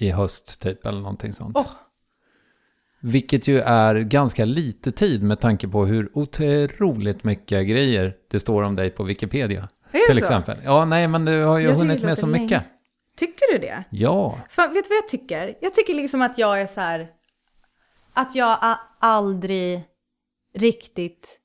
i 0.00 0.10
höst 0.10 0.60
typ 0.62 0.86
eller 0.86 1.00
någonting 1.00 1.32
sånt. 1.32 1.56
Oh. 1.56 1.70
Vilket 3.00 3.48
ju 3.48 3.60
är 3.60 3.94
ganska 3.94 4.44
lite 4.44 4.92
tid 4.92 5.22
med 5.22 5.40
tanke 5.40 5.68
på 5.68 5.86
hur 5.86 6.10
otroligt 6.18 7.24
mycket 7.24 7.68
grejer 7.68 8.16
det 8.30 8.40
står 8.40 8.62
om 8.62 8.76
dig 8.76 8.90
på 8.90 9.04
Wikipedia. 9.04 9.68
Är 9.92 10.06
till 10.06 10.18
så? 10.18 10.24
exempel. 10.24 10.58
Ja, 10.64 10.84
nej, 10.84 11.08
men 11.08 11.24
du 11.24 11.42
har 11.44 11.58
ju 11.58 11.68
jag 11.68 11.74
hunnit 11.74 12.02
med 12.02 12.18
så 12.18 12.26
länge. 12.26 12.44
mycket. 12.44 12.62
Tycker 13.16 13.52
du 13.52 13.58
det? 13.58 13.84
Ja. 13.90 14.38
Fan, 14.48 14.74
vet 14.74 14.84
du 14.84 14.88
vad 14.88 14.96
jag 14.96 15.08
tycker? 15.08 15.54
Jag 15.60 15.74
tycker 15.74 15.94
liksom 15.94 16.22
att 16.22 16.38
jag 16.38 16.60
är 16.60 16.66
så 16.66 16.80
här, 16.80 17.08
att 18.12 18.34
jag 18.34 18.58
aldrig 18.98 19.82
riktigt 20.54 21.38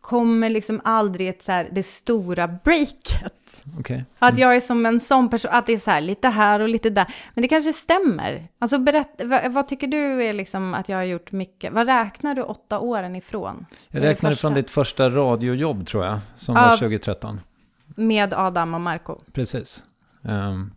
kommer 0.00 0.50
liksom 0.50 0.80
aldrig 0.84 1.28
ett 1.28 1.42
så 1.42 1.52
här, 1.52 1.68
det 1.72 1.82
stora 1.82 2.48
breaket. 2.48 3.45
Okay. 3.78 3.96
Mm. 3.96 4.06
Att 4.18 4.38
jag 4.38 4.56
är 4.56 4.60
som 4.60 4.86
en 4.86 5.00
sån 5.00 5.30
person, 5.30 5.50
att 5.54 5.66
det 5.66 5.72
är 5.72 5.78
så 5.78 5.90
här 5.90 6.00
lite 6.00 6.28
här 6.28 6.60
och 6.60 6.68
lite 6.68 6.90
där. 6.90 7.06
Men 7.34 7.42
det 7.42 7.48
kanske 7.48 7.72
stämmer. 7.72 8.48
Alltså 8.58 8.78
berätt, 8.78 9.20
vad, 9.24 9.52
vad, 9.52 9.68
tycker 9.68 9.86
du 9.86 10.24
är 10.24 10.32
liksom 10.32 10.74
att 10.74 10.88
jag 10.88 10.96
har 10.96 11.04
gjort 11.04 11.32
mycket? 11.32 11.72
Vad 11.72 11.86
räknar 11.86 12.34
du 12.34 12.42
åtta 12.42 12.78
åren 12.78 13.16
ifrån? 13.16 13.66
Jag 13.88 14.02
räknar 14.02 14.32
från 14.32 14.54
ditt 14.54 14.70
första 14.70 15.10
radiojobb 15.10 15.86
tror 15.86 16.04
jag, 16.04 16.18
som 16.36 16.56
Av, 16.56 16.62
var 16.62 16.76
2013. 16.76 17.40
Med 17.86 18.34
Adam 18.34 18.74
och 18.74 18.80
Marco. 18.80 19.18
Precis. 19.32 19.84
Um, 20.22 20.72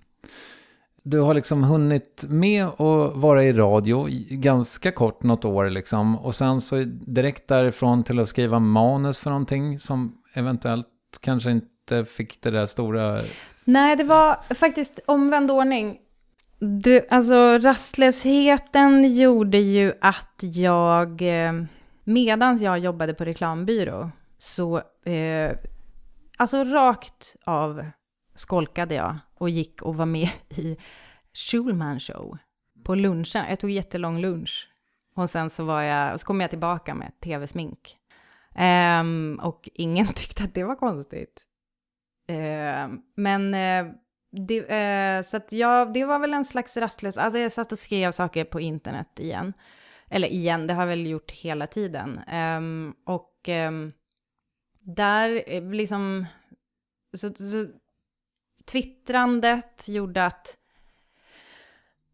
du 1.04 1.20
har 1.20 1.34
liksom 1.34 1.64
hunnit 1.64 2.26
med 2.28 2.66
att 2.66 3.16
vara 3.16 3.44
i 3.44 3.54
radio 3.54 4.08
ganska 4.30 4.92
kort, 4.92 5.24
något 5.24 5.46
år 5.46 5.70
liksom. 5.70 6.16
Och 6.16 6.36
sen 6.36 6.62
så 6.62 6.84
direkt 6.88 7.48
därifrån 7.48 8.04
till 8.04 8.20
att 8.20 8.30
skriva 8.30 8.60
manus 8.60 9.18
för 9.18 9.30
någonting 9.30 9.80
som 9.80 10.18
eventuellt 10.34 10.88
kanske 11.20 11.52
inte 11.52 11.68
fick 12.06 12.42
det 12.42 12.52
där 12.52 12.66
stora... 12.66 13.20
Nej, 13.64 13.96
det 13.96 14.04
var 14.04 14.54
faktiskt 14.56 15.00
omvänd 15.06 15.52
ordning. 15.52 15.98
Du, 16.60 17.08
alltså 17.10 17.58
rastlösheten 17.58 19.16
gjorde 19.16 19.58
ju 19.58 19.94
att 20.02 20.40
jag, 20.40 21.22
eh, 21.22 21.54
medan 22.04 22.58
jag 22.58 22.80
jobbade 22.80 23.14
på 23.14 23.26
reklambyrå, 23.26 24.12
så, 24.38 24.78
eh, 25.06 25.52
alltså 26.38 26.64
rakt 26.64 27.36
av 27.46 27.86
skolkade 28.36 28.96
jag 28.96 29.18
och 29.38 29.50
gick 29.50 29.82
och 29.82 29.96
var 29.96 30.06
med 30.06 30.30
i 30.50 30.78
Schulman 31.34 32.00
show 32.00 32.38
på 32.84 32.96
lunchen. 32.96 33.46
Jag 33.50 33.60
tog 33.60 33.70
jättelång 33.70 34.20
lunch. 34.20 34.70
Och 35.16 35.30
sen 35.30 35.50
så 35.50 35.64
var 35.64 35.82
jag, 35.82 36.14
och 36.14 36.20
så 36.20 36.26
kom 36.26 36.42
jag 36.42 36.50
tillbaka 36.50 36.96
med 36.96 37.20
tv-smink. 37.24 37.98
Um, 39.02 39.40
och 39.44 39.70
ingen 39.74 40.08
tyckte 40.16 40.44
att 40.44 40.54
det 40.54 40.64
var 40.64 40.76
konstigt. 40.76 41.49
Eh, 42.30 42.90
men 43.16 43.54
eh, 43.54 43.94
det, 44.32 44.58
eh, 44.58 45.24
så 45.24 45.38
att 45.38 45.52
jag, 45.52 45.94
det 45.94 46.06
var 46.06 46.20
väl 46.20 46.34
en 46.34 46.46
slags 46.46 46.78
rastlös, 46.78 47.18
alltså 47.18 47.40
jag 47.40 47.52
satt 47.52 47.72
och 47.72 47.78
skrev 47.78 48.12
saker 48.12 48.44
på 48.44 48.60
internet 48.60 49.20
igen. 49.20 49.54
Eller 50.10 50.28
igen, 50.28 50.68
det 50.68 50.74
har 50.74 50.82
jag 50.82 50.88
väl 50.88 51.08
gjort 51.08 51.32
hela 51.32 51.68
tiden. 51.68 52.20
Ehm, 52.28 52.94
och 53.06 53.36
ehm, 53.48 53.92
där 54.80 55.44
eh, 55.48 55.72
liksom, 55.72 56.26
så, 57.18 57.34
så 57.34 57.68
twittrandet 58.66 59.88
gjorde 59.88 60.26
att 60.26 60.58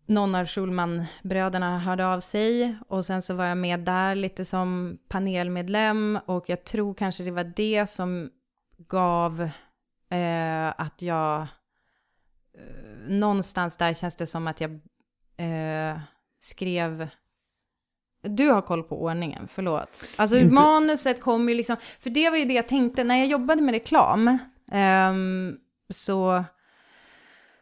någon 0.05 0.36
av 0.36 0.45
Schulman-bröderna 0.45 1.80
hörde 1.80 2.07
av 2.07 2.20
sig 2.20 2.78
och 2.88 3.05
sen 3.05 3.22
så 3.22 3.34
var 3.34 3.45
jag 3.45 3.57
med 3.57 3.80
där 3.80 4.16
lite 4.16 4.45
som 4.45 4.97
panelmedlem 5.07 6.20
och 6.26 6.49
jag 6.49 6.63
tror 6.63 6.93
kanske 6.93 7.24
det 7.24 7.32
var 7.32 7.53
det 7.55 7.88
som 7.89 8.30
gav 8.78 9.49
eh, 10.16 10.74
att 10.78 11.01
jag 11.01 11.41
eh, 11.41 11.47
någonstans 13.07 13.78
där 13.78 13.93
känns 13.93 14.16
det 14.16 14.28
som 14.28 14.47
att 14.47 14.61
jag 14.61 14.72
eh, 15.38 15.99
skrev 16.39 17.09
du 18.28 18.49
har 18.49 18.61
koll 18.61 18.84
på 18.84 19.03
ordningen, 19.03 19.47
förlåt. 19.47 20.07
Alltså 20.16 20.38
Inte... 20.38 20.53
manuset 20.53 21.22
kom 21.22 21.49
ju 21.49 21.55
liksom, 21.55 21.76
för 21.99 22.09
det 22.09 22.30
var 22.30 22.38
ju 22.38 22.45
det 22.45 22.53
jag 22.53 22.68
tänkte 22.68 23.03
när 23.03 23.18
jag 23.18 23.28
jobbade 23.28 23.61
med 23.61 23.74
reklam. 23.74 24.38
Um, 24.72 25.57
så 25.89 26.43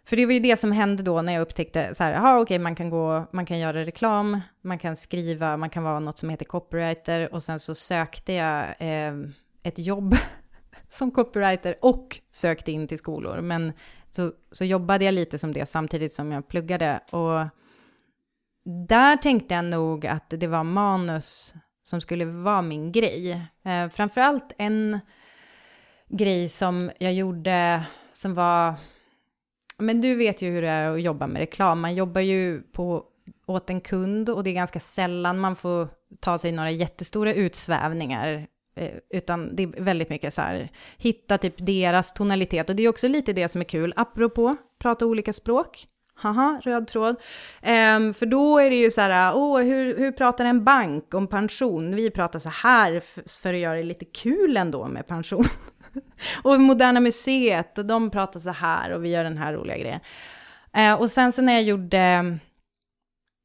för 0.05 0.15
det 0.17 0.25
var 0.25 0.33
ju 0.33 0.39
det 0.39 0.59
som 0.59 0.71
hände 0.71 1.03
då 1.03 1.21
när 1.21 1.33
jag 1.33 1.41
upptäckte 1.41 1.95
så 1.95 2.03
här, 2.03 2.13
aha, 2.13 2.39
okej, 2.39 2.59
man 2.59 2.75
kan 2.75 2.89
gå, 2.89 3.25
man 3.31 3.45
kan 3.45 3.59
göra 3.59 3.85
reklam, 3.85 4.41
man 4.61 4.79
kan 4.79 4.95
skriva, 4.95 5.57
man 5.57 5.69
kan 5.69 5.83
vara 5.83 5.99
något 5.99 6.17
som 6.17 6.29
heter 6.29 6.45
copywriter 6.45 7.33
och 7.33 7.43
sen 7.43 7.59
så 7.59 7.75
sökte 7.75 8.33
jag 8.33 8.65
eh, 8.79 9.13
ett 9.63 9.79
jobb 9.79 10.15
som 10.93 11.11
copywriter 11.11 11.75
och 11.81 12.19
sökte 12.31 12.71
in 12.71 12.87
till 12.87 12.97
skolor. 12.97 13.41
Men 13.41 13.73
så, 14.09 14.31
så 14.51 14.65
jobbade 14.65 15.05
jag 15.05 15.13
lite 15.13 15.37
som 15.37 15.53
det 15.53 15.65
samtidigt 15.65 16.13
som 16.13 16.31
jag 16.31 16.47
pluggade 16.47 16.99
och 17.11 17.47
där 18.87 19.17
tänkte 19.17 19.53
jag 19.53 19.65
nog 19.65 20.05
att 20.05 20.29
det 20.29 20.47
var 20.47 20.63
manus 20.63 21.53
som 21.83 22.01
skulle 22.01 22.25
vara 22.25 22.61
min 22.61 22.91
grej. 22.91 23.31
Eh, 23.63 23.89
framförallt 23.89 24.53
en 24.57 24.99
grej 26.09 26.49
som 26.49 26.91
jag 26.99 27.13
gjorde 27.13 27.83
som 28.13 28.33
var 28.33 28.73
Men 29.77 30.01
du 30.01 30.15
vet 30.15 30.41
ju 30.41 30.51
hur 30.51 30.61
det 30.61 30.69
är 30.69 30.89
att 30.89 31.01
jobba 31.01 31.27
med 31.27 31.39
reklam. 31.39 31.79
Man 31.79 31.95
jobbar 31.95 32.21
ju 32.21 32.61
på, 32.61 33.03
åt 33.45 33.69
en 33.69 33.81
kund 33.81 34.29
och 34.29 34.43
det 34.43 34.49
är 34.49 34.53
ganska 34.53 34.79
sällan 34.79 35.39
man 35.39 35.55
får 35.55 35.87
ta 36.19 36.37
sig 36.37 36.51
några 36.51 36.71
jättestora 36.71 37.33
utsvävningar. 37.33 38.47
Eh, 38.75 38.91
utan 39.09 39.55
det 39.55 39.63
är 39.63 39.81
väldigt 39.81 40.09
mycket 40.09 40.33
så 40.33 40.41
här, 40.41 40.69
hitta 40.97 41.37
typ 41.37 41.55
deras 41.57 42.13
tonalitet. 42.13 42.69
Och 42.69 42.75
det 42.75 42.83
är 42.83 42.89
också 42.89 43.07
lite 43.07 43.33
det 43.33 43.49
som 43.49 43.61
är 43.61 43.65
kul, 43.65 43.93
apropå 43.95 44.55
prata 44.79 45.05
olika 45.05 45.33
språk. 45.33 45.87
Haha, 46.15 46.59
röd 46.63 46.87
tråd. 46.87 47.15
Um, 47.61 48.13
för 48.13 48.25
då 48.25 48.59
är 48.59 48.69
det 48.69 48.75
ju 48.75 48.91
så 48.91 49.01
här, 49.01 49.33
oh, 49.33 49.61
hur, 49.61 49.97
hur 49.97 50.11
pratar 50.11 50.45
en 50.45 50.63
bank 50.63 51.13
om 51.13 51.27
pension? 51.27 51.95
Vi 51.95 52.11
pratar 52.11 52.39
så 52.39 52.49
här 52.49 53.03
för 53.41 53.53
att 53.53 53.59
göra 53.59 53.77
det 53.77 53.83
lite 53.83 54.05
kul 54.05 54.57
ändå 54.57 54.87
med 54.87 55.07
pension. 55.07 55.45
och 56.43 56.61
Moderna 56.61 56.99
Museet, 56.99 57.77
och 57.77 57.85
de 57.85 58.09
pratar 58.09 58.39
så 58.39 58.49
här 58.49 58.91
och 58.91 59.05
vi 59.05 59.09
gör 59.09 59.23
den 59.23 59.37
här 59.37 59.53
roliga 59.53 59.77
grejen. 59.77 59.99
Uh, 60.77 61.01
och 61.01 61.09
sen 61.09 61.31
så 61.31 61.41
när 61.41 61.53
jag 61.53 61.63
gjorde 61.63 62.37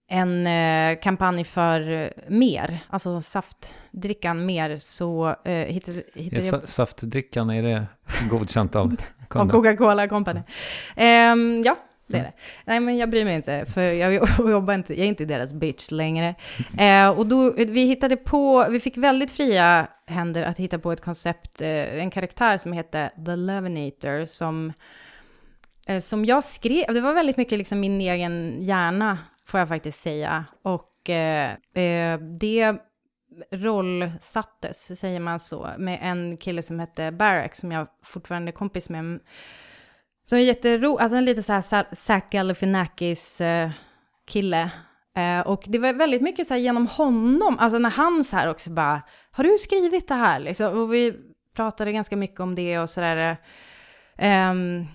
en 0.09 0.47
uh, 0.47 1.01
kampanj 1.01 1.45
för 1.45 2.13
mer, 2.29 2.79
alltså 2.91 3.21
saftdrickan 3.21 4.47
mer, 4.47 4.77
så 4.77 5.29
uh, 5.29 5.53
hittade, 5.53 6.03
hittade 6.15 6.47
jag... 6.47 6.69
Saftdrickan, 6.69 7.51
är 7.51 7.63
det 7.63 7.87
godkänt 8.31 8.77
av 8.77 8.97
kunden? 9.29 9.49
Av 9.49 9.53
Coca-Cola 9.53 10.09
Company. 10.09 10.41
Um, 10.97 11.63
ja, 11.65 11.77
det 12.09 12.19
är 12.19 12.23
det. 12.23 12.33
Nej, 12.65 12.81
men 12.81 12.97
jag 12.97 13.11
bryr 13.11 13.25
mig 13.25 13.35
inte, 13.35 13.67
för 13.67 13.83
jag 13.93 14.29
jobbar 14.51 14.75
inte, 14.75 14.95
jag 14.95 15.05
är 15.05 15.09
inte 15.09 15.25
deras 15.25 15.53
bitch 15.53 15.91
längre. 15.91 16.35
Eh, 16.79 17.11
och 17.11 17.27
då, 17.27 17.53
vi 17.53 17.85
hittade 17.85 18.17
på, 18.17 18.67
vi 18.71 18.81
fick 18.81 18.97
väldigt 18.97 19.31
fria 19.31 19.87
händer 20.07 20.43
att 20.43 20.59
hitta 20.59 20.79
på 20.79 20.93
ett 20.93 21.01
koncept, 21.01 21.61
eh, 21.61 22.03
en 22.03 22.11
karaktär 22.11 22.59
som 22.59 22.73
heter 22.73 23.11
The 23.27 23.37
Levinator, 23.37 24.25
som, 24.25 24.73
eh, 25.87 26.01
som 26.01 26.25
jag 26.25 26.45
skrev, 26.45 26.95
det 26.95 27.01
var 27.01 27.15
väldigt 27.15 27.37
mycket 27.37 27.59
liksom 27.59 27.81
min 27.81 28.01
egen 28.01 28.63
hjärna, 28.63 29.19
får 29.49 29.61
jag 29.61 29.69
faktiskt 29.69 30.01
säga. 30.01 30.45
Och 30.63 31.11
eh, 31.11 31.53
eh, 31.75 32.19
det 32.21 32.77
rollsattes, 33.53 35.01
säger 35.01 35.21
man 35.21 35.41
så, 35.41 35.69
med 35.79 35.99
en 36.03 36.37
kille 36.37 36.63
som 36.63 36.81
hette 36.81 37.13
Barack, 37.13 37.55
som 37.55 37.73
jag 37.73 37.87
fortfarande 38.03 38.51
är 38.51 38.53
kompis 38.53 38.91
med. 38.91 38.99
Mm. 38.99 39.21
Som 40.29 40.39
är 40.39 40.43
jättero, 40.43 40.97
alltså 40.97 41.17
en 41.17 41.25
lite 41.25 41.43
så 41.43 41.53
här 41.53 41.95
Zac 41.95 42.25
Galifianakis 42.31 43.41
eh, 43.41 43.71
kille. 44.27 44.71
Eh, 45.17 45.41
och 45.41 45.65
det 45.67 45.79
var 45.79 45.93
väldigt 45.93 46.23
mycket 46.23 46.47
så 46.47 46.55
här 46.55 46.61
genom 46.61 46.87
honom, 46.87 47.59
alltså 47.59 47.79
när 47.79 47.91
han 47.91 48.25
så 48.25 48.37
här 48.37 48.51
också 48.51 48.71
bara, 48.71 49.03
har 49.31 49.45
du 49.45 49.59
skrivit 49.59 50.09
det 50.09 50.15
här? 50.15 50.41
Liksom, 50.41 50.79
och 50.79 50.95
vi 50.95 51.15
pratade 51.55 51.93
ganska 51.93 52.17
mycket 52.17 52.41
om 52.41 52.55
det 52.55 52.79
och 52.79 52.91
sådär. 52.91 53.17
Eh, 53.17 53.37
ehm, 54.19 54.87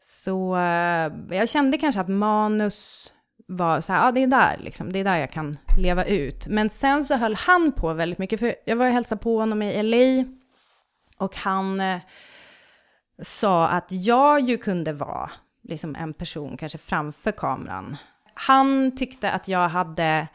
så 0.00 0.56
eh, 0.56 1.12
jag 1.30 1.48
kände 1.48 1.78
kanske 1.78 2.00
att 2.00 2.08
manus 2.08 3.13
var 3.46 3.80
så 3.80 3.92
här, 3.92 4.04
ja 4.04 4.12
det 4.12 4.22
är 4.22 4.26
där 4.26 4.56
liksom, 4.60 4.92
det 4.92 4.98
är 4.98 5.04
där 5.04 5.16
jag 5.16 5.30
kan 5.30 5.58
leva 5.78 6.04
ut. 6.04 6.46
Men 6.46 6.70
sen 6.70 7.04
så 7.04 7.16
höll 7.16 7.34
han 7.34 7.72
på 7.72 7.92
väldigt 7.92 8.18
mycket, 8.18 8.40
för 8.40 8.54
jag 8.64 8.76
var 8.76 8.86
och 8.86 8.92
hälsade 8.92 9.22
på 9.22 9.38
honom 9.38 9.62
i 9.62 9.82
LA 9.82 10.32
och 11.18 11.36
han 11.36 11.80
eh, 11.80 11.98
sa 13.22 13.68
att 13.68 13.86
jag 13.90 14.40
ju 14.40 14.58
kunde 14.58 14.92
vara 14.92 15.30
liksom 15.62 15.96
en 15.96 16.14
person 16.14 16.56
kanske 16.56 16.78
framför 16.78 17.32
kameran. 17.32 17.96
Han 18.34 18.96
tyckte 18.96 19.30
att 19.30 19.48
jag 19.48 19.68
hade, 19.68 20.28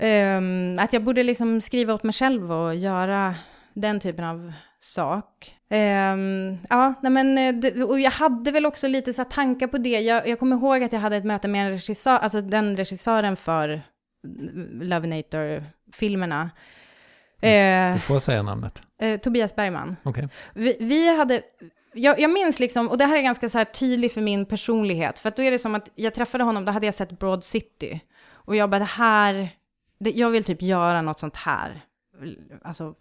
um, 0.00 0.78
att 0.78 0.92
jag 0.92 1.04
borde 1.04 1.22
liksom 1.22 1.60
skriva 1.60 1.94
åt 1.94 2.02
mig 2.02 2.12
själv 2.12 2.52
och 2.52 2.74
göra 2.74 3.34
den 3.72 4.00
typen 4.00 4.24
av 4.24 4.52
sak. 4.78 5.54
Um, 5.70 6.58
ja, 6.70 6.94
nej 7.02 7.12
men, 7.12 7.38
eh, 7.38 7.82
och 7.82 8.00
jag 8.00 8.10
hade 8.10 8.50
väl 8.50 8.66
också 8.66 8.88
lite 8.88 9.12
så 9.12 9.24
tankar 9.24 9.66
på 9.66 9.78
det. 9.78 10.00
Jag, 10.00 10.28
jag 10.28 10.38
kommer 10.38 10.56
ihåg 10.56 10.82
att 10.82 10.92
jag 10.92 11.00
hade 11.00 11.16
ett 11.16 11.24
möte 11.24 11.48
med 11.48 11.66
en 11.66 11.70
regissör, 11.72 12.18
alltså 12.18 12.40
den 12.40 12.76
regissören 12.76 13.36
för 13.36 13.82
Lovinator-filmerna. 14.82 16.50
Eh, 17.40 17.94
du 17.94 18.00
får 18.00 18.18
säga 18.18 18.42
namnet. 18.42 18.82
Eh, 19.00 19.20
Tobias 19.20 19.56
Bergman. 19.56 19.96
Okay. 20.04 20.28
Vi, 20.54 20.76
vi 20.80 21.16
hade, 21.16 21.42
jag, 21.94 22.20
jag, 22.20 22.30
minns 22.30 22.60
liksom, 22.60 22.88
och 22.88 22.98
det 22.98 23.04
här 23.04 23.16
är 23.16 23.22
ganska 23.22 23.48
så 23.48 23.58
här 23.58 23.64
tydligt 23.64 24.12
för 24.12 24.20
min 24.20 24.46
personlighet, 24.46 25.18
för 25.18 25.28
att 25.28 25.36
då 25.36 25.42
är 25.42 25.50
det 25.50 25.58
som 25.58 25.74
att 25.74 25.90
jag 25.94 26.14
träffade 26.14 26.44
honom, 26.44 26.64
då 26.64 26.72
hade 26.72 26.86
jag 26.86 26.94
sett 26.94 27.18
Broad 27.18 27.44
City. 27.44 28.00
Och 28.30 28.56
jag 28.56 28.70
bara, 28.70 28.78
det 28.78 28.84
här, 28.84 29.48
det, 30.00 30.10
jag 30.10 30.30
vill 30.30 30.44
typ 30.44 30.62
göra 30.62 31.02
något 31.02 31.18
sånt 31.18 31.36
här. 31.36 31.80
Alltså, 32.62 32.94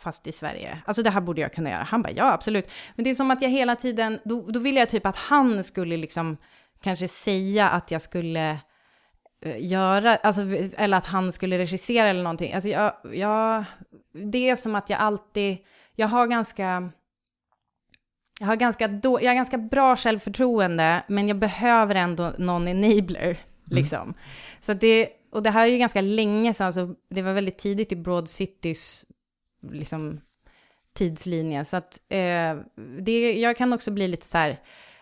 fast 0.00 0.26
i 0.26 0.32
Sverige. 0.32 0.82
Alltså 0.86 1.02
det 1.02 1.10
här 1.10 1.20
borde 1.20 1.40
jag 1.40 1.52
kunna 1.52 1.70
göra. 1.70 1.82
Han 1.82 2.02
bara, 2.02 2.12
ja 2.12 2.32
absolut. 2.32 2.70
Men 2.96 3.04
det 3.04 3.10
är 3.10 3.14
som 3.14 3.30
att 3.30 3.42
jag 3.42 3.48
hela 3.48 3.76
tiden, 3.76 4.18
då, 4.24 4.46
då 4.50 4.60
ville 4.60 4.80
jag 4.80 4.88
typ 4.88 5.06
att 5.06 5.16
han 5.16 5.64
skulle 5.64 5.96
liksom 5.96 6.36
kanske 6.82 7.08
säga 7.08 7.68
att 7.68 7.90
jag 7.90 8.02
skulle 8.02 8.58
Eh, 9.42 9.66
göra, 9.66 10.16
alltså, 10.16 10.42
eller 10.76 10.96
att 10.96 11.06
han 11.06 11.32
skulle 11.32 11.58
regissera 11.58 12.08
eller 12.08 12.22
någonting. 12.22 12.52
Alltså 12.52 12.68
jag, 12.68 12.92
jag, 13.12 13.64
det 14.12 14.48
är 14.48 14.56
som 14.56 14.74
att 14.74 14.90
jag 14.90 15.00
alltid, 15.00 15.58
jag 15.96 16.08
har 16.08 16.26
ganska, 16.26 16.90
jag 18.40 18.46
har 18.46 18.56
ganska, 18.56 18.88
då, 18.88 19.22
jag 19.22 19.30
har 19.30 19.34
ganska 19.34 19.58
bra 19.58 19.96
självförtroende, 19.96 21.02
men 21.08 21.28
jag 21.28 21.38
behöver 21.38 21.94
ändå 21.94 22.32
någon 22.38 22.68
enabler, 22.68 23.24
mm. 23.24 23.36
liksom. 23.66 24.14
Så 24.60 24.72
det, 24.72 25.08
och 25.32 25.42
det 25.42 25.50
här 25.50 25.66
är 25.66 25.70
ju 25.70 25.78
ganska 25.78 26.00
länge 26.00 26.54
sedan, 26.54 26.72
så 26.72 26.94
det 27.10 27.22
var 27.22 27.32
väldigt 27.32 27.58
tidigt 27.58 27.92
i 27.92 27.96
Broad 27.96 28.28
Citys, 28.28 29.04
liksom, 29.62 30.20
tidslinje. 30.92 31.64
Så 31.64 31.76
att 31.76 32.00
eh, 32.08 32.56
det, 33.00 33.40
jag 33.40 33.56
kan 33.56 33.72
också 33.72 33.90
bli 33.90 34.08
lite 34.08 34.26
så 34.26 34.38
här, 34.38 34.50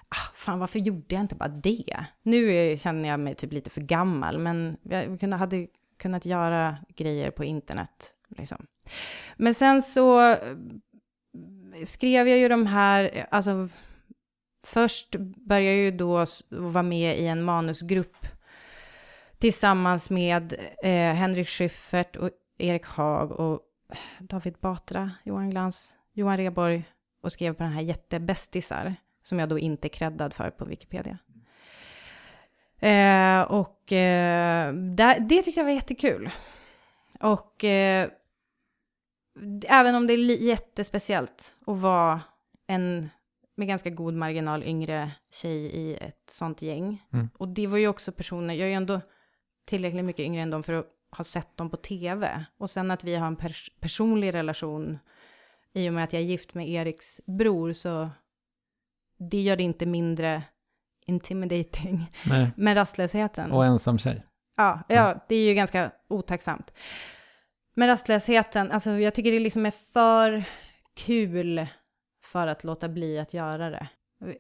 ah, 0.09 0.33
fan 0.35 0.59
varför 0.59 0.79
gjorde 0.79 1.15
jag 1.15 1.21
inte 1.21 1.35
bara 1.35 1.49
det? 1.49 2.05
Nu 2.23 2.55
är, 2.55 2.77
känner 2.77 3.09
jag 3.09 3.21
mig 3.21 3.35
typ 3.35 3.53
lite 3.53 3.71
för 3.71 3.81
gammal, 3.81 4.39
men 4.39 4.77
jag 4.83 5.21
kunde, 5.21 5.37
hade 5.37 5.67
kunnat 5.99 6.27
göra 6.27 6.77
grejer 6.97 7.31
på 7.31 7.45
internet. 7.45 8.15
Liksom. 8.29 8.67
Men 9.37 9.55
sen 9.55 9.83
så 9.83 10.31
eh, 10.31 10.39
skrev 11.85 12.29
jag 12.29 12.39
ju 12.39 12.49
de 12.49 12.67
här, 12.67 13.27
alltså 13.31 13.69
först 14.67 15.17
började 15.19 15.67
jag 15.67 15.77
ju 15.77 15.91
då 15.91 16.27
vara 16.51 16.83
med 16.83 17.19
i 17.19 17.27
en 17.27 17.43
manusgrupp 17.43 18.27
tillsammans 19.39 20.11
med 20.11 20.53
eh, 20.83 21.15
Henrik 21.15 21.49
Schyffert 21.49 22.17
och 22.17 22.31
Erik 22.59 22.87
Haag 22.87 23.33
och 23.33 23.61
David 24.19 24.55
Batra, 24.61 25.11
Johan 25.25 25.51
Glans, 25.51 25.95
Johan 26.13 26.37
Reborg 26.37 26.85
och 27.23 27.33
skrev 27.33 27.55
på 27.55 27.63
den 27.63 27.73
här 27.73 27.83
jättebästisar 27.83 28.95
som 29.23 29.39
jag 29.39 29.49
då 29.49 29.59
inte 29.59 29.87
är 29.87 29.91
creddad 29.91 30.35
för 30.35 30.51
på 30.51 30.65
Wikipedia. 30.65 31.19
Eh, 32.79 33.43
och 33.43 33.93
eh, 33.93 34.75
det, 34.75 35.17
det 35.21 35.43
tyckte 35.43 35.61
jag 35.61 35.65
var 35.65 35.73
jättekul. 35.73 36.31
Och 37.21 37.65
eh, 37.65 38.09
även 39.69 39.95
om 39.95 40.07
det 40.07 40.13
är 40.13 40.43
jättespeciellt 40.43 41.57
att 41.67 41.79
vara 41.79 42.21
en 42.67 43.11
med 43.59 43.69
ganska 43.69 43.91
god 43.91 44.15
marginal 44.15 44.63
yngre 44.63 45.11
tjej 45.31 45.67
i 45.67 45.95
ett 45.95 46.31
sånt 46.31 46.63
gäng. 46.63 47.05
Mm. 47.13 47.29
Och 47.39 47.49
det 47.49 47.67
var 47.67 47.79
ju 47.79 47.89
också 47.89 48.13
personer, 48.13 48.55
jag 48.55 48.65
är 48.65 48.69
ju 48.69 48.75
ändå 48.75 49.01
tillräckligt 49.65 50.05
mycket 50.05 50.25
yngre 50.27 50.43
än 50.43 50.51
dem 50.51 50.63
för 50.63 50.73
att 50.73 50.87
ha 51.11 51.25
sett 51.25 51.57
dem 51.57 51.71
på 51.71 51.77
tv. 51.77 52.45
Och 52.59 52.71
sen 52.71 52.91
att 52.91 53.05
vi 53.05 53.15
har 53.15 53.27
en 53.27 53.37
pers 53.37 53.71
personlig 53.81 54.35
relation 54.35 54.99
i 55.73 55.89
och 55.89 55.93
med 55.93 56.05
att 56.05 56.13
jag 56.13 56.23
är 56.23 56.27
gift 56.27 56.55
med 56.55 56.69
Eriks 56.69 57.21
bror 57.27 57.73
så 57.73 58.11
det 59.19 59.41
gör 59.41 59.57
det 59.57 59.63
inte 59.63 59.87
mindre 59.87 60.43
intimidating. 61.07 62.13
Nej. 62.27 62.51
Men 62.57 62.75
rastlösheten. 62.75 63.53
Och 63.53 63.65
ensam 63.65 63.99
tjej. 63.99 64.25
Ja, 64.57 64.83
ja, 64.89 65.25
det 65.29 65.35
är 65.35 65.49
ju 65.49 65.55
ganska 65.55 65.91
otacksamt. 66.09 66.73
Men 67.75 67.89
rastlösheten, 67.89 68.71
alltså 68.71 68.91
jag 68.91 69.15
tycker 69.15 69.33
det 69.33 69.41
liksom 69.41 69.67
är 69.67 69.71
för 69.71 70.45
kul 70.97 71.67
för 72.25 72.47
att 72.47 72.65
låta 72.65 72.89
bli 72.89 73.19
att 73.19 73.35
göra 73.35 73.71
det. 73.71 73.89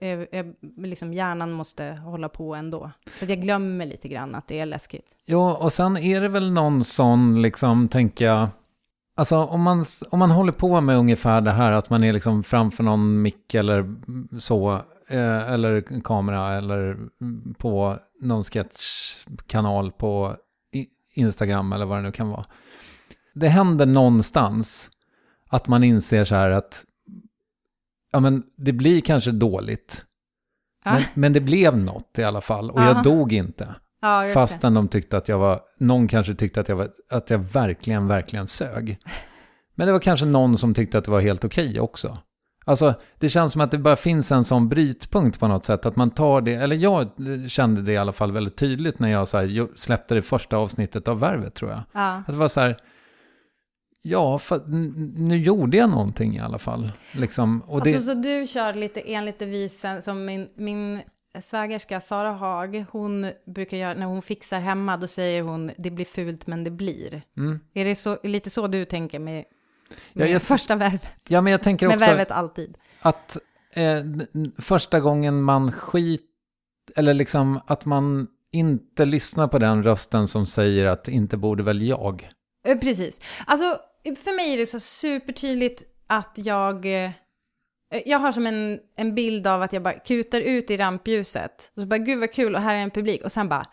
Jag, 0.01 0.26
jag, 0.33 0.55
liksom 0.76 1.12
hjärnan 1.12 1.53
måste 1.53 1.85
hålla 1.85 2.29
på 2.29 2.55
ändå. 2.55 2.91
Så 3.12 3.24
jag 3.24 3.41
glömmer 3.41 3.87
lite 3.87 4.09
grann 4.09 4.35
att 4.35 4.49
det 4.49 4.61
är 4.61 4.66
läskigt. 4.66 5.07
Ja, 5.24 5.57
och 5.57 5.72
sen 5.72 5.97
är 5.97 6.20
det 6.20 6.29
väl 6.29 6.53
någon 6.53 6.85
sån, 6.85 7.43
liksom, 7.43 7.89
tänker 7.89 8.24
jag, 8.24 8.49
Alltså 9.18 9.37
om 9.37 9.62
man, 9.62 9.85
om 10.11 10.18
man 10.18 10.31
håller 10.31 10.53
på 10.53 10.81
med 10.81 10.97
ungefär 10.97 11.41
det 11.41 11.51
här 11.51 11.72
att 11.72 11.91
man 11.91 12.05
är 12.05 12.12
liksom 12.12 12.45
framför 12.45 12.85
någon 12.85 13.22
mick 13.22 13.55
eller 13.55 13.95
så, 14.39 14.72
eh, 15.09 15.53
eller 15.53 16.01
kamera 16.05 16.57
eller 16.57 16.97
på 17.59 17.99
någon 18.20 18.43
sketchkanal 18.43 19.93
på 19.93 20.37
Instagram 21.14 21.72
eller 21.72 21.87
vad 21.87 21.99
det 21.99 22.03
nu 22.03 22.12
kan 22.12 22.29
vara. 22.29 22.45
Det 23.35 23.49
händer 23.49 23.87
någonstans 23.87 24.91
att 25.49 25.68
man 25.68 25.85
inser 25.85 26.24
så 26.24 26.35
här 26.35 26.51
att 26.51 26.85
ja 28.13 28.21
men 28.21 28.43
det 28.57 28.73
blir 28.73 29.01
kanske 29.01 29.31
dåligt. 29.31 30.05
Ah. 30.85 30.93
Men, 30.93 31.03
men, 31.15 31.33
det 31.33 31.41
blev 31.41 31.79
något 31.79 32.19
i 32.19 32.25
alla 32.25 32.41
fall 32.41 32.71
och 32.71 32.81
Aha. 32.81 32.89
jag 32.89 33.03
dog 33.03 33.33
inte. 33.33 33.75
Ja, 34.03 34.31
Fastän 34.35 34.75
det. 34.75 34.79
de 34.79 34.89
tyckte 34.89 35.17
att 35.17 35.29
jag 35.29 35.39
var, 35.39 35.61
någon 35.79 36.09
kanske 36.09 36.35
tyckte 36.35 36.61
att 36.61 36.69
jag, 36.69 36.77
var, 36.77 36.89
att 37.11 37.31
jag 37.31 37.39
verkligen, 37.39 38.07
verkligen 38.07 38.47
sög. 38.47 38.99
Men 39.75 39.87
det 39.87 39.93
var 39.93 40.01
kanske 40.01 40.27
någon 40.27 40.59
som 40.59 40.75
tyckte 40.75 40.99
att 40.99 41.05
det 41.05 41.11
var 41.11 41.21
helt 41.21 41.45
okej 41.45 41.69
okay 41.69 41.81
också. 41.81 42.19
Alltså, 42.69 42.95
det 43.19 43.29
känns 43.29 43.53
som 43.53 43.61
att 43.61 43.71
det 43.71 43.79
bara 43.79 43.97
finns 43.97 44.33
en 44.33 44.45
sån 44.45 44.69
brytpunkt 44.69 45.41
på 45.41 45.49
något 45.49 45.65
sätt. 45.65 45.87
Att 45.87 45.97
man 45.97 46.11
tar 46.11 46.41
det, 46.41 46.55
eller 46.55 46.77
jag 46.77 47.09
kände 47.49 47.83
det 47.83 47.93
i 47.93 47.97
alla 47.97 48.13
fall 48.13 48.33
väldigt 48.33 48.57
tydligt 48.57 48.99
när 48.99 49.09
jag 49.09 49.29
så 49.29 49.39
här, 49.39 49.77
släppte 49.77 50.15
det 50.15 50.23
första 50.23 50.57
avsnittet 50.57 51.09
av 51.09 51.21
Värvet 51.21 51.55
tror 51.55 51.71
jag. 51.71 51.81
Ja. 51.93 52.09
Att 52.11 52.27
det 52.27 52.33
var 52.33 52.49
så 52.49 52.61
här, 52.61 52.77
ja, 54.09 54.39
för, 54.39 54.63
nu 55.19 55.37
gjorde 55.39 55.77
jag 55.77 55.91
någonting 55.91 56.37
i 56.37 56.41
alla 56.41 56.59
fall. 56.59 56.93
Liksom, 57.13 57.61
och 57.67 57.81
Alltså 57.81 57.99
det, 57.99 58.03
så 58.03 58.15
du 58.15 58.47
kör 58.47 58.75
lite 58.75 59.01
enligt 59.01 59.39
devisen 59.39 60.03
som 60.03 60.25
min, 60.25 60.49
min 60.55 61.01
svägerska 61.41 62.01
Sara 62.01 62.33
Haag, 62.33 62.85
hon 62.91 63.31
brukar 63.47 63.77
göra, 63.77 63.95
när 63.95 64.07
hon 64.07 64.23
fixar 64.23 64.61
hemma, 64.61 64.97
då 64.97 65.07
säger 65.07 65.43
hon 65.43 65.71
det 65.79 65.91
blir 65.91 66.05
fult 66.05 66.47
men 66.47 66.65
det 66.65 66.71
blir. 66.71 67.23
Mm. 67.37 67.61
Är 67.75 67.85
det 67.85 67.95
så, 67.95 68.19
lite 68.23 68.51
så 68.51 68.67
du 68.67 68.85
tänker 68.85 69.19
med, 69.19 69.45
Ja, 69.89 69.95
med 70.25 70.31
jag- 70.31 70.43
första 70.43 70.77
värvet? 70.77 71.03
ja, 71.29 71.41
men 71.41 71.51
jag 71.51 71.63
tänker 71.63 71.87
Med 71.89 71.97
också 71.97 72.11
värvet 72.11 72.31
alltid. 72.31 72.79
att 73.01 73.39
eh, 73.73 74.03
första 74.59 75.01
gången 75.01 75.43
man 75.43 75.73
skit, 75.73 76.23
eller 76.97 77.15
liksom 77.15 77.61
att 77.67 77.85
man 77.85 78.27
inte 78.53 79.05
lyssnar 79.05 79.49
på 79.49 79.59
den 79.59 79.83
rösten 79.83 80.29
som 80.29 80.47
säger 80.47 80.87
att 80.87 81.09
inte 81.09 81.37
borde 81.37 81.63
väl 81.63 81.83
jag. 81.83 82.29
Eh, 82.69 82.79
Precis. 82.79 83.21
Alltså, 83.47 83.77
för 84.05 84.36
mig 84.36 84.53
är 84.53 84.57
det 84.57 84.66
så 84.66 84.80
supertydligt 84.80 85.82
att 86.07 86.32
jag... 86.36 86.86
eh, 86.86 87.11
Jag 88.05 88.18
har 88.18 88.32
som 88.32 88.46
en, 88.46 88.80
en 88.96 89.14
bild 89.14 89.46
av 89.46 89.62
att 89.62 89.72
jag 89.72 89.82
bara 89.82 89.92
kutar 89.99 90.40
ut 90.40 90.70
i 90.70 90.76
rampljuset. 90.76 91.72
Och 91.76 91.80
så 91.82 91.86
bara, 91.86 91.99
gud 91.99 92.18
vad 92.20 92.32
kul, 92.32 92.55
och 92.55 92.61
här 92.61 92.74
är 92.74 92.80
en 92.80 92.90
publik. 92.90 93.24
Och 93.24 93.32
sen 93.32 93.49
bara... 93.49 93.64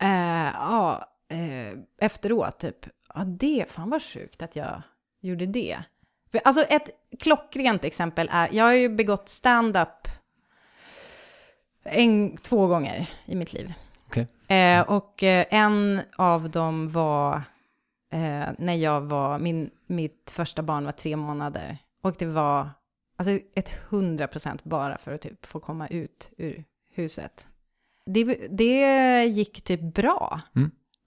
Eh, 0.00 0.52
ja, 0.54 1.08
eh, 1.30 1.78
efteråt 2.00 2.58
typ. 2.60 2.86
Ja, 3.14 3.24
det, 3.24 3.64
fan 3.68 3.90
vad 3.90 4.02
sjukt 4.02 4.42
att 4.42 4.56
jag 4.56 4.82
gjorde 5.20 5.46
det. 5.46 5.78
För, 6.30 6.40
alltså 6.44 6.62
ett 6.62 6.90
klockrent 7.20 7.84
exempel 7.84 8.28
är, 8.32 8.48
jag 8.52 8.64
har 8.64 8.72
ju 8.72 8.88
begått 8.88 9.28
stand-up 9.28 10.08
en, 11.84 12.36
två 12.36 12.66
gånger 12.66 13.10
i 13.26 13.34
mitt 13.34 13.52
liv. 13.52 13.72
Okej. 14.06 14.26
Eh, 14.58 14.80
och 14.80 15.22
eh, 15.22 15.46
en 15.50 16.00
av 16.16 16.50
dem 16.50 16.90
var 16.90 17.42
eh, 18.14 18.48
när 18.58 18.74
jag 18.74 19.00
var, 19.00 19.38
min, 19.38 19.70
mitt 19.86 20.30
första 20.30 20.62
barn 20.62 20.84
var 20.84 20.92
tre 20.92 21.16
månader. 21.16 21.78
Och 22.02 22.14
det 22.18 22.26
var 22.26 22.68
alltså 23.18 23.38
ett 23.54 23.68
hundra 23.90 24.26
procent 24.28 24.64
bara 24.64 24.98
för 24.98 25.12
att 25.14 25.20
typ 25.20 25.46
få 25.46 25.60
komma 25.60 25.88
ut 25.88 26.30
ur 26.38 26.64
huset. 26.94 27.46
Det, 28.06 28.24
det 28.50 29.24
gick 29.24 29.62
typ 29.64 29.80
bra. 29.80 30.40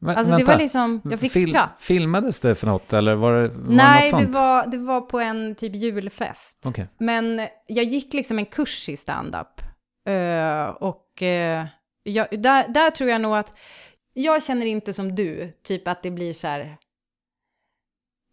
Vä- 0.01 0.15
Alltså 0.15 0.31
det 0.31 0.37
vänta. 0.37 0.51
var 0.51 0.59
liksom, 0.59 1.01
jag 1.03 1.19
fick 1.19 1.31
Fil- 1.33 1.49
skratt. 1.49 1.69
Filmades 1.79 2.39
det 2.39 2.55
för 2.55 2.67
något 2.67 2.93
eller 2.93 3.15
var 3.15 3.33
det, 3.33 3.47
var 3.47 3.73
Nej, 3.73 4.11
det 4.11 4.11
något 4.11 4.19
det 4.21 4.25
sånt? 4.25 4.35
var, 4.35 4.67
det 4.67 4.77
var 4.77 5.01
på 5.01 5.19
en 5.19 5.55
typ 5.55 5.75
julfest. 5.75 6.63
Okej. 6.65 6.87
Men 6.97 7.41
jag 7.67 7.85
gick 7.85 8.13
liksom 8.13 8.39
en 8.39 8.45
kurs 8.45 8.89
i 8.89 8.97
stand-up. 8.97 9.61
Eh, 10.09 10.65
och 10.69 11.21
eh, 11.23 11.65
jag, 12.03 12.27
där, 12.41 12.67
där 12.67 12.91
tror 12.91 13.09
jag 13.09 13.21
nog 13.21 13.35
att, 13.37 13.57
jag 14.13 14.43
känner 14.43 14.65
inte 14.65 14.93
som 14.93 15.15
du, 15.15 15.51
typ 15.63 15.87
att 15.87 16.03
det 16.03 16.11
blir 16.11 16.33
så 16.33 16.47
här, 16.47 16.77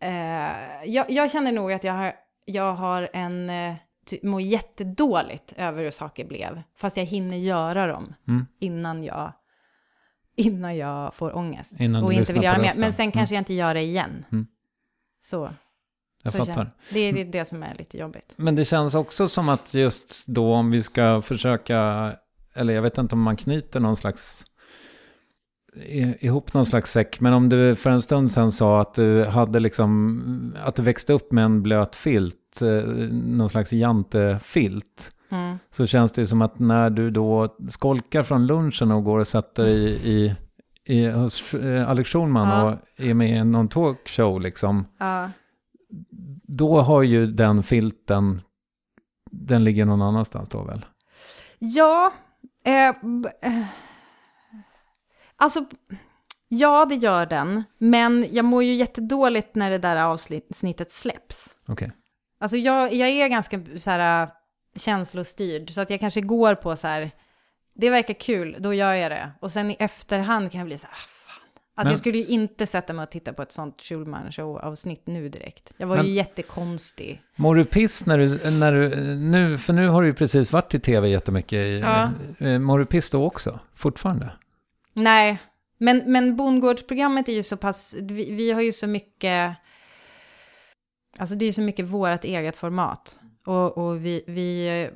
eh, 0.05 0.85
jag, 0.85 1.11
jag 1.11 1.31
känner 1.31 1.53
nog 1.53 1.73
att 1.73 1.85
jag 1.85 1.93
har, 1.93 2.13
jag 2.45 2.75
har 2.75 3.09
en, 3.13 3.51
uh, 3.51 3.75
mår 4.23 4.41
jättedåligt 4.41 5.53
över 5.57 5.83
hur 5.83 5.91
saker 5.91 6.25
blev, 6.25 6.63
fast 6.77 6.97
jag 6.97 7.05
hinner 7.05 7.37
göra 7.37 7.87
dem 7.87 8.15
Mm. 8.29 8.47
innan 8.61 9.05
jag 9.05 9.33
innan 10.37 10.77
jag 10.77 11.15
får 11.15 11.37
ångest 11.37 11.81
Innan 11.81 12.05
och 12.05 12.13
inte 12.13 12.33
vill 12.33 12.43
göra 12.43 12.59
mer. 12.59 12.73
Men 12.77 12.93
sen 12.93 13.03
Mm. 13.05 13.13
kanske 13.13 13.35
jag 13.35 13.41
inte 13.41 13.55
gör 13.55 13.75
det 13.75 13.81
igen. 13.81 14.25
Mm. 14.33 14.47
Så. 15.21 15.51
Jag 16.23 16.33
så 16.33 16.39
fattar. 16.45 16.71
Det 16.91 17.01
är 17.01 17.13
det, 17.13 17.25
det 17.25 17.45
som 17.45 17.63
är 17.63 17.75
lite 17.75 17.99
jobbigt. 17.99 18.33
Men 18.37 18.55
det 18.55 18.65
känns 18.65 18.95
också 18.95 19.29
som 19.29 19.49
att 19.49 19.75
just 19.75 20.27
då 20.27 20.55
om 20.55 20.71
vi 20.71 20.83
ska 20.83 21.23
försöka, 21.23 22.13
eller 22.55 22.75
jag 22.75 22.83
vet 22.83 22.99
inte 22.99 23.15
om 23.15 23.23
man 23.23 23.37
knyter 23.37 23.81
någon 23.81 23.97
slags, 23.97 24.45
ihop 26.21 26.55
någon 26.55 26.67
slags 26.67 26.93
säck, 26.93 27.21
men 27.21 27.33
om 27.33 27.49
du 27.49 27.75
för 27.75 27.91
en 27.91 28.03
stund 28.03 28.31
sedan 28.33 28.53
sa 28.53 28.81
att 28.81 28.95
du 28.95 29.25
hade 29.25 29.61
liksom, 29.61 30.55
att 30.65 30.75
du 30.75 30.83
växte 30.83 31.13
upp 31.13 31.33
med 31.33 31.45
en 31.45 31.63
blöt 31.63 31.97
filt, 31.97 32.63
eh, 32.63 32.69
någon 33.13 33.49
slags 33.49 33.73
jantefilt, 33.73 35.11
Mm. 35.31 35.59
så 35.71 35.87
känns 35.87 36.13
det 36.13 36.21
ju 36.23 36.27
som 36.27 36.43
att 36.43 36.59
när 36.59 36.91
du 36.91 37.11
då 37.11 37.57
skolkar 37.69 38.23
från 38.23 38.47
lunchen 38.47 38.91
och 38.91 39.05
går 39.05 39.19
och 39.19 39.29
sätter 39.29 39.67
i, 39.67 39.85
i, 40.05 40.35
i 40.95 41.07
hos 41.11 41.55
eh, 41.55 41.91
Alex 41.91 42.11
Schulman 42.11 42.49
Ja. 42.49 42.65
och 42.73 42.79
är 43.07 43.15
med 43.15 43.37
i 43.41 43.45
någon 43.45 43.69
talkshow 43.69 44.41
liksom, 44.41 44.85
Ja. 44.99 45.31
då 46.43 46.81
har 46.81 47.03
ju 47.03 47.27
den 47.27 47.63
filten, 47.63 48.41
den 49.31 49.65
ligger 49.65 49.85
någon 49.85 50.03
annanstans 50.03 50.49
då 50.49 50.63
väl? 50.63 50.85
Ja, 51.59 52.13
eh, 52.65 52.89
eh, 53.51 53.65
alltså, 55.45 55.65
ja 56.49 56.85
det 56.85 56.95
gör 56.95 57.27
den, 57.27 57.65
men 57.79 58.27
jag 58.33 58.45
mår 58.45 58.63
ju 58.65 58.75
jättedåligt 58.75 59.55
när 59.55 59.71
det 59.71 59.79
där 59.79 59.97
avsnittet 60.05 60.93
släpps. 60.93 61.55
Okej. 61.69 61.93
Alltså 62.41 62.57
jag, 62.57 62.95
jag 62.95 63.09
är 63.09 63.29
ganska 63.29 63.61
så 63.77 63.91
här 63.91 64.23
äh, 64.23 64.29
känslostyrd, 64.77 65.71
så 65.71 65.81
att 65.81 65.91
jag 65.91 66.01
kanske 66.01 66.21
går 66.21 66.55
på 66.55 66.77
så 66.77 66.87
här, 66.87 67.11
det 67.75 67.91
verkar 67.91 68.15
kul, 68.15 68.57
då 68.59 68.75
gör 68.75 68.93
jag 68.95 69.11
det. 69.11 69.31
Och 69.41 69.51
sen 69.51 69.71
i 69.71 69.77
efterhand 69.79 70.53
kan 70.53 70.59
jag 70.59 70.67
bli 70.67 70.79
så 70.79 70.87
här, 70.87 70.95
ah, 70.95 71.09
fan. 71.09 71.43
Alltså 71.77 71.89
Men- 71.89 71.93
jag 71.93 71.99
skulle 71.99 72.19
ju 72.19 72.27
inte 72.27 72.67
sätta 72.67 72.93
mig 72.93 73.03
och 73.03 73.11
titta 73.11 73.33
på 73.33 73.43
ett 73.43 73.53
sånt 73.53 73.83
Schulman 73.83 74.33
show-avsnitt 74.33 75.07
nu 75.07 75.29
direkt. 75.29 75.73
Jag 75.77 75.87
var 75.87 75.97
Men- 75.97 76.07
ju 76.07 76.13
jättekonstig. 76.13 77.23
Mår 77.37 77.55
du 77.55 77.65
piss 77.65 78.07
när 78.07 78.19
du, 78.19 78.51
när 78.51 78.73
du, 78.73 78.97
nu, 79.17 79.59
för 79.59 79.73
nu 79.73 79.89
har 79.89 80.03
du 80.03 80.09
ju 80.09 80.15
precis 80.15 80.53
varit 80.53 80.75
i 80.75 80.81
tv 80.81 81.09
jättemycket. 81.09 81.53
I, 81.59 81.79
Ja. 81.81 82.11
eh, 82.47 82.59
Mår 82.59 82.79
du 82.79 82.87
piss 82.87 83.11
då 83.11 83.25
också? 83.27 83.59
Fortfarande? 83.75 84.33
Nej, 84.95 85.39
men, 85.79 86.03
men 86.13 86.37
bondgårdsprogrammet 86.37 87.29
är 87.29 87.33
ju 87.33 87.43
så 87.43 87.57
pass, 87.57 87.95
vi, 88.01 88.33
vi 88.33 88.53
har 88.53 88.61
ju 88.61 88.73
så 88.73 88.87
mycket, 88.87 89.57
alltså 91.19 91.35
det 91.35 91.45
är 91.45 91.47
ju 91.47 91.53
så 91.53 91.63
mycket 91.63 91.85
vårt 91.85 92.25
eget 92.25 92.57
format. 92.57 93.19
Och, 93.47 93.79
och 93.79 94.05
vi, 94.05 94.25
vi, 94.27 94.91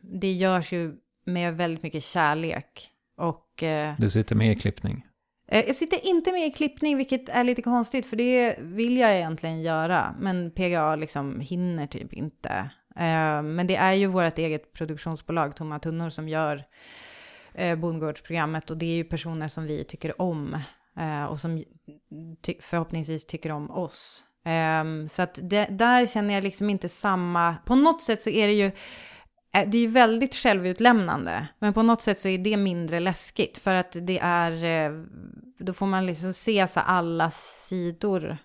det 0.00 0.32
görs 0.32 0.72
ju 0.72 0.94
med 1.24 1.56
väldigt 1.56 1.82
mycket 1.82 2.02
kärlek. 2.04 2.90
Och 3.16 3.62
eh, 3.62 3.94
Du 3.98 4.10
sitter 4.10 4.34
med 4.34 4.52
i 4.52 4.56
klippning. 4.56 5.06
eh, 5.48 5.64
jag 5.66 5.74
sitter 5.76 6.06
inte 6.06 6.32
med 6.32 6.46
i 6.46 6.50
klippning, 6.50 6.96
vilket 6.96 7.28
är 7.28 7.44
lite 7.44 7.62
konstigt, 7.62 8.06
för 8.06 8.16
det 8.16 8.56
vill 8.60 8.96
jag 8.96 9.16
egentligen 9.16 9.62
göra. 9.62 10.14
Men 10.20 10.50
PGA 10.50 10.96
liksom 10.96 11.40
hinner 11.40 11.86
typ 11.86 12.12
inte. 12.12 12.70
Eh, 12.96 13.42
men 13.42 13.66
det 13.66 13.76
är 13.76 13.92
ju 13.92 14.06
vårt 14.06 14.38
eget 14.38 14.72
produktionsbolag, 14.72 15.56
Tomma 15.56 15.78
Tunnor, 15.78 16.10
som 16.10 16.28
gör 16.28 16.64
eh, 17.56 17.78
bondgårdsprogrammet 17.78 18.70
och 18.70 18.76
det 18.76 18.86
är 18.86 18.96
ju 18.96 19.04
personer 19.04 19.48
som 19.48 19.66
vi 19.66 19.84
tycker 19.84 20.22
om 20.22 20.56
eh, 20.98 21.24
och 21.24 21.40
som 21.40 21.64
ty- 22.42 22.60
förhoppningsvis 22.60 23.26
tycker 23.26 23.52
om 23.52 23.70
oss. 23.70 24.24
Eh, 24.44 25.08
så 25.08 25.22
att 25.22 25.38
det, 25.42 25.66
där 25.70 26.06
känner 26.06 26.34
jag 26.34 26.44
liksom 26.44 26.70
inte 26.70 26.88
samma, 26.88 27.56
på 27.64 27.74
något 27.74 28.02
sätt 28.02 28.22
så 28.22 28.30
är 28.30 28.46
det 28.46 28.52
ju, 28.52 28.66
eh, 29.54 29.68
det 29.68 29.78
är 29.78 29.82
ju 29.82 29.86
väldigt 29.86 30.34
självutlämnande, 30.34 31.48
men 31.58 31.72
på 31.72 31.82
något 31.82 32.02
sätt 32.02 32.18
så 32.18 32.28
är 32.28 32.38
det 32.38 32.56
mindre 32.56 33.00
läskigt 33.00 33.58
för 33.58 33.74
att 33.74 33.96
det 34.00 34.18
är, 34.22 34.64
eh, 34.64 35.02
då 35.58 35.72
får 35.72 35.86
man 35.86 36.06
liksom 36.06 36.32
se 36.32 36.68
så 36.68 36.80
alla 36.80 37.30
sidor 37.30 38.38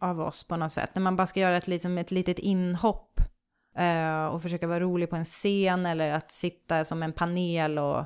av 0.00 0.20
oss 0.20 0.44
på 0.44 0.56
något 0.56 0.72
sätt. 0.72 0.90
När 0.94 1.02
man 1.02 1.16
bara 1.16 1.26
ska 1.26 1.40
göra 1.40 1.56
ett, 1.56 1.66
liksom, 1.66 1.98
ett 1.98 2.10
litet 2.10 2.38
inhopp 2.38 3.20
eh, 3.78 4.26
och 4.26 4.42
försöka 4.42 4.66
vara 4.66 4.80
rolig 4.80 5.10
på 5.10 5.16
en 5.16 5.24
scen 5.24 5.86
eller 5.86 6.12
att 6.12 6.32
sitta 6.32 6.84
som 6.84 7.02
en 7.02 7.12
panel 7.12 7.78
och 7.78 8.04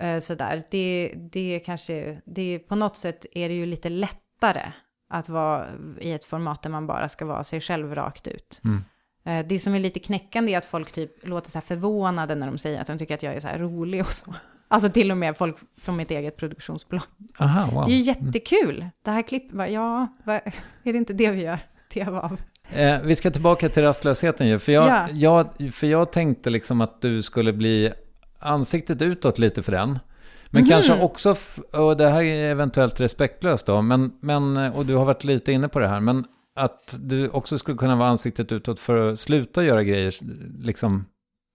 eh, 0.00 0.18
sådär. 0.18 0.62
Det, 0.70 1.12
det 1.16 1.60
kanske, 1.64 2.20
det, 2.24 2.58
på 2.58 2.74
något 2.74 2.96
sätt 2.96 3.26
är 3.32 3.48
det 3.48 3.54
ju 3.54 3.66
lite 3.66 3.88
lättare 3.88 4.72
att 5.10 5.28
vara 5.28 5.66
i 6.00 6.12
ett 6.12 6.24
format 6.24 6.62
där 6.62 6.70
man 6.70 6.86
bara 6.86 7.08
ska 7.08 7.24
vara 7.24 7.44
sig 7.44 7.60
själv 7.60 7.94
rakt 7.94 8.26
ut. 8.26 8.60
Mm. 8.64 8.84
Eh, 9.24 9.46
det 9.48 9.58
som 9.58 9.74
är 9.74 9.78
lite 9.78 10.00
knäckande 10.00 10.52
är 10.54 10.58
att 10.58 10.64
folk 10.64 10.92
typ 10.92 11.28
låter 11.28 11.50
så 11.50 11.58
här 11.58 11.62
förvånade 11.62 12.34
när 12.34 12.46
de 12.46 12.58
säger 12.58 12.80
att 12.80 12.86
de 12.86 12.98
tycker 12.98 13.14
att 13.14 13.22
jag 13.22 13.34
är 13.34 13.40
så 13.40 13.48
här 13.48 13.58
rolig 13.58 14.00
och 14.00 14.12
så. 14.12 14.34
Alltså 14.68 14.90
till 14.90 15.10
och 15.10 15.16
med 15.16 15.36
folk 15.36 15.56
från 15.80 15.96
mitt 15.96 16.10
eget 16.10 16.36
produktionsbolag. 16.36 17.02
Aha, 17.38 17.70
wow. 17.70 17.84
Det 17.84 17.92
är 17.92 17.96
ju 17.96 18.02
jättekul. 18.02 18.86
Det 19.02 19.10
här 19.10 19.22
klippet, 19.22 19.72
ja, 19.72 20.08
är 20.82 20.92
det 20.92 20.98
inte 20.98 21.12
det 21.12 21.30
vi 21.30 21.42
gör 21.42 21.58
tv 21.92 22.18
av? 22.18 22.40
Eh, 22.70 23.00
vi 23.00 23.16
ska 23.16 23.30
tillbaka 23.30 23.68
till 23.68 23.82
rastlösheten 23.82 24.48
ju. 24.48 24.58
För 24.58 24.72
jag, 24.72 24.88
Ja. 24.88 25.08
jag, 25.12 25.72
för 25.74 25.86
jag 25.86 26.12
tänkte 26.12 26.50
liksom 26.50 26.80
att 26.80 27.00
du 27.00 27.22
skulle 27.22 27.52
bli 27.52 27.92
ansiktet 28.42 29.02
utåt 29.02 29.38
lite 29.38 29.62
för 29.62 29.72
den. 29.72 29.98
Men 30.50 30.62
Mhm. 30.62 30.68
kanske 30.70 31.00
också, 31.02 31.36
och 31.72 31.96
det 31.96 32.08
här 32.10 32.22
är 32.22 32.50
eventuellt 32.50 33.00
respektlöst 33.00 33.66
då, 33.66 33.82
men, 33.82 34.12
men, 34.20 34.56
och 34.56 34.86
du 34.86 34.94
har 34.94 35.04
varit 35.04 35.24
lite 35.24 35.52
inne 35.52 35.68
på 35.68 35.78
det 35.78 35.88
här, 35.88 36.00
men 36.00 36.24
att 36.54 36.96
du 37.00 37.28
också 37.28 37.58
skulle 37.58 37.78
kunna 37.78 37.96
vara 37.96 38.08
ansiktet 38.08 38.52
utåt 38.52 38.80
för 38.80 39.12
att 39.12 39.20
sluta 39.20 39.64
göra 39.64 39.82
grejer, 39.82 40.14
liksom, 40.64 41.06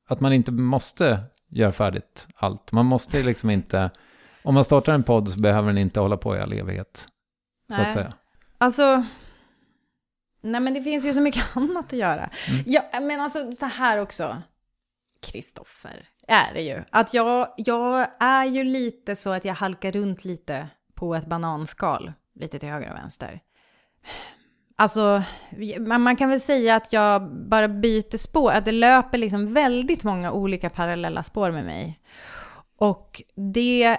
att 0.09 0.19
man 0.19 0.33
inte 0.33 0.51
måste 0.51 1.19
göra 1.49 1.71
färdigt 1.71 2.27
allt. 2.35 2.71
Man 2.71 2.85
måste 2.85 3.23
liksom 3.23 3.49
inte, 3.49 3.89
om 4.43 4.53
man 4.53 4.63
startar 4.63 4.93
en 4.93 5.03
podd 5.03 5.29
så 5.29 5.39
behöver 5.39 5.67
den 5.67 5.77
inte 5.77 5.99
hålla 5.99 6.17
på 6.17 6.35
i 6.35 6.39
all 6.39 6.53
evighet, 6.53 7.07
så 7.71 7.77
Nej. 7.77 7.87
att 7.87 7.93
säga. 7.93 8.13
Alltså, 8.57 9.05
Nej 10.41 10.61
men 10.61 10.73
det 10.73 10.81
finns 10.81 11.05
ju 11.05 11.13
så 11.13 11.21
mycket 11.21 11.43
annat 11.53 11.85
att 11.85 11.99
göra. 11.99 12.29
Mm. 12.49 12.63
Ja, 12.65 12.81
men 13.01 13.21
alltså 13.21 13.51
så 13.51 13.65
här 13.65 14.01
också. 14.01 14.37
Kristoffer, 15.21 16.03
är 16.27 16.53
det 16.53 16.61
ju. 16.61 16.83
Att 16.89 17.13
jag, 17.13 17.47
jag 17.57 18.07
är 18.19 18.45
ju 18.45 18.63
lite 18.63 19.15
så 19.15 19.29
att 19.29 19.45
jag 19.45 19.53
halkar 19.53 19.91
runt 19.91 20.25
lite 20.25 20.67
på 20.93 21.15
ett 21.15 21.25
bananskal. 21.25 22.13
Lite 22.35 22.59
till 22.59 22.69
höger 22.69 22.89
och 22.89 22.95
vänster. 22.95 23.39
Alltså, 24.75 25.23
man 25.87 26.15
kan 26.15 26.29
väl 26.29 26.41
säga 26.41 26.75
att 26.75 26.93
jag 26.93 27.31
bara 27.49 27.67
byter 27.67 28.17
spår. 28.17 28.51
Att 28.51 28.65
det 28.65 28.71
löper 28.71 29.17
liksom 29.17 29.53
väldigt 29.53 30.03
många 30.03 30.31
olika 30.31 30.69
parallella 30.69 31.23
spår 31.23 31.51
med 31.51 31.65
mig. 31.65 31.99
Och 32.77 33.21
det 33.53 33.97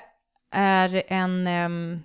är 0.51 1.03
en... 1.07 1.47
ehm, 1.47 2.03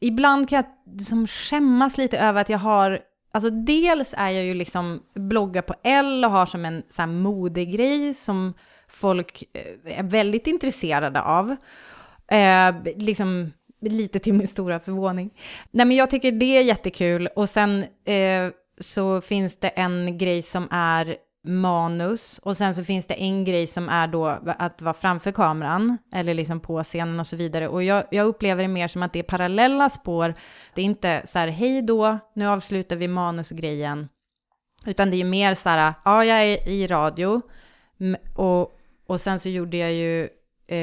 ibland 0.00 0.48
kan 0.48 0.56
jag 0.56 0.96
liksom 0.98 1.26
skämmas 1.26 1.98
lite 1.98 2.18
över 2.18 2.40
att 2.40 2.48
jag 2.48 2.58
har... 2.58 3.00
Alltså 3.32 3.50
dels 3.50 4.14
är 4.18 4.30
jag 4.30 4.44
ju 4.44 4.54
liksom 4.54 5.02
bloggar 5.14 5.62
på 5.62 5.74
L 5.82 6.24
och 6.24 6.30
har 6.30 6.46
som 6.46 6.64
en 6.64 6.82
så 6.88 7.02
här 7.02 7.06
modegrej 7.06 8.14
som 8.14 8.54
folk 8.88 9.44
eh, 9.52 9.98
är 9.98 10.02
väldigt 10.02 10.46
intresserade 10.46 11.22
av. 11.22 11.56
Eh, 12.28 12.74
liksom 12.96 13.52
lite 13.80 14.18
till 14.18 14.34
min 14.34 14.48
stora 14.48 14.80
förvåning. 14.80 15.30
Nej 15.70 15.86
men 15.86 15.96
jag 15.96 16.10
tycker 16.10 16.32
det 16.32 16.56
är 16.56 16.62
jättekul 16.62 17.26
och 17.26 17.48
sen 17.48 17.84
eh, 18.04 18.50
så 18.80 19.20
finns 19.20 19.56
det 19.56 19.68
en 19.68 20.18
grej 20.18 20.42
som 20.42 20.68
är 20.70 21.16
manus 21.46 22.40
och 22.42 22.56
sen 22.56 22.74
så 22.74 22.84
finns 22.84 23.06
det 23.06 23.14
en 23.14 23.44
grej 23.44 23.66
som 23.66 23.88
är 23.88 24.08
då 24.08 24.38
att 24.46 24.82
vara 24.82 24.94
framför 24.94 25.32
kameran 25.32 25.98
eller 26.12 26.34
liksom 26.34 26.60
på 26.60 26.84
scenen 26.84 27.20
och 27.20 27.26
så 27.26 27.36
vidare. 27.36 27.68
Och 27.68 27.82
jag, 27.82 28.04
jag 28.10 28.26
upplever 28.26 28.62
det 28.62 28.68
mer 28.68 28.88
som 28.88 29.02
att 29.02 29.12
det 29.12 29.18
är 29.18 29.22
parallella 29.22 29.90
spår. 29.90 30.34
Det 30.74 30.80
är 30.80 30.84
inte 30.84 31.22
så 31.24 31.38
här 31.38 31.48
hej 31.48 31.82
då, 31.82 32.18
nu 32.34 32.46
avslutar 32.48 32.96
vi 32.96 33.08
manusgrejen. 33.08 34.08
Utan 34.86 35.10
det 35.10 35.20
är 35.20 35.24
mer 35.24 35.54
så 35.54 35.68
här, 35.68 35.94
ja 36.04 36.24
jag 36.24 36.42
är 36.42 36.68
i 36.68 36.86
radio 36.86 37.42
och, 38.34 38.72
och 39.06 39.20
sen 39.20 39.40
så 39.40 39.48
gjorde 39.48 39.76
jag 39.76 39.92
ju 39.92 40.28
Eh, 40.68 40.78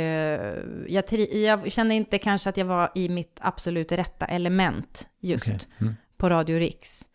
jag, 0.87 1.03
jag 1.31 1.71
kände 1.71 1.93
inte 1.93 2.17
kanske 2.17 2.49
att 2.49 2.57
jag 2.57 2.65
var 2.65 2.91
i 2.95 3.09
mitt 3.09 3.37
absolut 3.41 3.91
rätta 3.91 4.25
element 4.25 5.07
just 5.19 5.47
Okej. 5.47 5.59
Mm. 5.81 5.93
på 6.17 6.29
Radio 6.29 6.59
Riks. 6.59 7.07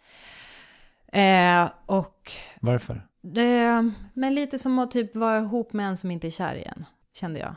Eh, 1.13 1.69
och 1.87 2.33
Varför? 2.61 3.07
det, 3.21 3.91
men 4.15 4.35
lite 4.35 4.59
som 4.59 4.79
att 4.79 4.91
typ 4.91 5.17
vara 5.17 5.39
ihop 5.39 5.73
med 5.73 5.87
en 5.87 5.97
som 5.97 6.11
inte 6.11 6.27
är 6.27 6.31
kär 6.31 6.55
igen, 6.55 6.85
kände 7.15 7.41
jag. 7.41 7.55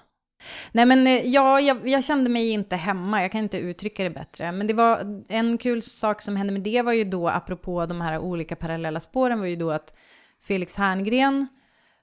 Nej 0.72 0.86
men 0.86 1.08
eh, 1.08 1.28
ja, 1.28 1.60
jag, 1.60 1.88
jag 1.88 2.04
kände 2.04 2.30
mig 2.30 2.50
inte 2.50 2.76
hemma, 2.76 3.22
jag 3.22 3.32
kan 3.32 3.42
inte 3.42 3.58
uttrycka 3.58 4.04
det 4.04 4.10
bättre. 4.10 4.52
Men 4.52 4.68
det 4.68 4.74
var 4.74 5.24
en 5.28 5.58
kul 5.58 5.82
sak 5.82 6.22
som 6.22 6.36
hände 6.36 6.54
med 6.54 6.62
det 6.62 6.82
var 6.82 6.94
ju 6.94 7.04
då, 7.04 7.30
apropå 7.30 7.86
de 7.86 8.02
här 8.02 8.20
olika 8.20 8.56
parallella 8.56 9.00
spåren, 9.00 9.40
var 9.40 9.48
ju 9.48 9.56
då 9.56 9.72
att 9.72 9.94
Felix 10.42 10.76
Herngren 10.78 11.48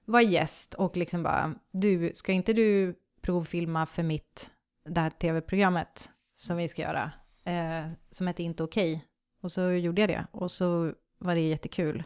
var 0.08 0.20
gäst 0.20 0.74
och 0.74 0.96
liksom 0.96 1.22
bara, 1.22 1.54
du, 1.70 2.10
ska 2.14 2.32
inte 2.32 2.52
du 2.52 2.94
provfilma 3.20 3.86
för 3.86 4.02
mitt, 4.02 4.50
det 4.84 5.00
här 5.00 5.10
tv-programmet 5.10 6.10
som 6.34 6.56
vi 6.56 6.68
ska 6.68 6.82
göra, 6.82 7.12
eh, 7.44 7.92
som 8.10 8.26
heter 8.26 8.44
Inte 8.44 8.62
Okej. 8.62 9.04
Och 9.42 9.52
så 9.52 9.70
gjorde 9.70 10.00
jag 10.00 10.08
det, 10.10 10.26
och 10.30 10.50
så 10.50 10.92
var 11.18 11.34
det 11.34 11.40
jättekul 11.40 12.04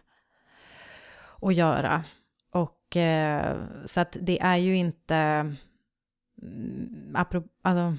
att 1.42 1.55
göra. 1.55 2.05
Och 2.50 2.96
eh, 2.96 3.57
så 3.86 4.00
att 4.00 4.16
det 4.20 4.40
är 4.40 4.57
ju 4.57 4.76
inte, 4.76 5.16
mm, 6.42 7.12
apropå, 7.14 7.48
alltså, 7.62 7.96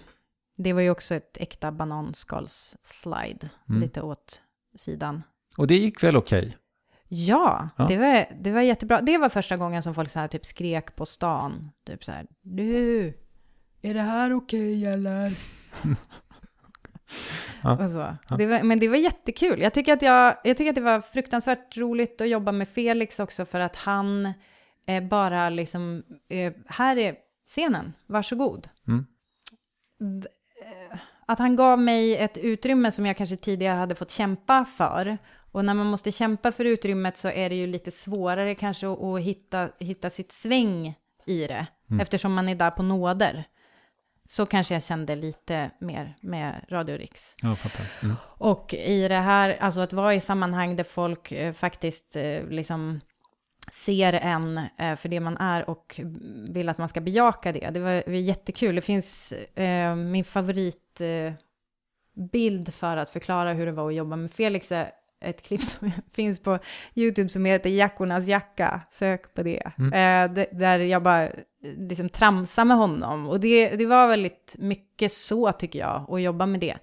det 0.55 0.73
var 0.73 0.81
ju 0.81 0.89
också 0.89 1.15
ett 1.15 1.37
äkta 1.37 1.71
bananskalsslide, 1.71 3.49
Mm. 3.69 3.81
lite 3.81 4.01
åt 4.01 4.41
sidan. 4.75 5.23
Och 5.57 5.67
det 5.67 5.75
gick 5.75 6.03
väl 6.03 6.17
okej? 6.17 6.57
Ja, 7.15 7.69
Ja. 7.77 7.85
Det, 7.87 7.97
var, 7.97 8.25
det 8.43 8.51
var 8.51 8.61
jättebra. 8.61 9.01
Det 9.01 9.17
var 9.17 9.29
första 9.29 9.57
gången 9.57 9.83
som 9.83 9.95
folk 9.95 10.09
så 10.09 10.19
här, 10.19 10.27
typ 10.27 10.45
skrek 10.45 10.95
på 10.95 11.05
stan. 11.05 11.71
Typ 11.87 12.03
så 12.03 12.11
här, 12.11 12.25
du, 12.41 13.13
är 13.81 13.93
det 13.93 14.01
här 14.01 14.33
okej 14.33 14.85
eller? 14.85 15.31
Ja. 17.63 17.83
Och 17.83 17.89
så. 17.89 18.17
Ja. 18.29 18.35
Det 18.37 18.45
var, 18.45 18.63
men 18.63 18.79
det 18.79 18.87
var 18.87 18.95
jättekul. 18.97 19.61
Jag 19.61 19.73
tycker, 19.73 19.93
att 19.93 20.01
jag, 20.01 20.35
jag 20.43 20.57
tycker 20.57 20.69
att 20.69 20.75
det 20.75 20.81
var 20.81 21.01
fruktansvärt 21.01 21.77
roligt 21.77 22.21
att 22.21 22.29
jobba 22.29 22.51
med 22.51 22.67
Felix 22.69 23.19
också 23.19 23.45
för 23.45 23.59
att 23.59 23.75
han 23.75 24.33
eh, 24.87 25.03
bara 25.03 25.49
liksom, 25.49 26.03
eh, 26.29 26.53
här 26.67 26.97
är 26.97 27.15
scenen, 27.47 27.93
varsågod. 28.07 28.69
Mm. 28.87 29.05
Eh, 30.91 30.99
Att 31.25 31.39
han 31.39 31.55
gav 31.55 31.79
mig 31.79 32.17
ett 32.17 32.37
utrymme 32.37 32.91
som 32.91 33.05
jag 33.05 33.17
kanske 33.17 33.37
tidigare 33.37 33.77
hade 33.77 33.95
fått 33.95 34.11
kämpa 34.11 34.65
för. 34.65 35.17
Och 35.53 35.65
när 35.65 35.73
man 35.73 35.85
måste 35.85 36.11
kämpa 36.11 36.51
för 36.51 36.65
utrymmet 36.65 37.17
så 37.17 37.27
är 37.27 37.49
det 37.49 37.55
ju 37.55 37.67
lite 37.67 37.91
svårare 37.91 38.55
kanske 38.55 38.87
att, 38.87 39.19
hitta, 39.19 39.69
hitta 39.79 40.09
sitt 40.09 40.31
sväng 40.31 40.95
i 41.25 41.47
det. 41.47 41.67
Mm. 41.89 41.99
Eftersom 42.01 42.33
man 42.33 42.49
är 42.49 42.55
där 42.55 42.71
på 42.71 42.83
nåder. 42.83 43.43
Så 44.27 44.45
kanske 44.45 44.73
jag 44.73 44.83
kände 44.83 45.15
lite 45.15 45.71
mer 45.79 46.17
med 46.21 46.65
Radio 46.69 46.97
Riks. 46.97 47.35
Jag 47.41 47.59
fattar. 47.59 47.85
Mm. 48.03 48.15
Och 48.23 48.73
i 48.73 49.07
det 49.07 49.15
här, 49.15 49.57
alltså 49.59 49.81
att 49.81 49.93
vara 49.93 50.13
i 50.13 50.19
sammanhang 50.19 50.75
där 50.75 50.83
folk 50.83 51.31
eh, 51.31 51.53
faktiskt 51.53 52.15
eh, 52.15 52.47
liksom 52.49 52.99
ser 53.71 54.13
en 54.13 54.57
eh, 54.77 54.95
för 54.95 55.09
det 55.09 55.19
man 55.19 55.37
är 55.37 55.69
och 55.69 56.01
vill 56.49 56.69
att 56.69 56.77
man 56.77 56.89
ska 56.89 57.01
bejaka 57.01 57.51
det. 57.51 57.69
Det 57.69 57.79
var, 57.79 57.91
det 57.91 58.03
var 58.07 58.13
jättekul. 58.13 58.75
Det 58.75 58.81
finns 58.81 59.31
eh, 59.55 59.95
min 59.95 60.23
favoritbild 60.23 61.27
eh, 61.27 61.33
bild 62.31 62.73
för 62.73 62.97
att 62.97 63.09
förklara 63.09 63.53
hur 63.53 63.65
det 63.65 63.71
var 63.71 63.87
att 63.87 63.95
jobba 63.95 64.15
med 64.15 64.31
Felix. 64.31 64.71
är 64.71 64.91
Ett 65.23 65.41
klipp 65.41 65.61
som 65.61 65.91
finns 66.11 66.39
på 66.39 66.59
YouTube 66.95 67.29
som 67.29 67.45
heter 67.45 67.69
Jackornas 67.69 68.27
jacka. 68.27 68.81
Sök 68.91 69.33
på 69.33 69.43
det. 69.43 69.71
Mm. 69.77 69.93
Eh, 69.93 70.47
där 70.51 70.79
jag 70.79 71.03
bara 71.03 71.23
eh, 71.23 71.31
liksom 71.77 72.09
tramsar 72.09 72.65
med 72.65 72.77
honom. 72.77 73.27
Och 73.27 73.39
det, 73.39 73.69
det 73.69 73.85
var 73.85 74.07
väldigt 74.07 74.55
mycket 74.59 75.11
så 75.11 75.51
tycker 75.51 75.79
jag, 75.79 76.05
att 76.09 76.21
jobba 76.21 76.45
med 76.45 76.59
det. 76.59 76.77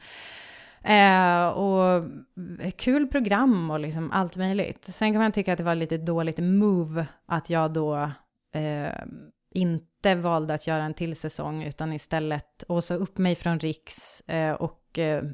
Eh, 0.82 1.48
och 1.48 2.04
kul 2.76 3.06
program 3.06 3.70
och 3.70 3.80
liksom 3.80 4.10
allt 4.10 4.36
möjligt. 4.36 4.84
Sen 4.84 5.12
kan 5.12 5.22
man 5.22 5.32
tycka 5.32 5.52
att 5.52 5.58
det 5.58 5.64
var 5.64 5.74
lite 5.74 5.96
dåligt 5.96 6.38
move 6.38 7.06
att 7.26 7.50
jag 7.50 7.72
då 7.72 8.10
eh, 8.54 8.92
inte 9.54 10.14
valde 10.14 10.54
att 10.54 10.66
göra 10.66 10.82
en 10.82 10.94
till 10.94 11.16
säsong 11.16 11.62
utan 11.62 11.92
istället 11.92 12.64
åsa 12.68 12.94
upp 12.94 13.18
mig 13.18 13.34
från 13.34 13.58
Riks 13.58 14.20
eh, 14.20 14.52
och 14.52 14.98
eh, 14.98 15.24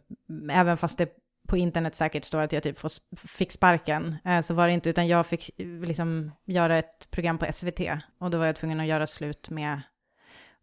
även 0.53 0.77
fast 0.77 0.99
det 0.99 1.09
på 1.47 1.57
internet 1.57 1.95
säkert 1.95 2.25
står 2.25 2.41
att 2.41 2.53
jag 2.53 2.63
typ 2.63 2.79
fick 3.17 3.53
sparken, 3.53 4.17
eh, 4.25 4.41
så 4.41 4.55
var 4.55 4.67
det 4.67 4.73
inte, 4.73 4.91
utan 4.91 5.09
jag 5.09 5.27
fick 5.27 5.51
liksom 5.59 6.33
göra 6.45 6.79
ett 6.79 7.11
program 7.11 7.39
på 7.39 7.47
SVT 7.53 7.81
och 8.19 8.31
då 8.31 8.39
var 8.39 8.47
jag 8.47 8.57
tvungen 8.57 8.81
att 8.81 8.87
göra 8.87 9.07
slut 9.07 9.51
med 9.51 9.81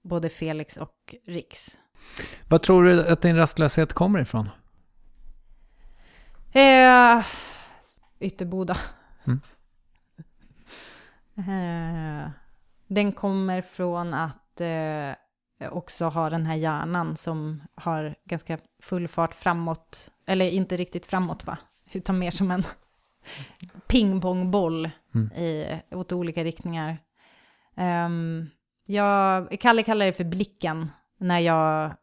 både 0.02 0.30
Felix 0.30 0.78
och 0.78 1.16
Riks. 1.26 1.78
Vad 2.50 2.62
tror 2.62 2.84
du 2.84 3.08
att 3.08 3.22
din 3.22 3.36
rastlöshet 3.36 3.94
kommer 3.94 4.20
ifrån? 4.20 4.50
Eh, 6.52 7.26
Ytterboda. 8.20 8.78
Mm. 9.24 9.42
Eh, 11.38 12.30
den 12.88 13.12
kommer 13.12 13.62
från 13.62 14.14
att 14.14 14.62
eh, 14.62 15.12
också 15.70 16.06
ha 16.06 16.30
den 16.30 16.46
här 16.46 16.56
hjärnan 16.56 17.18
som 17.18 17.62
har 17.76 18.16
ganska 18.26 18.58
full 18.82 19.08
fart 19.08 19.34
framåt. 19.34 20.12
Eller 20.26 20.50
inte 20.50 20.78
riktigt 20.78 21.06
framåt 21.06 21.46
va? 21.46 21.58
Utan 21.92 22.20
mer 22.20 22.32
som 22.32 22.52
en 22.52 22.64
pingpongboll 23.88 24.90
Mm. 25.16 25.32
i, 25.32 25.80
åt 25.92 26.12
olika 26.12 26.44
riktningar. 26.44 26.98
Um, 27.76 28.50
jag, 28.86 29.60
Kalle 29.60 29.84
kallar 29.84 30.06
det 30.06 30.14
för 30.14 30.24
blicken 30.24 30.92
när 31.20 31.40
jag 31.40 31.94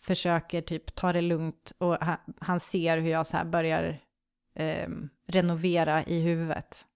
försöker 0.00 0.60
typ 0.60 0.94
ta 0.94 1.12
det 1.12 1.20
lugnt 1.20 1.72
och 1.78 1.96
han, 2.00 2.16
han 2.40 2.60
ser 2.60 2.98
hur 2.98 3.10
jag 3.10 3.26
så 3.26 3.36
här 3.36 3.44
börjar 3.44 3.98
ehm, 4.54 5.08
renovera 5.28 6.04
i 6.04 6.20
huvudet. 6.20 6.86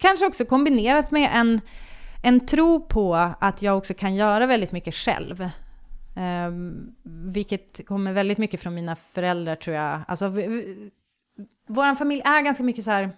Kanske 0.00 0.26
också 0.26 0.44
kombinerat 0.44 1.10
med 1.10 1.30
en, 1.34 1.60
en 2.22 2.46
tro 2.46 2.86
på 2.86 3.14
att 3.40 3.62
jag 3.62 3.78
också 3.78 3.94
kan 3.94 4.14
göra 4.14 4.46
väldigt 4.46 4.72
mycket 4.72 4.94
själv. 4.94 5.40
Eh, 6.16 6.50
vilket 7.32 7.86
kommer 7.86 8.12
väldigt 8.12 8.38
mycket 8.38 8.60
från 8.60 8.74
mina 8.74 8.96
föräldrar 8.96 9.56
tror 9.56 9.76
jag. 9.76 10.00
Alltså, 10.08 10.28
vi, 10.28 10.46
vi, 10.46 10.90
vår 11.66 11.94
familj 11.94 12.22
är 12.24 12.42
ganska 12.42 12.62
mycket 12.62 12.84
så 12.84 12.90
här... 12.90 13.16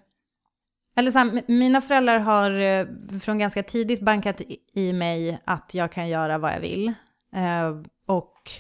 Eller 0.97 1.11
så 1.11 1.19
här, 1.19 1.43
mina 1.47 1.81
föräldrar 1.81 2.19
har 2.19 2.51
eh, 2.51 2.87
från 3.21 3.39
ganska 3.39 3.63
tidigt 3.63 4.01
bankat 4.01 4.41
i, 4.41 4.59
i 4.73 4.93
mig 4.93 5.39
att 5.45 5.75
jag 5.75 5.93
kan 5.93 6.09
göra 6.09 6.39
vad 6.39 6.53
jag 6.53 6.61
vill. 6.61 6.93
Eh, 7.33 7.71
och 8.07 8.51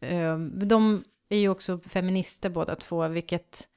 eh, 0.00 0.38
de 0.38 1.04
är 1.28 1.38
ju 1.38 1.48
också 1.48 1.78
feminister 1.78 2.50
båda 2.50 2.76
två, 2.76 3.08
vilket 3.08 3.68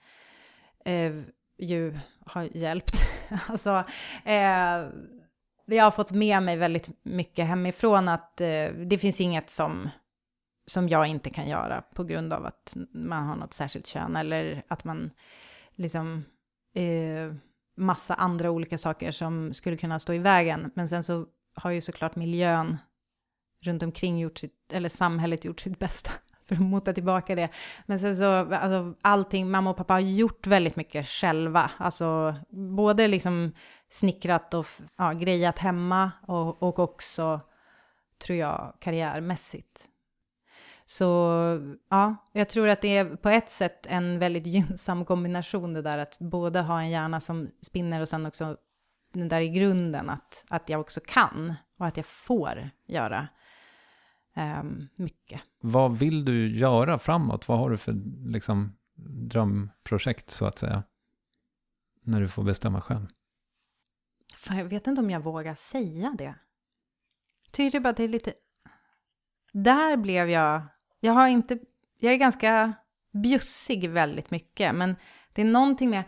eh, 0.85 1.13
ju 1.57 1.99
har 2.25 2.57
hjälpt. 2.57 2.95
alltså, 3.47 3.83
eh, 4.25 4.85
jag 5.66 5.84
har 5.84 5.91
fått 5.91 6.11
med 6.11 6.43
mig 6.43 6.57
väldigt 6.57 6.89
mycket 7.03 7.45
hemifrån 7.45 8.07
att 8.07 8.41
eh, 8.41 8.68
det 8.86 8.97
finns 8.97 9.22
inget 9.22 9.49
som, 9.49 9.89
som 10.66 10.89
jag 10.89 11.07
inte 11.07 11.30
kan 11.30 11.47
göra 11.47 11.82
på 11.82 12.03
grund 12.03 12.34
av 12.34 12.45
att 12.45 12.74
man 12.91 13.28
har 13.28 13.36
något 13.36 13.53
särskilt 13.53 13.88
kön 13.88 14.16
eller 14.16 14.64
att 14.68 14.84
man 14.84 15.11
liksom 15.76 16.26
eh, 16.76 17.36
massa 17.76 18.14
andra 18.14 18.51
olika 18.51 18.78
saker 18.78 19.11
som 19.11 19.53
skulle 19.53 19.78
kunna 19.78 19.99
stå 19.99 20.14
i 20.14 20.20
vägen. 20.20 20.72
Men 20.74 20.88
sen 20.88 21.03
så 21.03 21.26
har 21.53 21.72
ju 21.72 21.82
såklart 21.82 22.16
miljön 22.16 22.78
runt 23.61 23.84
omkring 23.84 24.20
gjort 24.20 24.38
sitt, 24.38 24.74
eller 24.74 24.89
samhället 24.89 25.45
gjort 25.45 25.59
sitt 25.59 25.80
bästa 25.80 26.11
för 26.45 26.55
att 26.55 26.61
mota 26.61 26.93
tillbaka 26.93 27.36
det. 27.36 27.49
Men 27.86 27.99
sen 27.99 28.16
så, 28.16 28.26
alltså 28.53 28.93
allting, 29.01 29.51
mamma 29.51 29.70
och 29.70 29.78
pappa 29.78 29.93
har 29.93 29.99
gjort 29.99 30.47
väldigt 30.47 30.76
mycket 30.76 31.07
själva. 31.07 31.72
Alltså 31.78 32.36
både 32.49 33.07
liksom 33.07 33.51
snickrat 33.93 34.53
och 34.53 34.65
ja, 34.95 35.13
grejat 35.13 35.59
hemma 35.59 36.11
och, 36.27 36.63
och 36.63 36.79
också, 36.79 37.41
tror 38.17 38.37
jag, 38.37 38.73
karriärmässigt. 38.79 39.89
Så 40.85 41.05
ja, 41.89 42.15
jag 42.31 42.49
tror 42.49 42.69
att 42.69 42.81
det 42.81 42.97
är 42.97 43.15
på 43.15 43.29
ett 43.29 43.49
sätt 43.49 43.85
en 43.89 44.19
väldigt 44.19 44.45
gynnsam 44.45 45.05
kombination 45.05 45.73
det 45.73 45.81
där 45.81 45.97
att 45.97 46.19
både 46.19 46.61
ha 46.61 46.81
en 46.81 46.89
hjärna 46.89 47.19
som 47.19 47.49
spinner 47.61 48.01
och 48.01 48.07
sen 48.07 48.25
också 48.25 48.57
den 49.13 49.27
där 49.27 49.41
i 49.41 49.49
grunden 49.49 50.09
att, 50.09 50.45
att 50.49 50.69
jag 50.69 50.81
också 50.81 51.01
kan 51.05 51.53
och 51.79 51.85
att 51.85 51.97
jag 51.97 52.05
får 52.05 52.69
göra 52.85 53.27
um, 54.35 54.87
mycket. 54.95 55.41
Vad 55.61 55.97
vill 55.97 56.25
du 56.25 56.57
göra 56.57 56.97
framåt? 56.97 57.47
Vad 57.47 57.59
har 57.59 57.69
du 57.69 57.77
för 57.77 57.93
liksom, 58.25 58.75
drömprojekt 59.29 60.31
så 60.31 60.45
att 60.45 60.57
säga? 60.57 60.83
När 62.03 62.21
du 62.21 62.27
får 62.27 62.43
bestämma 62.43 62.81
själv. 62.81 63.07
Fan, 64.43 64.57
jag 64.57 64.65
vet 64.65 64.87
inte 64.87 65.01
om 65.01 65.09
jag 65.09 65.19
vågar 65.19 65.55
säga 65.55 66.15
det. 66.17 66.35
Tycker 67.51 67.79
bara 67.79 67.89
att 67.89 67.97
det 67.97 68.03
är 68.03 68.07
lite... 68.07 68.33
Där 69.53 69.97
blev 69.97 70.29
jag... 70.29 70.61
Jag 70.99 71.13
har 71.13 71.27
inte... 71.27 71.59
Jag 71.99 72.13
är 72.13 72.17
ganska 72.17 72.73
bjussig 73.11 73.89
väldigt 73.89 74.31
mycket, 74.31 74.75
men 74.75 74.95
det 75.33 75.41
är 75.41 75.45
någonting 75.45 75.89
med 75.89 76.03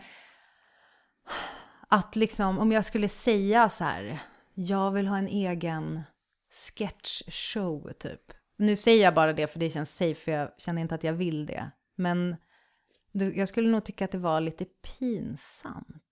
att 1.88 2.16
liksom, 2.16 2.58
om 2.58 2.72
jag 2.72 2.84
skulle 2.84 3.08
säga 3.08 3.68
så 3.68 3.84
här, 3.84 4.22
jag 4.54 4.90
vill 4.90 5.06
ha 5.06 5.18
en 5.18 5.28
egen 5.28 6.02
sketchshow 6.50 7.92
typ. 7.92 8.32
Nu 8.56 8.76
säger 8.76 9.04
jag 9.04 9.14
bara 9.14 9.32
det 9.32 9.46
för 9.46 9.58
det 9.58 9.70
känns 9.70 9.96
safe, 9.96 10.14
för 10.14 10.32
jag 10.32 10.50
känner 10.58 10.82
inte 10.82 10.94
att 10.94 11.04
jag 11.04 11.12
vill 11.12 11.46
det. 11.46 11.70
Men 11.96 12.36
jag 13.12 13.48
skulle 13.48 13.68
nog 13.68 13.84
tycka 13.84 14.04
att 14.04 14.10
det 14.10 14.18
var 14.18 14.40
lite 14.40 14.64
pinsamt. 14.64 16.05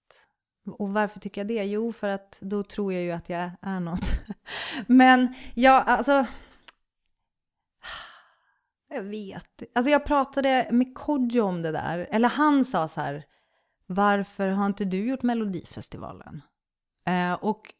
Och 0.67 0.93
varför 0.93 1.21
tycker 1.21 1.41
jag 1.41 1.49
det? 1.49 1.65
Jo, 1.65 1.93
för 1.93 2.09
att 2.09 2.39
då 2.41 2.62
tror 2.62 2.93
jag 2.93 3.03
ju 3.03 3.11
att 3.11 3.29
jag 3.29 3.51
är 3.61 3.81
något. 3.81 4.21
Men 4.87 5.35
ja, 5.55 5.83
alltså... 5.83 6.27
Jag 8.89 9.03
vet 9.03 9.62
Alltså 9.75 9.91
jag 9.91 10.05
pratade 10.05 10.69
med 10.71 10.95
Kodjo 10.95 11.45
om 11.45 11.62
det 11.62 11.73
där. 11.73 12.09
Eller 12.11 12.29
han 12.29 12.65
sa 12.65 12.89
så 12.89 13.01
här, 13.01 13.25
varför 13.87 14.49
har 14.49 14.67
inte 14.67 14.85
du 14.85 15.09
gjort 15.09 15.23
Melodifestivalen? 15.23 16.43
Eh, 17.07 17.33
och 17.33 17.75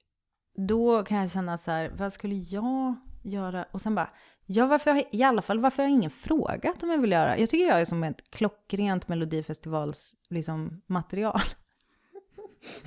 då 0.69 1.03
kan 1.05 1.19
jag 1.19 1.31
känna 1.31 1.59
så 1.59 1.71
här, 1.71 1.91
vad 1.99 2.13
skulle 2.13 2.35
jag 2.35 2.95
göra? 3.23 3.65
Och 3.71 3.81
sen 3.81 3.95
bara, 3.95 4.11
ja 4.47 4.67
varför 4.67 4.91
har, 4.91 5.05
i 5.11 5.23
alla 5.23 5.43
fall 5.43 5.61
varför 5.61 5.83
har 5.83 5.91
ingen 5.91 6.11
frågat 6.11 6.83
om 6.83 6.91
jag 6.91 6.99
vill 6.99 7.13
göra? 7.13 7.39
Jag 7.39 7.51
tycker 7.51 7.67
jag 7.67 7.81
är 7.81 7.85
som 7.85 8.05
ett 8.05 8.31
klockrent 8.31 9.09
Melodifestivals 9.09 10.15
liksom, 10.29 10.83
material. 10.87 11.41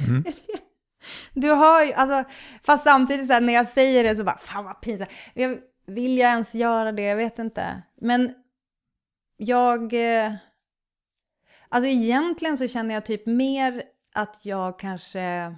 Mm. 0.08 0.24
Du 1.34 1.50
har 1.50 1.84
ju, 1.84 1.94
alltså, 1.94 2.32
fast 2.64 2.84
samtidigt 2.84 3.28
så 3.28 3.34
här, 3.34 3.42
när 3.42 3.54
jag 3.54 3.68
säger 3.68 4.04
det 4.04 4.16
så 4.16 4.24
bara, 4.24 4.38
fan 4.38 4.66
vad 4.66 4.82
pinsamt. 4.82 5.10
Jag, 5.34 5.60
vill 5.86 6.18
jag 6.18 6.32
ens 6.32 6.56
göra 6.56 6.92
det? 6.92 7.02
Jag 7.02 7.16
vet 7.16 7.40
inte. 7.40 7.82
Men 8.02 8.34
jag... 9.38 9.94
Eh, 9.94 10.34
alltså 11.70 11.90
egentligen 11.90 12.58
så 12.58 12.68
känner 12.68 12.94
jag 12.94 13.06
typ 13.06 13.26
mer 13.26 13.84
att 14.16 14.46
jag 14.46 14.80
kanske... 14.80 15.56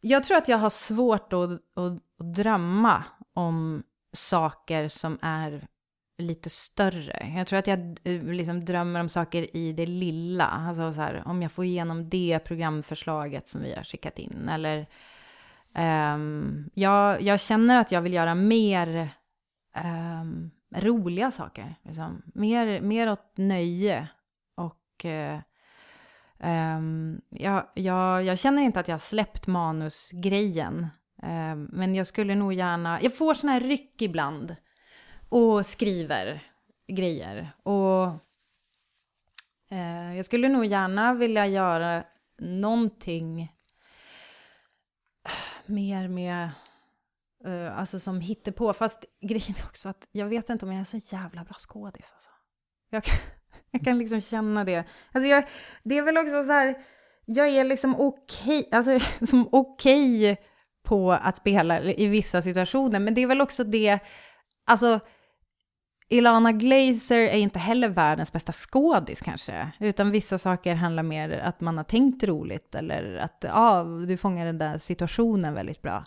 Jag 0.00 0.24
tror 0.24 0.36
att 0.36 0.48
jag 0.48 0.58
har 0.58 0.70
svårt 0.70 1.32
att, 1.32 1.50
att, 1.50 1.92
att 2.18 2.34
drömma 2.34 3.04
om 3.34 3.82
saker 4.12 4.88
som 4.88 5.18
är 5.22 5.66
lite 6.20 6.50
större. 6.50 7.32
Jag 7.36 7.46
tror 7.46 7.58
att 7.58 7.66
jag 7.66 7.80
eh, 8.04 8.22
liksom 8.22 8.64
drömmer 8.64 9.00
om 9.00 9.08
saker 9.08 9.56
i 9.56 9.72
det 9.72 9.86
lilla. 9.86 10.46
Alltså 10.46 10.92
så 10.92 11.00
här, 11.00 11.22
om 11.26 11.42
jag 11.42 11.52
får 11.52 11.64
igenom 11.64 12.08
det 12.08 12.38
programförslaget 12.44 13.48
som 13.48 13.62
vi 13.62 13.74
har 13.74 13.84
skickat 13.84 14.18
in. 14.18 14.48
Eller 14.48 14.86
um, 16.14 16.70
jag, 16.74 17.22
jag 17.22 17.40
känner 17.40 17.80
att 17.80 17.92
jag 17.92 18.00
vill 18.02 18.12
göra 18.12 18.34
mer 18.34 19.08
um, 20.22 20.50
roliga 20.76 21.30
saker. 21.30 21.74
Liksom. 21.82 22.22
Mer, 22.34 22.80
mer 22.80 23.12
åt 23.12 23.32
nöje. 23.36 24.08
Och 24.54 25.04
uh, 25.04 25.38
um, 26.50 27.20
jag, 27.28 27.66
jag, 27.74 28.24
jag 28.24 28.38
känner 28.38 28.62
inte 28.62 28.80
att 28.80 28.88
jag 28.88 28.94
har 28.94 28.98
släppt 28.98 29.46
manusgrejen. 29.46 30.86
men 31.68 31.94
jag 31.94 32.06
skulle 32.06 32.34
nog 32.34 32.52
gärna... 32.52 33.02
Jag 33.02 33.16
får 33.16 33.34
såna 33.34 33.52
här 33.52 33.60
ryck 33.60 34.02
ibland 34.02 34.56
och 35.30 35.66
skriver 35.66 36.42
grejer. 36.88 37.52
Och 37.62 38.04
eh, 39.70 40.16
jag 40.16 40.24
skulle 40.24 40.48
nog 40.48 40.64
gärna 40.64 41.14
vilja 41.14 41.46
göra 41.46 42.04
någonting 42.38 43.42
eh, 45.26 45.30
mer 45.66 46.08
med, 46.08 46.50
eh, 47.44 47.78
alltså 47.78 48.00
som 48.00 48.22
på. 48.56 48.72
Fast 48.72 49.04
grejen 49.20 49.54
är 49.58 49.64
också 49.64 49.88
att 49.88 50.08
jag 50.12 50.26
vet 50.26 50.50
inte 50.50 50.66
om 50.66 50.72
jag 50.72 50.80
är 50.80 51.00
så 51.00 51.16
jävla 51.16 51.44
bra 51.44 51.54
skådis 51.58 52.12
alltså. 52.14 52.30
Jag 52.90 53.04
kan, 53.04 53.18
jag 53.70 53.84
kan 53.84 53.98
liksom 53.98 54.20
känna 54.20 54.64
det. 54.64 54.84
Alltså 55.12 55.28
jag, 55.28 55.48
det 55.82 55.98
är 55.98 56.02
väl 56.02 56.18
också 56.18 56.44
så 56.44 56.52
här, 56.52 56.84
jag 57.24 57.48
är 57.48 57.64
liksom 57.64 57.94
okej, 57.94 58.58
okay, 58.58 58.78
alltså 58.78 58.98
som 59.26 59.48
okej 59.52 60.32
okay 60.32 60.44
på 60.82 61.12
att 61.12 61.36
spela 61.36 61.82
i 61.82 62.06
vissa 62.06 62.42
situationer, 62.42 63.00
men 63.00 63.14
det 63.14 63.20
är 63.20 63.26
väl 63.26 63.40
också 63.40 63.64
det, 63.64 63.98
alltså 64.64 65.00
Ilana 66.12 66.52
Glazer 66.52 67.18
är 67.18 67.36
inte 67.38 67.58
heller 67.58 67.88
världens 67.88 68.32
bästa 68.32 68.52
skådis 68.52 69.20
kanske, 69.20 69.72
utan 69.78 70.10
vissa 70.10 70.38
saker 70.38 70.74
handlar 70.74 71.02
mer 71.02 71.38
att 71.38 71.60
man 71.60 71.76
har 71.76 71.84
tänkt 71.84 72.24
roligt 72.24 72.74
eller 72.74 73.16
att 73.16 73.44
ja, 73.48 73.84
du 73.84 74.16
fångar 74.16 74.46
den 74.46 74.58
där 74.58 74.78
situationen 74.78 75.54
väldigt 75.54 75.82
bra. 75.82 76.04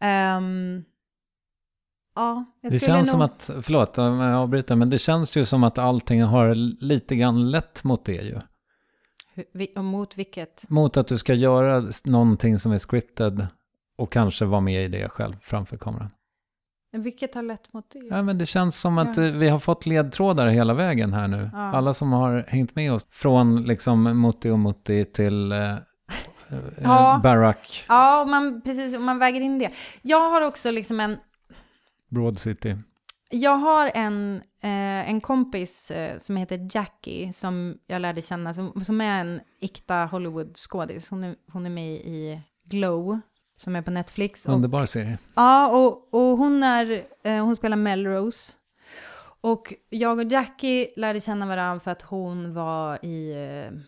Um, 0.00 0.84
ja, 2.14 2.44
det 2.62 2.78
känns 2.78 2.98
nog... 2.98 3.06
som 3.06 3.20
att, 3.20 3.50
förlåt 3.62 3.98
om 3.98 4.20
jag 4.20 4.34
avbryter, 4.34 4.76
men 4.76 4.90
det 4.90 4.98
känns 4.98 5.36
ju 5.36 5.44
som 5.44 5.64
att 5.64 5.78
allting 5.78 6.22
har 6.22 6.54
lite 6.84 7.16
grann 7.16 7.50
lätt 7.50 7.84
mot 7.84 8.04
det 8.04 8.12
ju. 8.12 8.40
Och 9.76 9.84
mot 9.84 10.16
vilket? 10.16 10.70
Mot 10.70 10.96
att 10.96 11.06
du 11.06 11.18
ska 11.18 11.34
göra 11.34 11.90
någonting 12.04 12.58
som 12.58 12.72
är 12.72 12.78
scripted 12.78 13.46
och 13.96 14.12
kanske 14.12 14.44
vara 14.44 14.60
med 14.60 14.84
i 14.84 14.88
det 14.88 15.08
själv 15.08 15.36
framför 15.42 15.76
kameran. 15.76 16.10
Vilket 16.90 17.34
har 17.34 17.42
lett 17.42 17.72
mot 17.72 17.90
det? 17.90 17.98
Ja, 17.98 18.22
men 18.22 18.38
det 18.38 18.46
känns 18.46 18.80
som 18.80 18.98
att 18.98 19.16
ja. 19.16 19.22
Vi 19.22 19.48
har 19.48 19.58
fått 19.58 19.86
ledtrådar 19.86 20.46
hela 20.46 20.74
vägen 20.74 21.12
här 21.12 21.28
nu. 21.28 21.50
Ja. 21.52 21.58
Alla 21.58 21.94
som 21.94 22.12
har 22.12 22.44
hängt 22.48 22.74
med 22.74 22.92
oss. 22.92 23.06
Från 23.10 23.62
liksom 23.64 24.22
Mutti 24.22 24.50
och 24.50 24.58
Mutti 24.58 25.04
till 25.04 25.52
eh, 25.52 25.72
eh 25.72 25.78
ja. 26.82 27.20
Barack. 27.22 27.84
Ja, 27.88 28.24
man, 28.24 28.60
precis. 28.62 28.96
Om 28.96 29.04
man 29.04 29.18
väger 29.18 29.40
in 29.40 29.58
det. 29.58 29.70
Jag 30.02 30.30
har 30.30 30.40
också 30.40 30.70
liksom 30.70 31.00
en... 31.00 31.16
Broad 32.08 32.38
City. 32.38 32.76
Jag 33.30 33.56
har 33.56 33.90
en, 33.94 34.42
eh, 34.60 35.10
en 35.10 35.20
kompis 35.20 35.90
eh, 35.90 36.18
som 36.18 36.36
heter 36.36 36.68
Jackie, 36.70 37.32
som 37.32 37.78
jag 37.86 38.02
lärde 38.02 38.22
känna, 38.22 38.54
som, 38.54 38.84
som 38.84 39.00
är 39.00 39.20
en 39.20 39.40
äkta 39.60 39.94
Hollywood-skådis. 39.94 41.10
Hon 41.10 41.24
är, 41.24 41.34
hon 41.52 41.66
är 41.66 41.70
med 41.70 41.92
i 41.92 42.40
Glow, 42.64 43.20
som 43.58 43.76
är 43.76 43.82
på 43.82 43.90
Netflix. 43.90 44.46
Underbar 44.46 44.86
serie. 44.86 45.18
Ja, 45.34 45.68
och, 45.68 46.14
och 46.14 46.38
hon, 46.38 46.62
är, 46.62 47.06
eh, 47.24 47.44
hon 47.44 47.56
spelar 47.56 47.76
Melrose. 47.76 48.52
Och 49.40 49.74
jag 49.88 50.18
och 50.18 50.24
Jackie 50.24 50.88
lärde 50.96 51.20
känna 51.20 51.46
varandra 51.46 51.80
för 51.80 51.90
att 51.90 52.02
hon 52.02 52.54
var 52.54 53.04
i, 53.04 53.30
eh, 53.32 53.78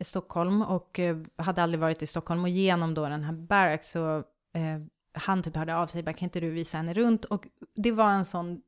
i 0.00 0.04
Stockholm 0.04 0.62
och 0.62 0.98
eh, 0.98 1.16
hade 1.36 1.62
aldrig 1.62 1.80
varit 1.80 2.02
i 2.02 2.06
Stockholm. 2.06 2.42
Och 2.42 2.48
genom 2.48 2.94
då 2.94 3.08
den 3.08 3.24
här 3.24 3.32
Barrack 3.32 3.84
så 3.84 4.16
eh, 4.54 4.80
han 5.14 5.42
typ 5.42 5.56
hörde 5.56 5.76
av 5.76 5.86
sig, 5.86 6.02
bara 6.02 6.12
kan 6.12 6.26
inte 6.26 6.40
du 6.40 6.50
visa 6.50 6.76
henne 6.76 6.94
runt? 6.94 7.24
Och 7.24 7.46
det 7.74 7.92
var 7.92 8.10
en 8.10 8.24
sån 8.24 8.60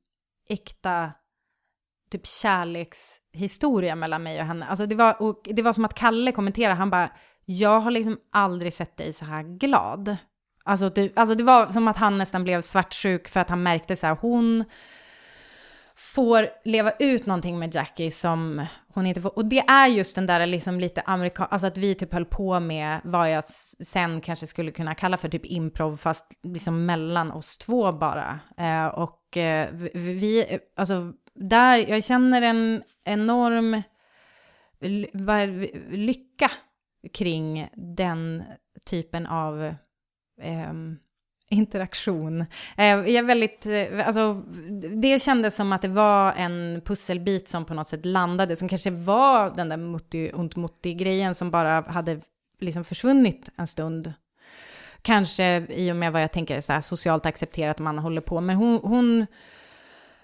äkta 0.49 1.13
typ 2.11 2.27
kärlekshistoria 2.27 3.97
mellan 3.97 4.23
mig 4.23 4.41
och 4.41 4.47
henne. 4.47 4.67
Alltså 4.67 4.87
det 4.87 4.95
var, 4.95 5.23
och 5.23 5.41
det 5.45 5.63
var 5.63 5.73
som 5.73 5.85
att 5.85 5.95
Kalle 5.95 6.33
kommenterade, 6.33 6.75
han 6.75 6.91
bara, 6.91 7.11
jag 7.47 7.81
har 7.81 7.91
liksom 7.91 8.19
aldrig 8.33 8.73
sett 8.73 8.97
dig 8.97 9.13
så 9.13 9.25
här 9.25 9.43
glad. 9.43 10.17
Alltså, 10.65 10.89
du, 10.89 11.13
alltså 11.17 11.35
det 11.35 11.45
var 11.45 11.67
som 11.67 11.89
att 11.89 11.97
han 11.97 12.19
nästan 12.19 12.45
blev 12.45 12.63
svartsjuk 12.63 13.29
för 13.29 13.41
att 13.41 13.51
han 13.51 13.63
märkte 13.63 13.97
så 13.97 14.07
här, 14.07 14.17
hon 14.21 14.65
får 15.97 16.49
leva 16.65 16.93
ut 16.99 17.27
någonting 17.27 17.59
med 17.59 17.75
Jackie 17.75 18.11
som 18.11 18.67
hon 18.89 19.07
inte 19.07 19.21
får. 19.21 19.37
Och 19.37 19.47
det 19.47 19.59
är 19.59 19.87
just 19.87 20.15
den 20.15 20.27
där 20.27 20.47
liksom 20.47 20.81
lite 20.81 21.01
amerikan, 21.01 21.47
alltså 21.51 21.67
att 21.67 21.79
vi 21.79 21.95
typ 21.95 22.13
höll 22.13 22.25
på 22.25 22.61
med 22.61 23.01
vad 23.05 23.33
jag 23.33 23.45
sen 23.85 24.21
kanske 24.21 24.47
skulle 24.47 24.71
kunna 24.71 24.95
kalla 24.95 25.17
för 25.17 25.29
typ 25.29 25.47
improv, 25.47 25.97
fast 25.97 26.27
liksom 26.43 26.87
mellan 26.87 27.33
oss 27.33 27.59
två 27.59 27.93
bara. 27.93 28.41
Eh, 28.57 28.87
och 28.87 29.37
eh, 29.37 29.69
vi, 29.95 30.59
alltså 30.77 31.13
där, 31.35 31.79
jag 31.79 32.05
känner 32.05 32.43
en 32.43 32.83
enorm 33.05 33.83
lycka 35.91 36.51
kring 37.13 37.69
den 37.75 38.43
typen 38.87 39.27
av 39.27 39.65
eh, 40.43 40.73
interaktion. 41.51 42.41
Eh, 42.77 42.87
jag 42.87 43.09
är 43.09 43.23
väldigt, 43.23 43.67
eh, 43.67 44.07
alltså, 44.07 44.43
det 44.97 45.23
kändes 45.23 45.57
som 45.57 45.73
att 45.73 45.83
det 45.83 45.89
var 45.89 46.33
en 46.33 46.83
pusselbit 46.85 47.49
som 47.49 47.65
på 47.65 47.75
något 47.75 47.89
sätt 47.89 48.07
landade, 48.07 48.57
som 48.57 48.69
kanske 48.69 48.91
var 48.91 49.51
den 49.57 49.69
där 49.69 49.77
mutti 49.77 50.31
und 50.35 50.57
mutti-grejen 50.57 51.35
som 51.35 51.51
bara 51.51 51.81
hade 51.81 52.21
liksom 52.61 52.85
försvunnit 52.85 53.51
en 53.57 53.67
stund. 53.67 54.13
Kanske 55.03 55.67
i 55.71 55.93
och 55.93 55.97
med 55.97 56.13
vad 56.13 56.23
jag 56.23 56.33
tänker 56.33 56.61
så 56.61 56.73
här 56.73 56.81
socialt 56.81 57.27
accepterat 57.27 57.79
man 57.79 57.99
håller 57.99 58.21
på, 58.21 58.41
men 58.41 58.57
hon, 58.57 58.81
hon 58.83 59.27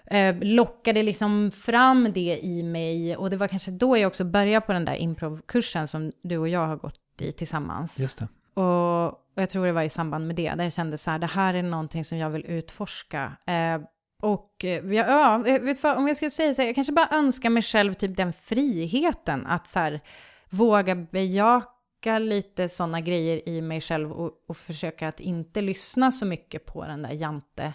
eh, 0.05 0.35
lockade 0.41 1.03
liksom 1.03 1.51
fram 1.51 2.11
det 2.13 2.39
i 2.43 2.63
mig 2.63 3.17
och 3.17 3.29
det 3.29 3.37
var 3.37 3.47
kanske 3.47 3.71
då 3.71 3.97
jag 3.97 4.07
också 4.07 4.23
började 4.23 4.65
på 4.65 4.73
den 4.73 4.85
där 4.85 4.95
improvkursen 4.95 5.87
som 5.87 6.11
du 6.21 6.37
och 6.37 6.49
jag 6.49 6.67
har 6.67 6.75
gått 6.75 6.99
i 7.19 7.31
tillsammans. 7.31 7.99
Just 7.99 8.19
det. 8.19 8.27
Och, 8.61 9.07
och 9.07 9.41
jag 9.41 9.49
tror 9.49 9.65
det 9.65 9.71
var 9.71 9.81
i 9.83 9.89
samband 9.89 10.27
med 10.27 10.35
det, 10.35 10.53
där 10.53 10.63
jag 10.63 10.73
kände 10.73 10.97
så 10.97 11.11
här, 11.11 11.19
det 11.19 11.27
här 11.27 11.53
är 11.53 11.63
någonting 11.63 12.05
som 12.05 12.17
jag 12.17 12.29
vill 12.29 12.45
utforska. 12.45 13.31
Eh, 13.47 13.81
och 14.21 14.65
eh, 14.65 14.93
ja, 14.93 15.37
vet 15.37 15.65
du 15.65 15.73
vad, 15.81 15.97
om 15.97 16.07
jag 16.07 16.17
skulle 16.17 16.31
säga 16.31 16.53
så 16.53 16.61
här, 16.61 16.69
jag 16.69 16.75
kanske 16.75 16.93
bara 16.93 17.09
önskar 17.11 17.49
mig 17.49 17.63
själv 17.63 17.93
typ 17.93 18.17
den 18.17 18.33
friheten 18.33 19.45
att 19.47 19.67
så 19.67 19.79
här, 19.79 20.01
våga 20.49 20.95
bejaka 20.95 22.19
lite 22.19 22.69
sådana 22.69 23.01
grejer 23.01 23.49
i 23.49 23.61
mig 23.61 23.81
själv 23.81 24.11
och, 24.11 24.31
och 24.47 24.57
försöka 24.57 25.07
att 25.07 25.19
inte 25.19 25.61
lyssna 25.61 26.11
så 26.11 26.25
mycket 26.25 26.65
på 26.65 26.85
den 26.85 27.01
där 27.01 27.11
jante 27.11 27.73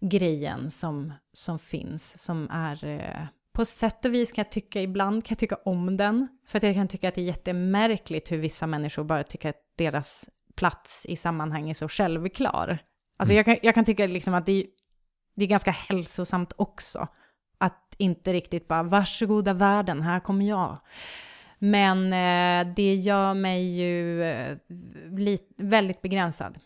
grejen 0.00 0.70
som, 0.70 1.12
som 1.32 1.58
finns, 1.58 2.22
som 2.22 2.48
är 2.50 2.84
eh, 2.84 3.26
på 3.52 3.64
sätt 3.64 4.04
och 4.04 4.14
vis 4.14 4.32
kan 4.32 4.42
jag 4.44 4.52
tycka, 4.52 4.82
ibland 4.82 5.24
kan 5.24 5.32
jag 5.34 5.38
tycka 5.38 5.56
om 5.64 5.96
den, 5.96 6.28
för 6.46 6.58
att 6.58 6.62
jag 6.62 6.74
kan 6.74 6.88
tycka 6.88 7.08
att 7.08 7.14
det 7.14 7.20
är 7.20 7.24
jättemärkligt 7.24 8.32
hur 8.32 8.38
vissa 8.38 8.66
människor 8.66 9.04
bara 9.04 9.24
tycker 9.24 9.48
att 9.50 9.62
deras 9.76 10.28
plats 10.54 11.06
i 11.06 11.16
sammanhang 11.16 11.70
är 11.70 11.74
så 11.74 11.88
självklar. 11.88 12.78
Alltså 13.16 13.34
jag, 13.34 13.44
kan, 13.44 13.56
jag 13.62 13.74
kan 13.74 13.84
tycka 13.84 14.06
liksom 14.06 14.34
att 14.34 14.46
det 14.46 14.52
är, 14.52 14.64
det 15.36 15.44
är 15.44 15.48
ganska 15.48 15.70
hälsosamt 15.70 16.52
också, 16.56 17.08
att 17.58 17.94
inte 17.98 18.32
riktigt 18.32 18.68
bara 18.68 18.82
varsågoda 18.82 19.52
världen, 19.52 20.02
här 20.02 20.20
kommer 20.20 20.44
jag. 20.48 20.78
Men 21.58 22.12
eh, 22.12 22.74
det 22.74 22.94
gör 22.94 23.34
mig 23.34 23.80
ju 23.80 24.24
eh, 24.24 24.56
li- 25.10 25.48
väldigt 25.56 26.02
begränsad. 26.02 26.58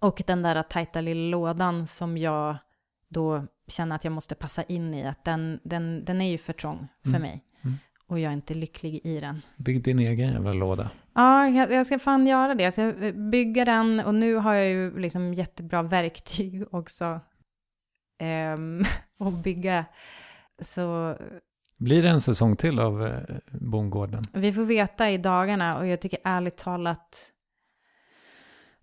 Och 0.00 0.22
den 0.26 0.42
där 0.42 0.62
tajta 0.62 1.00
lilla 1.00 1.30
lådan 1.36 1.86
som 1.86 2.18
jag 2.18 2.56
då 3.08 3.44
känner 3.68 3.96
att 3.96 4.04
jag 4.04 4.12
måste 4.12 4.34
passa 4.34 4.62
in 4.62 4.94
i, 4.94 5.04
att 5.06 5.24
den, 5.24 5.60
den, 5.62 6.04
den 6.04 6.20
är 6.20 6.30
ju 6.30 6.38
för 6.38 6.52
trång 6.52 6.88
för 7.02 7.08
Mm. 7.08 7.22
mig. 7.22 7.44
Mm. 7.62 7.76
Och 8.06 8.18
jag 8.18 8.30
är 8.30 8.34
inte 8.34 8.54
lycklig 8.54 9.00
i 9.04 9.20
den. 9.20 9.42
Bygg 9.56 9.82
din 9.84 9.98
egen 9.98 10.32
jävla 10.32 10.52
låda. 10.52 10.90
Ja, 11.14 11.48
jag, 11.48 11.72
jag 11.72 11.86
ska 11.86 11.98
fan 11.98 12.26
göra 12.26 12.54
det. 12.54 12.62
Jag 12.62 12.72
ska 12.72 12.82
eh, 12.82 13.12
bygga 13.14 13.64
den 13.64 14.00
och 14.00 14.14
nu 14.14 14.34
har 14.34 14.54
jag 14.54 14.68
ju 14.68 14.98
liksom 14.98 15.34
jättebra 15.34 15.82
verktyg 15.82 16.64
också. 16.74 17.20
Ehm, 18.18 18.82
och 19.18 19.32
bygga. 19.32 19.84
Så 20.62 21.16
Blir 21.78 22.02
det 22.02 22.08
en 22.10 22.20
säsong 22.20 22.56
till 22.56 22.78
av 22.78 23.06
eh, 23.06 23.20
Bondgården? 23.60 24.22
vi 24.32 24.52
får 24.52 24.64
veta 24.64 25.10
i 25.10 25.18
dagarna 25.18 25.78
och 25.78 25.86
jag 25.86 26.00
tycker 26.00 26.18
ärligt 26.24 26.56
talat 26.56 27.30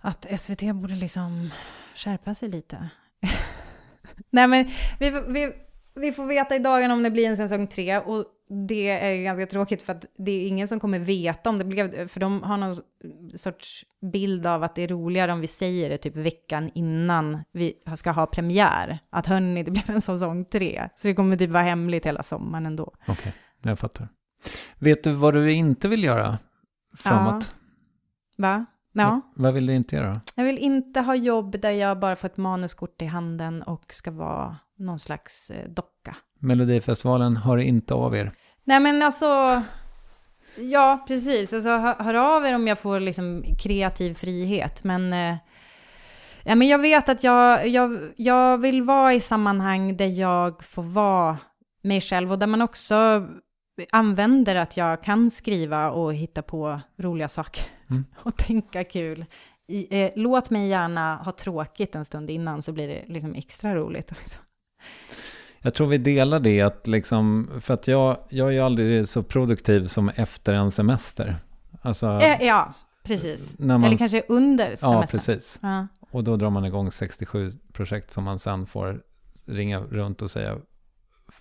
att 0.01 0.41
SVT 0.41 0.61
borde 0.61 0.95
liksom 0.95 1.49
skärpa 1.95 2.35
sig 2.35 2.49
lite. 2.49 2.89
Nej 4.29 4.47
men 4.47 4.69
vi, 4.99 5.09
vi, 5.09 5.53
vi 5.95 6.11
får 6.11 6.25
veta 6.25 6.55
i 6.55 6.59
dagarna 6.59 6.93
om 6.93 7.03
det 7.03 7.11
blir 7.11 7.27
en 7.27 7.37
säsong 7.37 7.67
tre 7.67 7.99
och 7.99 8.25
det 8.67 8.89
är 8.89 9.23
ganska 9.23 9.45
tråkigt 9.45 9.81
för 9.81 9.93
att 9.93 10.05
det 10.17 10.31
är 10.31 10.47
ingen 10.47 10.67
som 10.67 10.79
kommer 10.79 10.99
veta 10.99 11.49
om 11.49 11.57
det 11.57 11.65
blev, 11.65 12.07
för 12.07 12.19
de 12.19 12.43
har 12.43 12.57
någon 12.57 12.75
sorts 13.35 13.85
bild 14.11 14.47
av 14.47 14.63
att 14.63 14.75
det 14.75 14.81
är 14.81 14.87
roligare 14.87 15.31
om 15.31 15.41
vi 15.41 15.47
säger 15.47 15.89
det 15.89 15.97
typ 15.97 16.15
veckan 16.15 16.71
innan 16.73 17.43
vi 17.51 17.73
ska 17.95 18.11
ha 18.11 18.25
premiär. 18.25 18.99
Att 19.09 19.25
hörni, 19.25 19.63
det 19.63 19.71
blev 19.71 19.89
en 19.89 20.01
säsong 20.01 20.45
tre. 20.45 20.89
Så 20.95 21.07
det 21.07 21.13
kommer 21.13 21.37
typ 21.37 21.49
vara 21.49 21.63
hemligt 21.63 22.05
hela 22.05 22.23
sommaren 22.23 22.65
ändå. 22.65 22.93
Okej, 23.07 23.33
jag 23.61 23.79
fattar. 23.79 24.07
Vet 24.77 25.03
du 25.03 25.11
vad 25.11 25.33
du 25.33 25.51
inte 25.51 25.87
vill 25.87 26.03
göra 26.03 26.37
framåt? 26.97 27.53
Va? 28.37 28.65
Ja. 28.93 29.21
Vad 29.35 29.53
vill 29.53 29.65
du 29.65 29.73
inte 29.73 29.95
göra? 29.95 30.21
Jag 30.35 30.43
vill 30.43 30.57
inte 30.57 30.99
ha 30.99 31.15
jobb 31.15 31.61
där 31.61 31.71
jag 31.71 31.99
bara 31.99 32.15
får 32.15 32.27
ett 32.27 32.37
manuskort 32.37 33.01
i 33.01 33.05
handen 33.05 33.61
och 33.61 33.93
ska 33.93 34.11
vara 34.11 34.55
någon 34.77 34.99
slags 34.99 35.51
eh, 35.51 35.69
docka. 35.69 36.15
Melodifestivalen 36.39 37.37
hör 37.37 37.57
inte 37.57 37.93
av 37.93 38.15
er. 38.15 38.31
Nej 38.63 38.79
men 38.79 39.01
alltså, 39.01 39.61
ja 40.57 41.05
precis. 41.07 41.53
Alltså, 41.53 41.69
hör, 41.69 41.95
hör 42.03 42.13
av 42.13 42.45
er 42.45 42.55
om 42.55 42.67
jag 42.67 42.79
får 42.79 42.99
liksom 42.99 43.43
kreativ 43.59 44.13
frihet. 44.13 44.83
Men, 44.83 45.13
eh, 45.13 45.35
ja, 46.43 46.55
men 46.55 46.67
jag 46.67 46.79
vet 46.79 47.09
att 47.09 47.23
jag, 47.23 47.67
jag, 47.67 47.97
jag 48.15 48.57
vill 48.57 48.81
vara 48.81 49.13
i 49.13 49.19
sammanhang 49.19 49.97
där 49.97 50.07
jag 50.19 50.63
får 50.63 50.83
vara 50.83 51.37
mig 51.83 52.01
själv 52.01 52.31
och 52.31 52.39
där 52.39 52.47
man 52.47 52.61
också 52.61 53.27
använder 53.91 54.55
att 54.55 54.77
jag 54.77 55.03
kan 55.03 55.31
skriva 55.31 55.91
och 55.91 56.13
hitta 56.13 56.41
på 56.41 56.79
roliga 56.97 57.29
saker 57.29 57.65
Mm. 57.91 58.05
och 58.15 58.37
tänka 58.37 58.83
kul. 58.83 59.25
I, 59.67 60.03
eh, 60.03 60.11
låt 60.15 60.49
mig 60.49 60.67
gärna 60.67 61.15
ha 61.15 61.31
tråkigt 61.31 61.95
en 61.95 62.05
stund 62.05 62.29
innan 62.29 62.61
så 62.61 62.71
blir 62.71 62.87
det 62.87 63.03
liksom 63.07 63.33
extra 63.35 63.75
roligt. 63.75 64.11
Också. 64.11 64.39
Jag 65.61 65.73
tror 65.73 65.87
vi 65.87 65.97
delar 65.97 66.39
det 66.39 66.61
att 66.61 66.87
liksom, 66.87 67.49
för 67.61 67.73
att 67.73 67.87
jag, 67.87 68.17
jag 68.29 68.47
är 68.47 68.51
ju 68.51 68.59
aldrig 68.59 69.07
så 69.07 69.23
produktiv 69.23 69.87
som 69.87 70.09
efter 70.09 70.53
en 70.53 70.71
semester. 70.71 71.35
Alltså, 71.81 72.07
Eh, 72.09 72.45
ja, 72.47 72.73
precis. 73.05 73.59
När 73.59 73.77
man- 73.77 73.87
Eller 73.87 73.97
kanske 73.97 74.23
under 74.27 74.69
ja 74.69 74.75
semestern. 74.77 75.07
precis. 75.19 75.59
Ja. 75.61 75.87
Och 76.11 76.23
då 76.23 76.35
drar 76.37 76.49
man 76.49 76.65
igång 76.65 76.91
67 76.91 77.51
projekt 77.73 78.11
som 78.13 78.23
man 78.23 78.39
sen 78.39 78.65
får 78.65 79.01
ringa 79.45 79.79
runt 79.79 80.21
och 80.21 80.31
säga, 80.31 80.57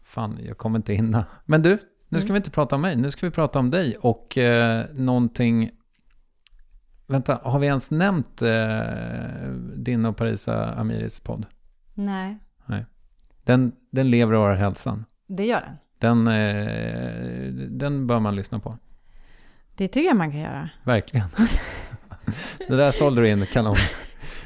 fan, 0.05 0.39
jag 0.43 0.59
kommer 0.59 0.79
inte 0.79 0.93
hinna. 0.95 1.25
Men 1.47 1.63
du, 1.63 1.79
nu 2.09 2.19
ska 2.19 2.27
Mm. 2.27 2.35
vi 2.35 2.37
inte 2.37 2.51
prata 2.51 2.75
om 2.77 2.83
mig, 2.83 2.97
nu 2.97 3.11
ska 3.11 3.27
vi 3.27 3.31
prata 3.31 3.59
om 3.59 3.71
dig 3.71 3.97
och 4.01 4.39
eh, 4.39 4.85
någonting 4.93 5.71
Vänta, 7.11 7.41
har 7.43 7.59
vi 7.59 7.67
ens 7.67 7.91
nämnt 7.91 8.43
eh, 8.43 9.51
din 9.77 10.05
och 10.05 10.17
Parisa 10.17 10.75
Amiris 10.75 11.19
podd? 11.21 11.47
Nej, 11.95 12.39
Nej. 12.67 12.87
Den, 13.45 13.73
den 13.91 14.11
lever 14.11 14.33
och 14.33 14.41
har 14.41 14.55
hälsan. 14.55 15.05
det 15.27 15.47
gör 15.47 15.61
den. 15.61 15.77
Den, 15.99 16.27
eh, 16.29 17.53
den 17.69 18.07
bör 18.07 18.21
man 18.21 18.37
lyssna 18.37 18.59
på. 18.59 18.79
Det 19.77 19.89
tycker 19.89 20.09
jag 20.09 20.17
man 20.17 20.31
kan 20.31 20.41
göra. 20.41 20.71
Verkligen. 20.85 21.29
det 22.69 22.77
där 22.77 22.93
sålde 22.93 23.21
du 23.23 23.29
in 23.29 23.47
kanon. 23.47 23.77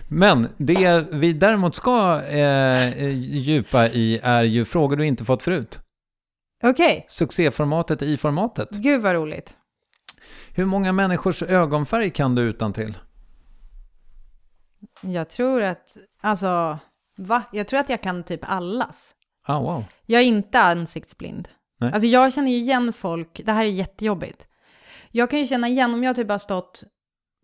Men 0.09 0.49
det 0.57 1.07
vi 1.12 1.32
däremot 1.32 1.74
ska 1.74 2.23
eh, 2.23 3.09
djupa 3.16 3.89
i 3.89 4.20
är 4.23 4.43
ju 4.43 4.65
frågor 4.65 4.97
du 4.97 5.07
inte 5.07 5.24
fått 5.24 5.43
förut. 5.43 5.81
Okej, 6.62 7.07
Succéformatet 7.09 8.03
i 8.03 8.16
formatet. 8.16 8.70
gud 8.70 9.03
vad 9.03 9.15
roligt. 9.15 9.57
Hur 10.56 10.64
många 10.64 10.93
människors 10.93 11.43
ögonfärg 11.43 12.10
kan 12.10 12.35
du 12.35 12.43
utan 12.43 12.72
till? 12.72 12.98
Jag 15.01 15.28
tror 15.28 15.62
att, 15.62 15.97
alltså, 16.20 16.78
va? 17.16 17.43
Jag 17.52 17.68
tror 17.68 17.81
att 17.81 17.89
jag 17.89 18.02
kan 18.02 18.24
typ 18.24 18.40
allas. 18.43 19.14
Ah, 19.47 19.60
wow. 19.60 19.85
Jag 20.06 20.22
är 20.22 20.26
inte 20.26 20.60
ansiktsblind. 20.60 21.48
Nej. 21.81 21.93
Alltså 21.93 22.06
jag 22.06 22.32
känner 22.32 22.51
ju 22.51 22.56
igen 22.56 22.93
folk, 22.93 23.40
det 23.44 23.52
här 23.52 23.64
är 23.64 23.68
jättejobbigt. 23.68 24.48
Jag 25.10 25.31
kan 25.31 25.39
ju 25.39 25.47
känna 25.47 25.68
igen 25.68 25.94
om 25.94 26.05
jag 26.05 26.16
typ 26.16 26.31
har 26.31 26.39
stått 26.39 26.85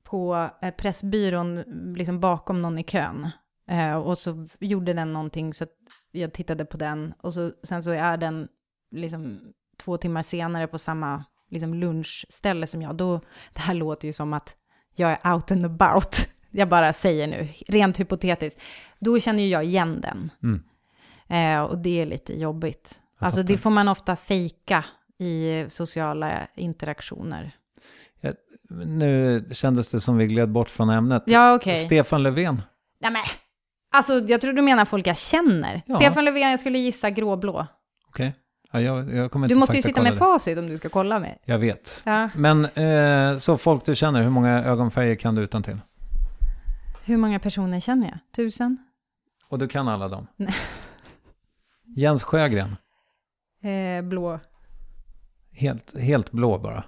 på 0.03 0.49
eh, 0.63 0.75
Pressbyrån 0.75 1.65
liksom 1.97 2.21
bakom 2.21 2.63
någon 2.63 2.79
i 2.79 2.85
kön. 2.85 3.31
Eh, 3.69 3.95
och 3.95 4.19
så 4.19 4.49
gjorde 4.61 4.93
den 4.93 5.13
någonting 5.13 5.55
så 5.55 5.65
att 5.65 5.75
jag 6.11 6.33
tittade 6.33 6.65
på 6.65 6.77
den. 6.77 7.15
Och 7.21 7.35
så, 7.35 7.53
sen 7.63 7.83
så 7.83 7.91
är 7.91 8.17
den 8.17 8.49
liksom 8.91 9.41
två 9.79 9.97
timmar 9.97 10.23
senare 10.23 10.67
på 10.67 10.79
samma 10.79 11.25
liksom 11.51 11.75
lunchställe 11.75 12.67
som 12.67 12.83
jag. 12.83 12.97
Då, 12.97 13.21
det 13.53 13.61
här 13.61 13.75
låter 13.75 14.07
ju 14.07 14.13
som 14.13 14.33
att 14.33 14.57
jag 14.95 15.11
är 15.23 15.35
out 15.35 15.51
and 15.51 15.67
about. 15.67 16.17
Jag 16.53 16.69
bara 16.69 16.93
säger 16.93 17.27
nu, 17.27 17.49
rent 17.69 18.01
hypotetiskt. 18.01 18.61
Då 18.99 19.21
känner 19.21 19.43
ju 19.43 19.49
jag 19.49 19.65
igen 19.65 20.01
den. 20.01 20.31
Mm. 20.43 20.63
Eh, 21.29 21.63
och 21.63 21.79
det 21.79 22.01
är 22.01 22.07
lite 22.07 22.41
jobbigt. 22.41 23.01
Jag 23.19 23.27
Alltså 23.27 23.41
fattar. 23.41 23.53
det 23.55 23.59
får 23.59 23.71
man 23.71 23.89
ofta 23.89 24.17
fejka 24.17 24.85
i 25.19 25.65
sociala 25.69 26.47
interaktioner. 26.55 27.53
Nu 28.87 29.45
kändes 29.53 29.89
det 29.89 30.01
som 30.01 30.17
vi 30.17 30.27
gled 30.27 30.49
bort 30.53 30.71
från 30.71 30.91
ämnet. 30.91 31.23
Ja, 31.27 31.55
okej. 31.55 31.77
Stefan 31.77 32.23
Löfven. 32.23 32.63
Nej 33.01 33.13
men, 33.13 33.23
alltså 33.93 34.19
jag 34.19 34.41
tror 34.41 34.53
du 34.53 34.63
menar 34.63 34.85
folk 34.85 35.07
jag 35.07 35.17
känner. 35.19 35.83
Ja. 35.87 35.95
Stefan 35.95 36.25
Löfven, 36.25 36.51
jag 36.51 36.61
skulle 36.61 36.79
gissa 36.79 37.11
gråblå. 37.11 37.67
Okej. 38.09 38.35
Ja, 38.73 38.81
jag, 38.81 39.15
jag 39.15 39.31
kommer 39.31 39.49
Du 39.49 39.55
inte 39.55 39.61
måste 39.61 39.77
ju 39.77 39.83
sitta 39.83 40.03
med 40.03 40.13
det. 40.13 40.17
facit 40.17 40.59
om 40.59 40.67
du 40.67 40.77
ska 40.77 40.89
kolla 40.89 41.19
mig. 41.19 41.39
Jag 41.45 41.59
vet. 41.59 42.03
Ja. 42.05 42.29
Men 42.35 42.65
eh, 42.65 43.39
så 43.39 43.57
folk 43.59 43.85
du 43.85 43.97
känner, 43.97 44.23
hur 44.23 44.31
många 44.31 44.65
ögonfärger 44.65 45.15
kan 45.15 45.35
du 45.35 45.43
utan 45.43 45.63
till? 45.63 45.79
Hur 47.05 47.17
många 47.17 47.39
personer 47.39 47.81
känner 47.81 48.07
jag? 48.09 48.19
Tusen? 48.37 48.79
Och 49.49 49.59
du 49.59 49.69
kan 49.69 49.89
alla 49.89 50.09
dem? 50.09 50.27
Nej. 50.37 50.55
Jens 51.97 52.23
Sjögren. 52.23 52.77
Eh, 53.63 54.03
blå. 54.05 54.39
Helt, 55.53 55.99
helt 55.99 56.33
blå 56.33 56.59
bara. 56.59 56.85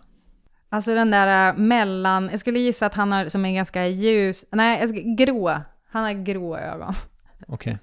Alltså 0.68 0.94
den 0.94 1.10
där 1.10 1.48
äh, 1.48 1.56
mellan, 1.56 2.28
jag 2.30 2.40
skulle 2.40 2.58
gissa 2.58 2.86
att 2.86 2.94
han 2.94 3.12
har 3.12 3.28
som 3.28 3.44
en 3.44 3.54
ganska 3.54 3.86
ljus, 3.86 4.44
nej, 4.50 5.14
grå. 5.16 5.56
Han 5.90 6.04
har 6.04 6.12
grå 6.12 6.56
ögon. 6.56 6.94
Okej. 7.48 7.78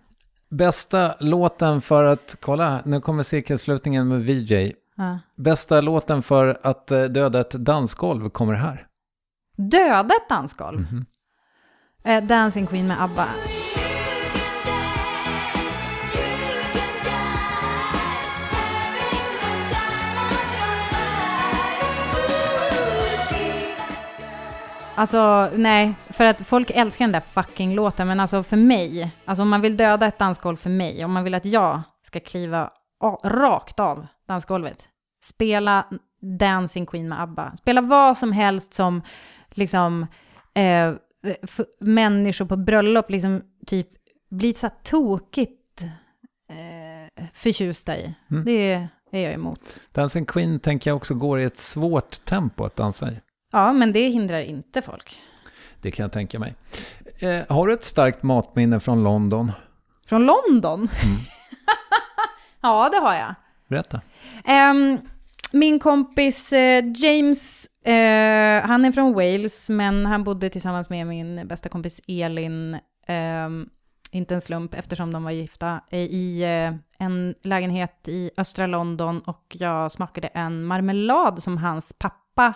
Bästa 0.49 1.15
låten 1.19 1.81
för 1.81 2.03
att, 2.03 2.35
kolla, 2.39 2.81
nu 2.85 3.01
kommer 3.01 3.23
cirkelslutningen 3.23 4.07
med 4.07 4.21
VJ. 4.21 4.73
Ja. 4.95 5.19
Bästa 5.35 5.81
låten 5.81 6.21
för 6.21 6.59
att 6.63 6.91
eh, 6.91 7.03
döda 7.03 7.39
ett 7.39 7.51
dansgolv 7.51 8.29
kommer 8.29 8.53
här. 8.53 8.87
Döda 9.57 10.15
ett 10.15 10.29
dansgolv. 10.29 10.79
Mhm. 10.79 11.05
Eh, 12.03 12.23
Dancing 12.23 12.67
Queen 12.67 12.87
med 12.87 13.03
ABBA. 13.03 13.25
Alltså, 24.99 25.49
nej, 25.55 25.93
för 26.09 26.25
att 26.25 26.47
folk 26.47 26.71
älskar 26.71 27.05
den 27.05 27.11
där 27.11 27.19
fucking 27.19 27.75
låten, 27.75 28.07
men 28.07 28.19
alltså 28.19 28.43
för 28.43 28.57
mig, 28.57 29.11
alltså 29.25 29.41
om 29.41 29.49
man 29.49 29.61
vill 29.61 29.77
döda 29.77 30.05
ett 30.05 30.19
dansgolv 30.19 30.57
för 30.57 30.69
mig, 30.69 31.05
om 31.05 31.11
man 31.11 31.23
vill 31.23 31.33
att 31.33 31.45
jag 31.45 31.81
ska 32.03 32.19
kliva 32.19 32.71
rakt 33.23 33.79
av 33.79 34.07
dansgolvet, 34.27 34.89
spela 35.25 35.85
Dancing 36.39 36.85
Queen 36.85 37.09
med 37.09 37.21
ABBA, 37.21 37.57
spela 37.57 37.81
vad 37.81 38.17
som 38.17 38.31
helst 38.31 38.73
som 38.73 39.01
liksom 39.49 40.07
eh, 40.53 40.93
människor 41.79 42.45
på 42.45 42.57
bröllop 42.57 43.09
liksom 43.09 43.41
typ 43.65 43.87
blir 44.29 44.53
så 44.53 44.69
tokigt 44.83 45.81
eh, 46.49 47.27
förtjusta 47.33 47.97
i. 47.97 48.13
Mm. 48.31 48.45
Det 48.45 48.87
är 49.11 49.19
jag 49.19 49.33
emot. 49.33 49.81
Dancing 49.91 50.25
Queen 50.25 50.59
tänker 50.59 50.89
jag 50.89 50.97
också 50.97 51.13
går 51.13 51.39
i 51.39 51.43
ett 51.43 51.57
svårt 51.57 52.25
tempo 52.25 52.65
att 52.65 52.75
dansa 52.75 53.11
i. 53.11 53.19
Ja, 53.51 53.73
men 53.73 53.93
det 53.93 54.07
hindrar 54.07 54.39
inte 54.39 54.81
folk. 54.81 55.21
Det 55.81 55.91
kan 55.91 56.03
jag 56.03 56.11
tänka 56.11 56.39
mig. 56.39 56.55
Eh, 57.19 57.55
har 57.55 57.67
du 57.67 57.73
ett 57.73 57.83
starkt 57.83 58.23
matminne 58.23 58.79
från 58.79 59.03
London? 59.03 59.51
Från 60.07 60.25
London? 60.25 60.87
ja, 62.61 62.89
det 62.93 62.97
har 62.97 63.15
jag. 63.15 63.35
Berätta. 63.67 64.01
Ehm, 64.45 64.97
min 65.51 65.79
kompis 65.79 66.53
eh, 66.53 66.83
James, 66.95 67.65
eh, 67.85 68.67
han 68.67 68.85
är 68.85 68.91
från 68.91 69.13
Wales, 69.13 69.69
men 69.69 70.05
han 70.05 70.23
bodde 70.23 70.49
tillsammans 70.49 70.89
med 70.89 71.07
min 71.07 71.47
bästa 71.47 71.69
kompis 71.69 72.01
Elin, 72.07 72.77
ehm, 73.07 73.69
inte 74.11 74.35
en 74.35 74.41
slump 74.41 74.73
eftersom 74.73 75.13
de 75.13 75.23
var 75.23 75.31
gifta, 75.31 75.81
eh, 75.89 75.99
i 75.99 76.43
eh, 76.43 77.05
en 77.05 77.35
lägenhet 77.41 78.07
i 78.07 78.31
östra 78.37 78.67
London 78.67 79.19
och 79.19 79.55
jag 79.59 79.91
smakade 79.91 80.27
en 80.27 80.63
marmelad 80.63 81.43
som 81.43 81.57
hans 81.57 81.93
pappa 81.93 82.53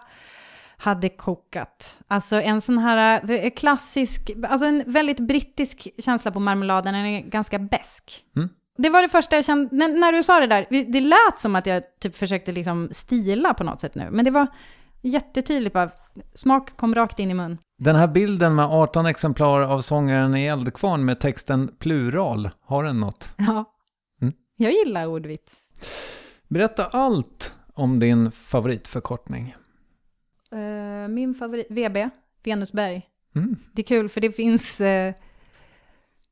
hade 0.83 1.09
kokat. 1.09 1.99
Alltså 2.07 2.41
en 2.41 2.61
sån 2.61 2.77
här 2.77 3.31
eh, 3.31 3.49
klassisk, 3.49 4.31
alltså 4.49 4.65
en 4.65 4.83
väldigt 4.87 5.19
brittisk 5.19 5.87
känsla 5.99 6.31
på 6.31 6.39
marmeladen, 6.39 6.93
den 6.93 7.05
är 7.05 7.21
ganska 7.21 7.59
besk. 7.59 8.23
Mm. 8.35 8.49
Det 8.77 8.89
var 8.89 9.01
det 9.01 9.09
första 9.09 9.35
jag 9.35 9.45
kände, 9.45 9.75
när, 9.75 9.87
när 9.99 10.11
du 10.11 10.23
sa 10.23 10.39
det 10.39 10.47
där, 10.47 10.65
det 10.91 11.01
lät 11.01 11.39
som 11.39 11.55
att 11.55 11.65
jag 11.65 11.83
typ 11.99 12.15
försökte 12.15 12.51
liksom 12.51 12.89
stila 12.91 13.53
på 13.53 13.63
något 13.63 13.81
sätt 13.81 13.95
nu, 13.95 14.07
men 14.11 14.25
det 14.25 14.31
var 14.31 14.47
jättetydligt 15.01 15.73
bara, 15.73 15.89
smak 16.35 16.77
kom 16.77 16.95
rakt 16.95 17.19
in 17.19 17.31
i 17.31 17.33
mun. 17.33 17.57
Den 17.77 17.95
här 17.95 18.07
bilden 18.07 18.55
med 18.55 18.65
18 18.65 19.05
exemplar 19.05 19.61
av 19.61 19.81
sångaren 19.81 20.35
i 20.35 20.45
Eldkvarn 20.45 21.05
med 21.05 21.19
texten 21.19 21.75
plural, 21.79 22.49
har 22.61 22.83
den 22.83 22.99
något? 22.99 23.31
Ja, 23.37 23.65
Mm. 24.21 24.33
jag 24.57 24.71
gillar 24.71 25.05
ordvits. 25.07 25.55
Berätta 26.47 26.85
allt 26.85 27.55
om 27.73 27.99
din 27.99 28.31
favoritförkortning. 28.31 29.55
Eh, 30.53 31.07
min 31.07 31.35
favorit, 31.35 31.67
VB, 31.69 32.09
Venusberg. 32.43 33.01
Mm. 33.35 33.55
Det 33.71 33.81
är 33.81 33.83
kul 33.83 34.09
för 34.09 34.21
det 34.21 34.31
finns, 34.31 34.81
eh, 34.81 35.13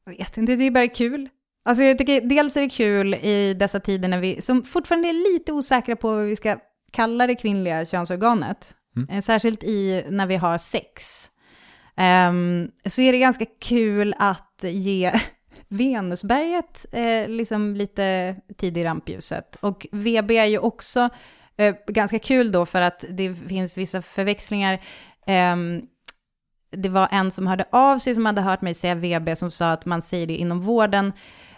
jag 0.06 0.18
vet 0.18 0.38
inte, 0.38 0.56
det 0.56 0.64
är 0.64 0.72
bara 0.72 0.88
kul. 0.88 1.30
Alltså 1.64 1.84
jag 1.84 1.98
tycker 1.98 2.22
dels 2.22 2.58
är 2.58 2.62
det 2.62 2.70
kul 2.70 3.14
i 3.14 3.54
dessa 3.54 3.80
tider 3.80 4.10
när 4.10 4.20
vi, 4.20 4.42
som 4.42 4.64
fortfarande 4.64 5.10
är 5.10 5.34
lite 5.34 5.54
osäkra 5.54 5.96
på 5.96 6.16
vad 6.16 6.26
vi 6.26 6.36
ska 6.36 6.58
kalla 6.92 7.28
det 7.28 7.36
kvinnliga 7.36 7.86
könsorganet. 7.86 8.76
Mm. 8.96 9.10
Eh, 9.10 9.22
särskilt 9.22 9.64
i, 9.64 10.06
när 10.10 10.28
vi 10.28 10.36
har 10.36 10.58
sex. 10.58 11.28
Ehm, 11.98 12.72
så 12.86 13.02
är 13.02 13.12
det 13.12 13.20
ganska 13.20 13.46
kul 13.60 14.16
att 14.18 14.64
ge 14.64 15.12
Venusberget 15.68 16.86
eh, 16.92 17.28
liksom 17.28 17.76
lite 17.76 18.36
tid 18.58 18.78
i 18.78 18.84
rampljuset. 18.84 19.56
Och 19.56 19.88
VB 19.92 20.38
är 20.38 20.46
ju 20.46 20.58
också 20.58 21.10
eh, 21.58 21.76
ganska 21.88 22.20
kul 22.20 22.52
då 22.52 22.66
för 22.66 22.82
att 22.82 23.06
det 23.10 23.34
finns 23.34 23.78
vissa 23.78 24.02
förväxlingar. 24.02 24.80
Ehm, 25.26 25.82
det 26.72 26.90
var 26.90 27.08
en 27.12 27.32
som 27.32 27.48
hörde 27.48 27.66
av 27.72 28.00
sig 28.00 28.16
som 28.16 28.26
hade 28.26 28.42
hört 28.42 28.62
mig 28.62 28.74
säga 28.74 28.96
VB 28.96 29.36
som 29.36 29.52
sa 29.52 29.72
att 29.72 29.86
man 29.86 30.02
säger 30.02 30.28
det 30.28 30.36
inom 30.36 30.62
vården 30.62 31.14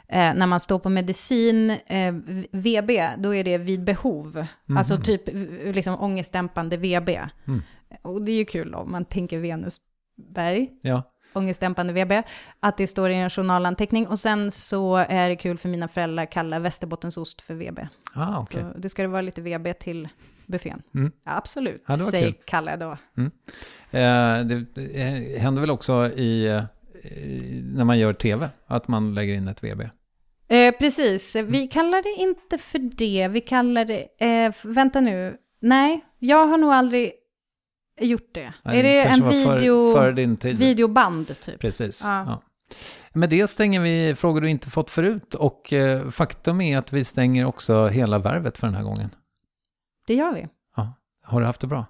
eh, 0.07 0.33
när 0.33 0.47
man 0.47 0.59
står 0.59 0.79
på 0.79 0.89
medicin, 0.89 1.69
eh, 1.69 2.13
VB, 2.51 3.07
då 3.17 3.35
är 3.35 3.43
det 3.43 3.57
vid 3.57 3.83
behov. 3.83 4.45
Alltså 4.77 4.97
typ 4.97 5.21
liksom 5.63 5.99
ångestdämpande 5.99 6.77
VB. 6.77 7.21
Mm. 7.47 7.61
Och 8.01 8.25
det 8.25 8.31
är 8.31 8.35
ju 8.35 8.45
kul 8.45 8.75
om 8.75 8.91
man 8.91 9.05
tänker 9.05 9.37
Venusberg, 9.37 10.69
Ja. 10.81 11.03
Ångestdämpande 11.34 11.93
VB, 11.93 12.23
att 12.60 12.77
det 12.77 12.88
står 12.88 13.10
i 13.10 13.15
en 13.15 13.30
journalanteckning. 13.30 14.07
Och 14.07 14.19
sen 14.19 14.51
så 14.51 14.95
är 14.95 15.30
det 15.30 15.35
kul 15.35 15.57
för 15.57 15.69
mina 15.69 15.88
föräldrar 15.88 16.23
att 16.23 16.30
kalla 16.30 16.60
Västerbottensost 16.60 17.41
för 17.41 17.53
VB. 17.53 17.80
Ah, 18.14 18.39
okej. 18.39 18.61
Så 18.61 18.80
det 18.80 18.89
ska 18.89 19.01
det 19.01 19.07
vara 19.07 19.22
lite 19.22 19.41
VB 19.41 19.73
till 19.73 20.10
buffén. 20.45 20.81
Mm. 20.95 21.11
Ja, 21.26 21.38
absolut, 21.38 21.84
Ja, 21.88 21.97
säger 21.97 22.31
kul. 22.31 22.41
Kalle 22.45 22.76
då. 22.76 22.97
Eh, 23.91 24.45
det 24.45 24.65
eh, 24.95 25.41
händer 25.41 25.60
väl 25.61 25.72
också 25.72 26.07
i, 26.07 26.45
eh, 26.45 26.64
i, 27.11 27.61
när 27.76 27.84
man 27.84 27.99
gör 27.99 28.14
tv, 28.14 28.49
att 28.68 28.88
man 28.88 29.14
lägger 29.15 29.34
in 29.34 29.47
ett 29.47 29.64
VB. 29.64 29.89
Eh, 30.47 30.72
precis, 30.80 31.35
vi 31.35 31.68
kallar 31.68 32.03
det 32.03 32.22
inte 32.22 32.57
för 32.57 32.80
det, 32.80 33.27
vi 33.27 33.41
kallar 33.41 33.85
det, 33.85 34.26
eh, 34.26 34.53
vänta 34.64 35.01
nu, 35.01 35.38
nej, 35.61 36.05
jag 36.19 36.47
har 36.47 36.57
nog 36.57 36.72
aldrig 36.72 37.11
gjort 37.99 38.29
det. 38.33 38.53
Nej, 38.63 38.79
är 38.79 38.83
det 38.83 39.01
en 39.03 39.19
för- 39.19 39.29
video, 39.59 40.11
din 40.11 40.37
tid. 40.37 40.57
videoband 40.57 41.39
typ? 41.39 41.59
Precis. 41.59 42.01
Ja. 42.05 42.23
Ja. 42.27 42.41
Med 43.13 43.29
det 43.29 43.47
stänger 43.47 43.79
vi 43.81 44.15
frågor 44.15 44.41
du 44.41 44.49
inte 44.49 44.69
fått 44.69 44.91
förut 44.91 45.33
och 45.35 45.73
eh, 45.73 46.09
faktum 46.09 46.61
är 46.61 46.77
att 46.77 46.93
vi 46.93 47.03
stänger 47.05 47.45
också 47.45 47.87
hela 47.87 48.19
värvet 48.19 48.57
för 48.57 48.67
den 48.67 48.75
här 48.75 48.83
gången. 48.83 49.09
Det 50.07 50.13
gör 50.13 50.33
vi. 50.33 50.47
Ja. 50.75 50.93
Har 51.23 51.39
du 51.39 51.45
haft 51.45 51.61
det 51.61 51.67
bra? 51.67 51.85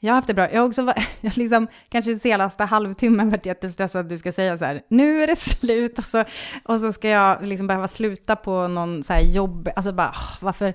Jag 0.00 0.12
har 0.12 0.14
haft 0.14 0.26
det 0.28 0.34
bra. 0.34 0.50
Jag 0.52 0.60
har 0.60 0.66
också 0.68 0.82
jag 1.20 1.36
liksom, 1.36 1.66
kanske 1.88 2.14
senaste 2.18 2.64
halvtimmen 2.64 3.30
varit 3.30 3.46
jättestressad 3.46 4.00
att 4.00 4.08
du 4.08 4.18
ska 4.18 4.32
säga 4.32 4.58
så 4.58 4.64
här, 4.64 4.82
nu 4.88 5.22
är 5.22 5.26
det 5.26 5.36
slut 5.38 5.98
och 5.98 6.04
så, 6.04 6.24
och 6.64 6.80
så 6.80 6.92
ska 6.92 7.08
jag 7.08 7.46
liksom 7.46 7.66
behöva 7.66 7.88
sluta 7.88 8.36
på 8.36 8.68
någon 8.68 9.02
så 9.02 9.12
här 9.12 9.22
jobb, 9.22 9.68
alltså 9.76 9.92
bara, 9.92 10.14
varför, 10.40 10.74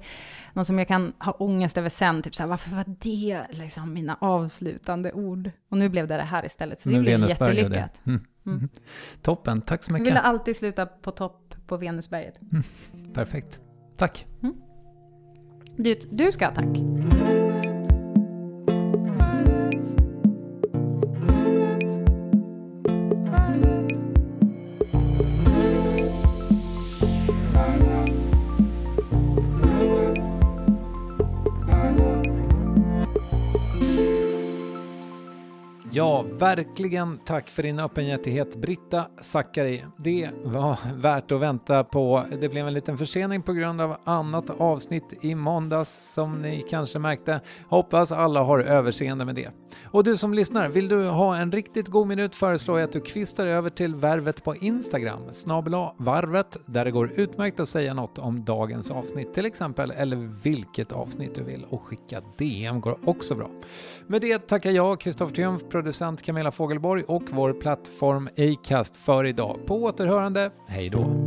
något 0.57 0.67
som 0.67 0.77
jag 0.79 0.87
kan 0.87 1.13
ha 1.19 1.31
ångest 1.31 1.77
över 1.77 1.89
sen, 1.89 2.21
typ 2.21 2.35
så 2.35 2.43
här, 2.43 2.49
varför 2.49 2.75
var 2.75 2.85
det 2.87 3.45
liksom 3.49 3.93
mina 3.93 4.17
avslutande 4.21 5.11
ord? 5.11 5.51
Och 5.69 5.77
nu 5.77 5.89
blev 5.89 6.07
det 6.07 6.15
det 6.17 6.23
här 6.23 6.45
istället, 6.45 6.81
så 6.81 6.89
det 6.89 6.95
Nu 6.95 7.01
blev 7.01 7.19
Venusberg 7.19 7.63
och 7.63 7.69
det. 7.69 7.75
jättelyckat. 7.77 8.05
Mm. 8.05 8.21
Mm. 8.45 8.69
Toppen, 9.21 9.61
tack 9.61 9.83
så 9.83 9.89
Jag 9.89 9.93
mycket. 9.93 10.07
ville 10.07 10.19
alltid 10.19 10.57
sluta 10.57 10.85
på 10.85 11.11
topp 11.11 11.55
på 11.67 11.77
Venusberget. 11.77 12.39
Perfekt. 13.13 13.59
Tack. 13.97 14.25
Du, 15.75 15.95
du 16.11 16.31
ska 16.31 16.45
ha 16.45 16.55
tack. 16.55 17.46
Ja, 35.97 36.25
verkligen 36.31 37.17
tack 37.17 37.49
för 37.49 37.63
din 37.63 37.79
öppenhjärtighet 37.79 38.55
Britta 38.55 39.07
Zackari. 39.21 39.83
Det 39.97 40.29
var 40.43 40.77
värt 40.95 41.31
att 41.31 41.41
vänta 41.41 41.83
på. 41.83 42.25
Det 42.41 42.49
blev 42.49 42.67
en 42.67 42.73
liten 42.73 42.97
försening 42.97 43.41
på 43.41 43.53
grund 43.53 43.81
av 43.81 43.97
annat 44.03 44.49
avsnitt 44.49 45.13
i 45.21 45.35
måndags 45.35 46.13
som 46.13 46.41
ni 46.41 46.65
kanske 46.69 46.99
märkte. 46.99 47.41
Hoppas 47.69 48.11
alla 48.11 48.43
har 48.43 48.59
överseende 48.59 49.25
med 49.25 49.35
det. 49.35 49.51
Och 49.85 50.03
du 50.03 50.17
som 50.17 50.33
lyssnar, 50.33 50.69
vill 50.69 50.87
du 50.87 51.07
ha 51.07 51.37
en 51.37 51.51
riktigt 51.51 51.87
god 51.87 52.07
minut 52.07 52.35
föreslår 52.35 52.79
jag 52.79 52.87
att 52.87 52.93
du 52.93 53.01
kvistar 53.01 53.45
över 53.45 53.69
till 53.69 53.95
Värvet 53.95 54.43
på 54.43 54.55
Instagram, 54.55 55.21
snabla 55.31 55.93
varvet, 55.97 56.57
där 56.65 56.85
det 56.85 56.91
går 56.91 57.11
utmärkt 57.15 57.59
att 57.59 57.69
säga 57.69 57.93
något 57.93 58.19
om 58.19 58.45
dagens 58.45 58.91
avsnitt 58.91 59.33
till 59.33 59.45
exempel, 59.45 59.91
eller 59.91 60.15
vilket 60.43 60.91
avsnitt 60.91 61.35
du 61.35 61.43
vill 61.43 61.65
och 61.69 61.81
skicka 61.83 62.21
DM 62.37 62.81
går 62.81 62.97
också 63.05 63.35
bra. 63.35 63.49
Med 64.07 64.21
det 64.21 64.47
tackar 64.47 64.71
jag, 64.71 64.99
Kristoffer 64.99 65.35
Triumf, 65.35 65.61
producent 65.87 66.21
Camilla 66.21 66.51
Fogelborg 66.51 67.03
och 67.03 67.23
vår 67.29 67.53
plattform 67.53 68.29
Acast 68.37 68.97
för 68.97 69.25
idag. 69.25 69.59
På 69.65 69.83
återhörande, 69.83 70.51
hej 70.67 70.89
då! 70.89 71.26